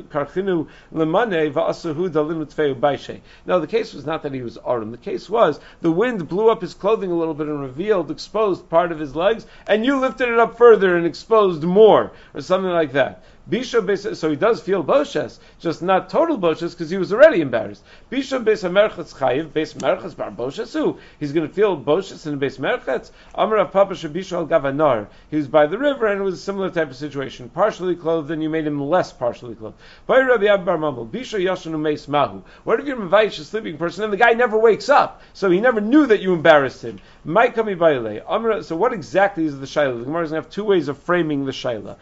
karchinu 0.09 0.69
lemane 0.93 1.53
baishe. 1.53 3.21
No, 3.47 3.61
the 3.61 3.67
case 3.67 3.95
was 3.95 4.07
not 4.07 4.23
that 4.23 4.33
he 4.33 4.43
was 4.43 4.59
arum. 4.67 4.91
The 4.91 4.99
case 4.99 5.29
was 5.29 5.61
the 5.81 5.91
wind 5.91 6.29
blew 6.29 6.51
up 6.51 6.61
his 6.61 6.75
clothing 6.75 7.11
a 7.11 7.17
little 7.17 7.35
bit 7.35 7.49
and 7.49 7.61
revealed, 7.61 8.11
exposed 8.11 8.69
part 8.69 8.93
of 8.93 8.99
his 8.99 9.15
legs, 9.17 9.47
and 9.67 9.85
you 9.85 9.99
lifted 9.99 10.29
it 10.29 10.39
up 10.39 10.59
further 10.59 10.97
and 10.97 11.07
exposed 11.07 11.63
more, 11.63 12.13
or 12.35 12.41
something 12.41 12.71
like 12.71 12.93
that. 12.93 13.23
Bisha 13.51 14.17
so 14.17 14.31
he 14.31 14.37
does 14.37 14.63
feel 14.63 14.83
boshes, 14.83 15.39
just 15.61 15.83
not 15.83 16.09
total 16.09 16.39
boshes 16.39 16.71
because 16.71 16.89
he 16.89 16.97
was 16.97 17.13
already 17.13 17.43
embarrassed. 17.43 17.85
Bisha 18.11 18.43
besa 18.43 18.71
merchatz 18.71 19.15
chayiv, 19.15 19.53
bes 19.53 19.75
merchatz 19.75 20.17
bar 20.17 20.31
boshesu. 20.31 20.99
He's 21.21 21.33
going 21.33 21.47
to 21.47 21.53
feel 21.53 21.77
boshes 21.77 22.27
in 22.27 22.39
base 22.39 22.57
merchatz. 22.57 23.11
Amar 23.35 23.59
of 23.59 23.71
Papa 23.71 23.93
Shabisha 23.93 24.33
al 24.33 24.47
Gavanar. 24.47 25.09
He 25.31 25.37
was 25.37 25.47
by 25.47 25.67
the 25.67 25.77
river 25.77 26.07
and 26.07 26.23
it 26.23 26.25
was 26.25 26.35
a 26.35 26.43
similar 26.43 26.71
type 26.71 26.89
of 26.89 26.97
situation. 26.97 27.51
Partially 27.51 27.97
clothed, 27.97 28.31
and 28.31 28.43
you 28.43 28.49
made 28.49 28.67
him 28.67 28.81
less 28.81 29.13
partially 29.13 29.55
clothed. 29.55 29.77
By 30.07 30.21
Rabbi 30.21 30.47
Abbar 30.47 30.79
Mamel, 30.79 31.11
Bisha 31.11 31.39
yashanu 31.39 31.79
meis 31.79 32.09
mahu. 32.09 32.43
What 32.65 32.81
if 32.81 32.87
you're 32.87 32.97
Mavayish, 32.97 33.41
a 33.41 33.45
sleeping 33.45 33.77
person, 33.77 34.05
and 34.05 34.13
the 34.13 34.17
guy 34.17 34.33
never 34.33 34.59
wakes 34.59 34.89
up, 34.89 35.21
so 35.35 35.51
he 35.51 35.61
never 35.61 35.83
knew 35.83 36.07
that 36.07 36.23
you 36.23 36.33
embarrassed 36.33 36.83
him? 36.83 36.99
So 37.27 38.77
what 38.77 38.93
exactly 38.93 39.47
is 39.47 39.59
the 39.59 39.65
shaila? 39.65 39.99
The 39.99 40.05
Gemara 40.05 40.25
is 40.25 40.31
going 40.31 40.43
to 40.43 40.47
have 40.47 40.51
two 40.51 40.65
ways 40.65 40.89
of 40.89 40.99
framing 40.99 41.47
the 41.47 41.53
shaila. 41.53 41.97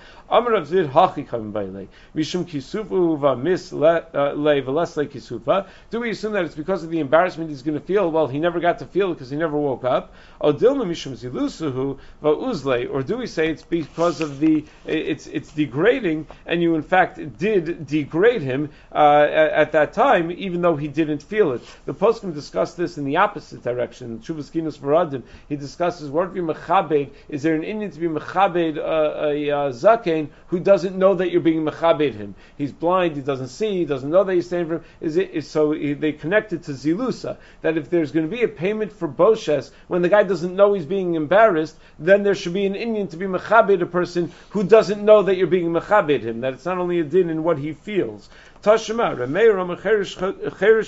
Zid 0.67 0.91
Hachi 0.91 1.29
Baile. 1.53 1.87
Mishum 2.17 2.45
Vamis 2.45 3.73
Le 3.73 4.63
Velesle 4.63 5.09
Kisufa. 5.09 5.69
Do 5.91 6.01
we 6.01 6.11
assume 6.11 6.33
that 6.33 6.45
it's 6.45 6.57
because 6.57 6.83
of 6.83 6.91
the 6.91 6.99
embarrassment 6.99 7.51
he's 7.51 7.63
going 7.63 7.79
to 7.79 7.85
feel? 7.85 8.11
Well, 8.11 8.27
he 8.27 8.41
never 8.41 8.59
got 8.59 8.81
to 8.81 8.87
feel 8.87 9.13
it 9.13 9.15
because 9.15 9.31
he 9.31 9.37
never 9.37 9.57
woke 9.57 9.85
up. 9.85 10.13
Mishum 10.41 11.13
Zilusuhu. 11.13 11.99
Or 12.91 13.03
do 13.03 13.17
we 13.17 13.27
say 13.29 13.49
it's 13.51 13.63
because 13.63 14.21
of 14.21 14.41
the 14.41 14.65
it's 14.87 15.27
it's 15.29 15.53
degrading 15.53 16.27
and 16.47 16.61
you 16.63 16.75
in 16.75 16.83
fact 16.83 17.39
did 17.39 17.87
degrade 17.87 18.43
him 18.43 18.71
uh, 18.91 19.29
at, 19.31 19.51
at, 19.51 19.73
that 19.73 19.93
time, 19.93 20.31
even 20.33 20.63
though 20.63 20.77
he 20.77 20.89
didn't 20.89 21.23
feel 21.23 21.53
it. 21.53 21.63
The 21.85 21.95
poskim 21.95 22.35
discuss 22.35 22.75
this 22.75 22.99
in 22.99 23.05
the 23.05 23.19
opposite 23.19 23.63
direction. 23.63 24.21
Varadim. 25.13 25.23
He 25.49 25.57
discusses 25.57 26.11
what 26.11 26.29
if 26.29 26.35
you're 26.35 26.47
mechabed? 26.47 27.11
Is 27.29 27.43
there 27.43 27.55
an 27.55 27.65
Indian 27.65 27.91
to 27.91 28.01
be 28.01 28.09
mechabed 28.09 28.79
uh, 28.79 29.29
a 29.29 29.51
uh, 29.51 29.73
zaken? 29.73 30.29
who 30.53 30.61
doesn't 30.61 30.97
know 30.97 31.15
that 31.15 31.31
you're 31.31 31.41
being 31.41 31.65
mechabed 31.65 32.13
him. 32.13 32.35
He's 32.59 32.73
blind, 32.73 33.17
he 33.17 33.23
doesn't 33.23 33.49
see, 33.49 33.79
he 33.79 33.85
doesn't 33.87 34.11
know 34.11 34.23
that 34.23 34.35
you're 34.35 34.43
standing 34.43 34.69
for 34.69 34.75
him. 34.75 34.85
Is 35.01 35.17
it, 35.17 35.31
is, 35.31 35.49
so 35.49 35.73
they 35.73 36.13
connected 36.13 36.65
to 36.65 36.73
zilusa, 36.73 37.39
that 37.63 37.79
if 37.79 37.89
there's 37.89 38.13
going 38.13 38.29
to 38.29 38.37
be 38.37 38.43
a 38.43 38.49
payment 38.49 38.93
for 38.93 39.09
boshes, 39.09 39.71
when 39.89 40.03
the 40.03 40.11
guy 40.11 40.25
doesn't 40.25 40.55
know 40.55 40.75
he's 40.75 40.85
being 40.85 41.15
embarrassed, 41.15 41.77
then 41.99 42.23
there 42.23 42.35
should 42.35 42.53
be 42.53 42.67
an 42.67 42.75
Indian 42.75 43.09
to 43.09 43.17
be 43.17 43.25
mechabed 43.25 43.81
a 43.81 43.87
person 43.87 44.31
who 44.51 44.63
doesn't 44.63 45.03
know 45.03 45.23
that 45.23 45.37
you're 45.37 45.47
being 45.47 45.71
mechabed 45.71 46.21
him, 46.21 46.43
that 46.43 46.53
it's 46.53 46.67
not 46.67 46.77
only 46.77 47.01
a 47.01 47.05
din 47.05 47.31
in 47.31 47.43
what 47.43 47.57
he 47.57 47.73
feels. 47.73 48.29
Tashema, 48.63 49.17
Rameir 49.19 49.57
Rama 49.57 49.77
Cherish 49.77 50.15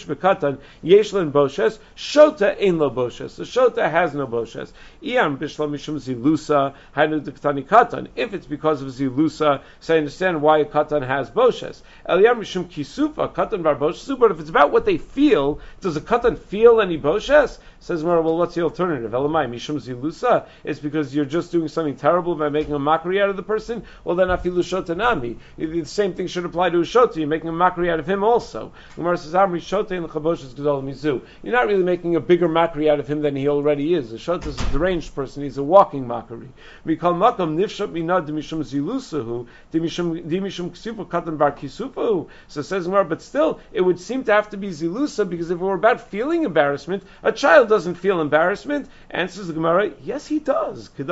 Bekatan, 0.07 0.59
Yeshlan 0.85 1.33
Boshes, 1.33 1.79
Shota 1.97 2.57
Ein 2.63 2.79
Lo 2.79 2.89
Boshes. 2.89 3.35
The 3.35 3.43
Shota 3.43 3.91
has 3.91 4.15
no 4.15 4.29
Boshes. 4.29 4.71
Iam 5.03 5.37
Bishlam 5.39 5.73
Mishum 5.73 5.97
Zilusa, 5.97 6.73
Hanu 6.93 7.21
Dektani 7.21 7.67
Katan. 7.67 8.07
If 8.15 8.33
it's 8.33 8.47
because 8.47 8.81
of 8.81 8.89
Zilusa, 8.89 9.61
so 9.81 9.95
I 9.95 9.99
understand 9.99 10.41
why 10.41 10.59
a 10.59 10.65
Katan 10.65 11.05
has 11.05 11.31
Boshes. 11.31 11.83
Eliam 12.09 12.39
Mishum 12.39 12.67
Kisufa, 12.67 13.35
Katan 13.35 13.65
Bar 13.65 13.75
Boshes. 13.75 14.17
But 14.17 14.31
if 14.31 14.39
it's 14.39 14.51
about 14.51 14.71
what 14.71 14.85
they 14.85 14.99
feel, 14.99 15.59
does 15.81 15.97
a 15.97 16.01
Katan 16.01 16.39
feel 16.39 16.81
any 16.81 16.97
Boshes? 16.97 17.59
Says 17.85 18.03
Mara, 18.03 18.23
well, 18.23 18.39
what's 18.39 18.55
the 18.55 18.63
alternative? 18.63 19.11
Elamai, 19.11 19.47
Mishum 19.47 19.79
Zilusa? 19.79 20.47
It's 20.65 20.81
because 20.81 21.15
you're 21.15 21.27
just 21.27 21.53
doing 21.53 21.69
something 21.69 21.97
terrible 21.97 22.35
by 22.35 22.49
making 22.49 22.73
a 22.73 22.79
mockery 22.79 23.21
out 23.21 23.29
of 23.29 23.37
the 23.37 23.43
person? 23.43 23.85
Well, 24.05 24.17
then 24.17 24.29
Afilu 24.29 24.61
Shotanami. 24.61 25.37
The 25.59 25.85
same 25.85 26.15
thing 26.15 26.27
should 26.27 26.47
apply 26.47 26.71
to 26.71 26.79
a 26.79 26.81
Shota. 26.81 27.17
You're 27.17 27.27
making 27.27 27.51
a 27.51 27.53
mockery 27.53 27.91
out 27.91 28.01
of 28.01 28.09
him 28.09 28.25
also. 28.25 28.73
Gemara 28.97 29.19
says, 29.19 29.35
Amri 29.35 29.61
Shote 29.61 29.93
in 29.93 30.03
Gedol 30.05 30.83
Mizu. 30.83 31.21
You're 31.43 31.53
not 31.53 31.67
really 31.67 31.83
making 31.83 32.17
a 32.17 32.21
bigger 32.21 32.49
mockery 32.49 32.89
out 32.89 33.01
of 33.01 33.07
him 33.07 33.21
than 33.21 33.37
he 33.37 33.49
already 33.49 33.93
is. 33.93 34.15
A 34.15 34.17
Shota 34.17 34.47
is 34.47 34.59
a 34.59 34.71
deranged 34.71 35.15
person. 35.15 35.43
He's 35.43 35.59
a 35.59 35.63
walking 35.63 36.09
mockery. 36.09 36.49
We 36.87 36.97
call 36.97 37.13
Makam 37.13 37.55
Nifshat 37.55 37.93
Minad 37.93 38.27
Dimishum 38.27 38.61
Zilusahu, 38.65 39.47
Dimishum 39.75 40.71
Ksupa 40.71 41.07
Katan 41.07 41.37
Bar 41.37 41.53
Kisupahu. 41.53 42.29
So 42.49 42.63
says 42.63 42.87
Gemara, 42.87 43.05
but 43.05 43.21
still, 43.21 43.61
it 43.75 43.83
would 43.83 44.01
seem 44.01 44.25
to 44.25 44.33
have 44.33 44.49
to 44.49 44.57
be 44.57 44.71
Zilusa 44.71 45.29
because 45.29 45.51
if 45.51 45.61
it 45.61 45.63
were 45.63 45.75
about 45.75 46.01
feeling 46.01 46.45
embarrassment, 46.45 47.03
a 47.23 47.31
child 47.31 47.74
doesn't 47.75 47.97
feel 47.97 48.21
embarrassment. 48.21 48.89
Answers 49.11 49.49
the 49.49 49.53
Gemara, 49.53 49.91
yes, 50.05 50.29
he 50.29 50.39
does. 50.39 50.91
An 50.97 51.11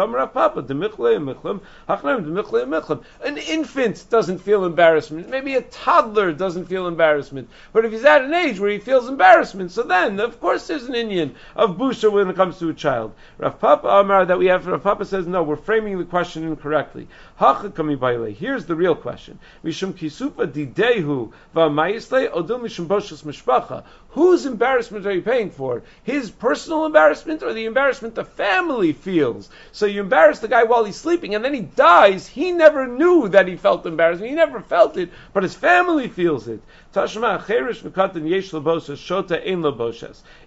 infant 3.38 4.04
doesn't 4.10 4.38
feel 4.38 4.64
embarrassment. 4.64 5.28
Maybe 5.28 5.56
a 5.56 5.62
toddler 5.62 6.32
doesn't 6.32 6.66
feel 6.66 6.86
embarrassment. 6.86 7.48
But 7.72 7.84
if 7.84 7.90
he's 7.90 8.04
at 8.04 8.22
an 8.22 8.32
age 8.32 8.60
where 8.60 8.70
he 8.70 8.78
feels 8.78 9.08
embarrassment, 9.08 9.72
so 9.72 9.82
then, 9.82 10.20
of 10.20 10.38
course, 10.38 10.68
there's 10.68 10.84
an 10.84 10.94
Indian 10.94 11.34
of 11.56 11.76
busha 11.76 12.12
when 12.12 12.30
it 12.30 12.36
comes 12.36 12.60
to 12.60 12.68
a 12.68 12.74
child. 12.74 13.12
Rav 13.38 13.58
Papa 13.58 13.88
Amar 13.88 14.24
that 14.26 14.38
we 14.38 14.46
have, 14.46 14.64
Rav 14.68 14.84
Papa 14.84 15.04
says, 15.04 15.26
no, 15.26 15.42
we're 15.42 15.56
framing 15.56 15.98
the 15.98 16.04
question 16.04 16.44
incorrectly. 16.44 17.08
Here's 17.38 18.66
the 18.66 18.76
real 18.76 18.94
question. 18.94 19.40
Mishum 19.64 19.94
kisupa 19.94 20.46
didehu 20.46 21.32
odil 21.56 22.60
mishum 22.60 22.86
mishpacha. 22.86 23.82
Whose 24.12 24.44
embarrassment 24.44 25.06
are 25.06 25.12
you 25.12 25.22
paying 25.22 25.50
for? 25.50 25.82
His 26.02 26.30
personal 26.30 26.84
embarrassment 26.84 27.42
or 27.42 27.54
the 27.54 27.64
embarrassment 27.64 28.14
the 28.14 28.26
family 28.26 28.92
feels? 28.92 29.48
So 29.72 29.86
you 29.86 30.02
embarrass 30.02 30.38
the 30.38 30.48
guy 30.48 30.64
while 30.64 30.84
he's 30.84 30.96
sleeping 30.96 31.34
and 31.34 31.42
then 31.42 31.54
he 31.54 31.60
dies. 31.62 32.26
He 32.26 32.52
never 32.52 32.86
knew 32.86 33.28
that 33.28 33.48
he 33.48 33.56
felt 33.56 33.86
embarrassment. 33.86 34.28
He 34.28 34.36
never 34.36 34.60
felt 34.60 34.98
it, 34.98 35.10
but 35.32 35.42
his 35.42 35.54
family 35.54 36.08
feels 36.08 36.46
it. 36.46 36.60
Tashma 36.92 37.48
yesh 37.48 38.50
shota. 38.50 39.40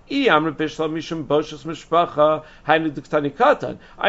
I 0.08 0.18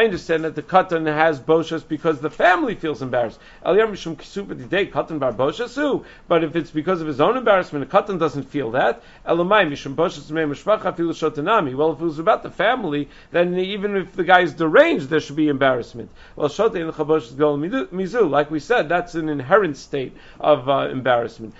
understand 0.03 0.43
that 0.43 0.53
the 0.55 0.61
katan 0.61 1.07
has 1.07 1.39
boshas 1.39 1.87
because 1.87 2.19
the 2.19 2.29
family 2.29 2.75
feels 2.75 3.01
embarrassed. 3.01 3.39
But 3.63 3.79
if 6.43 6.55
it's 6.55 6.69
because 6.69 7.01
of 7.01 7.07
his 7.07 7.19
own 7.19 7.35
embarrassment, 7.35 7.89
the 7.89 7.97
katan 7.97 8.19
doesn't 8.19 8.43
feel 8.43 8.69
that. 8.71 9.01
Well, 9.25 9.41
if 11.91 11.99
it 11.99 12.03
was 12.03 12.19
about 12.19 12.43
the 12.43 12.51
family, 12.51 13.09
then 13.31 13.57
even 13.57 13.95
if 13.95 14.13
the 14.13 14.23
guy 14.23 14.41
is 14.41 14.53
deranged, 14.53 15.09
there 15.09 15.19
should 15.19 15.35
be 15.35 15.47
embarrassment. 15.47 16.11
Well, 16.35 16.51
like 18.29 18.51
we 18.51 18.59
said, 18.59 18.87
that's 18.87 19.15
an 19.15 19.29
inherent 19.29 19.77
state 19.77 20.15
of 20.39 20.69
uh, 20.69 20.89
embarrassment. 20.91 21.55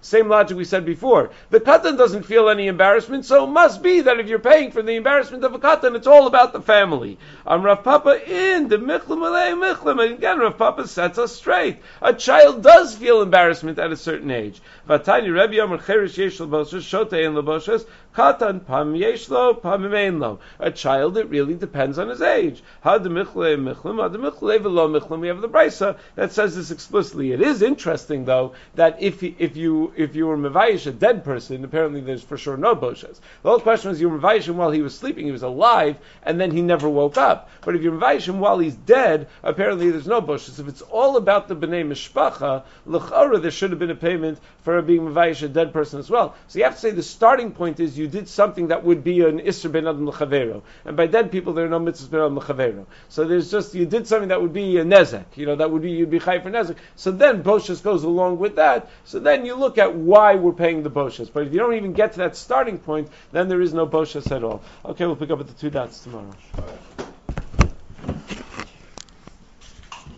Same 0.00 0.28
logic 0.28 0.56
we 0.56 0.64
said 0.64 0.84
before. 0.84 1.30
The 1.50 1.60
katan 1.60 1.96
doesn't 1.96 2.24
feel 2.24 2.48
any 2.48 2.66
embarrassment, 2.68 3.24
so 3.24 3.44
it 3.44 3.50
must 3.50 3.82
be 3.82 4.00
that 4.00 4.18
if 4.18 4.28
you're 4.28 4.38
paying 4.38 4.70
for 4.70 4.82
the 4.82 4.96
embarrassment 4.96 5.44
of 5.44 5.54
a 5.54 5.58
katan, 5.58 5.94
it's 5.96 6.06
all 6.06 6.26
about 6.26 6.52
the 6.52 6.60
family. 6.60 7.18
I'm 7.46 7.62
Rav 7.62 7.84
Papa 7.84 8.20
in 8.26 8.68
the 8.68 8.78
michlim 8.78 9.22
michlim. 9.60 10.02
And 10.02 10.14
again, 10.14 10.38
Rav 10.38 10.58
Papa 10.58 10.88
sets 10.88 11.18
us 11.18 11.34
straight. 11.34 11.78
A 12.00 12.12
child 12.12 12.62
does 12.62 12.94
feel 12.94 13.22
embarrassment 13.22 13.78
at 13.78 13.92
a 13.92 13.96
certain 13.96 14.30
age. 14.30 14.60
Katan 18.14 18.66
Pam 18.66 18.92
Yeshlo 18.92 19.62
Pam 19.62 19.90
Lo. 20.20 20.38
A 20.58 20.70
child, 20.70 21.16
it 21.16 21.30
really 21.30 21.54
depends 21.54 21.98
on 21.98 22.08
his 22.08 22.20
age. 22.20 22.62
Had 22.82 23.04
Michle 23.04 23.56
Michlim, 23.56 24.02
Had 24.02 24.12
Michle 24.12 24.60
Velo 24.60 24.86
Michlim. 24.86 25.20
We 25.20 25.28
have 25.28 25.40
the 25.40 25.48
Brisa 25.48 25.96
that 26.14 26.30
says 26.32 26.54
this 26.54 26.70
explicitly. 26.70 27.32
It 27.32 27.40
is 27.40 27.62
interesting 27.62 28.26
though 28.26 28.52
that 28.74 29.00
if 29.00 29.22
if 29.22 29.56
you 29.56 29.94
if 29.96 30.14
you 30.14 30.26
were 30.26 30.36
mevayish 30.36 30.86
a 30.86 30.92
dead 30.92 31.24
person, 31.24 31.64
apparently 31.64 32.02
there's 32.02 32.22
for 32.22 32.36
sure 32.36 32.58
no 32.58 32.76
boshes. 32.76 33.18
The 33.42 33.48
whole 33.48 33.60
question 33.60 33.90
was 33.90 34.00
you 34.00 34.10
were 34.10 34.18
mevayish 34.18 34.46
him 34.46 34.58
while 34.58 34.70
he 34.70 34.82
was 34.82 34.94
sleeping, 34.94 35.24
he 35.24 35.32
was 35.32 35.42
alive, 35.42 35.96
and 36.22 36.38
then 36.38 36.50
he 36.50 36.60
never 36.60 36.90
woke 36.90 37.16
up. 37.16 37.48
But 37.62 37.76
if 37.76 37.82
you 37.82 37.92
mevayish 37.92 38.28
him 38.28 38.40
while 38.40 38.58
he's 38.58 38.74
dead, 38.74 39.28
apparently 39.42 39.90
there's 39.90 40.06
no 40.06 40.20
boshes. 40.20 40.60
If 40.60 40.68
it's 40.68 40.82
all 40.82 41.16
about 41.16 41.48
the 41.48 41.56
bnei 41.56 41.86
mishpacha, 41.86 42.64
l'chara 42.84 43.40
there 43.40 43.50
should 43.50 43.70
have 43.70 43.78
been 43.78 43.90
a 43.90 43.94
payment 43.94 44.38
for 44.64 44.82
being 44.82 45.00
mevayish 45.00 45.42
a 45.42 45.48
dead 45.48 45.72
person 45.72 45.98
as 45.98 46.10
well. 46.10 46.34
So 46.48 46.58
you 46.58 46.66
have 46.66 46.74
to 46.74 46.80
say 46.80 46.90
the 46.90 47.02
starting 47.02 47.52
point 47.52 47.80
is 47.80 48.01
you 48.02 48.08
did 48.08 48.28
something 48.28 48.68
that 48.68 48.84
would 48.84 49.02
be 49.04 49.20
an 49.22 49.38
Isser 49.40 49.70
ben 49.70 49.86
Adam 49.86 50.06
L'chavero. 50.06 50.62
And 50.84 50.96
by 50.96 51.06
dead 51.06 51.30
people, 51.30 51.52
there 51.52 51.64
are 51.64 51.68
no 51.68 51.80
mitzvahs 51.80 52.10
ben 52.10 52.20
Adam 52.20 52.36
L'chavero. 52.36 52.84
So 53.08 53.24
there's 53.24 53.50
just, 53.50 53.74
you 53.74 53.86
did 53.86 54.06
something 54.06 54.28
that 54.28 54.42
would 54.42 54.52
be 54.52 54.76
a 54.78 54.84
Nezek, 54.84 55.24
you 55.36 55.46
know, 55.46 55.56
that 55.56 55.70
would 55.70 55.82
be, 55.82 55.92
you'd 55.92 56.10
be 56.10 56.18
Chai 56.18 56.40
for 56.40 56.50
Nezek. 56.50 56.76
So 56.96 57.10
then 57.10 57.42
Boshas 57.42 57.82
goes 57.82 58.04
along 58.04 58.38
with 58.38 58.56
that. 58.56 58.90
So 59.04 59.20
then 59.20 59.46
you 59.46 59.54
look 59.54 59.78
at 59.78 59.94
why 59.94 60.34
we're 60.34 60.52
paying 60.52 60.82
the 60.82 60.90
Boshas. 60.90 61.32
But 61.32 61.46
if 61.46 61.52
you 61.52 61.58
don't 61.58 61.74
even 61.74 61.92
get 61.92 62.12
to 62.12 62.18
that 62.18 62.36
starting 62.36 62.78
point, 62.78 63.08
then 63.30 63.48
there 63.48 63.60
is 63.60 63.72
no 63.72 63.86
Boshas 63.86 64.30
at 64.30 64.42
all. 64.42 64.62
Okay, 64.84 65.06
we'll 65.06 65.16
pick 65.16 65.30
up 65.30 65.40
at 65.40 65.46
the 65.46 65.54
two 65.54 65.70
dots 65.70 66.00
tomorrow. 66.02 66.34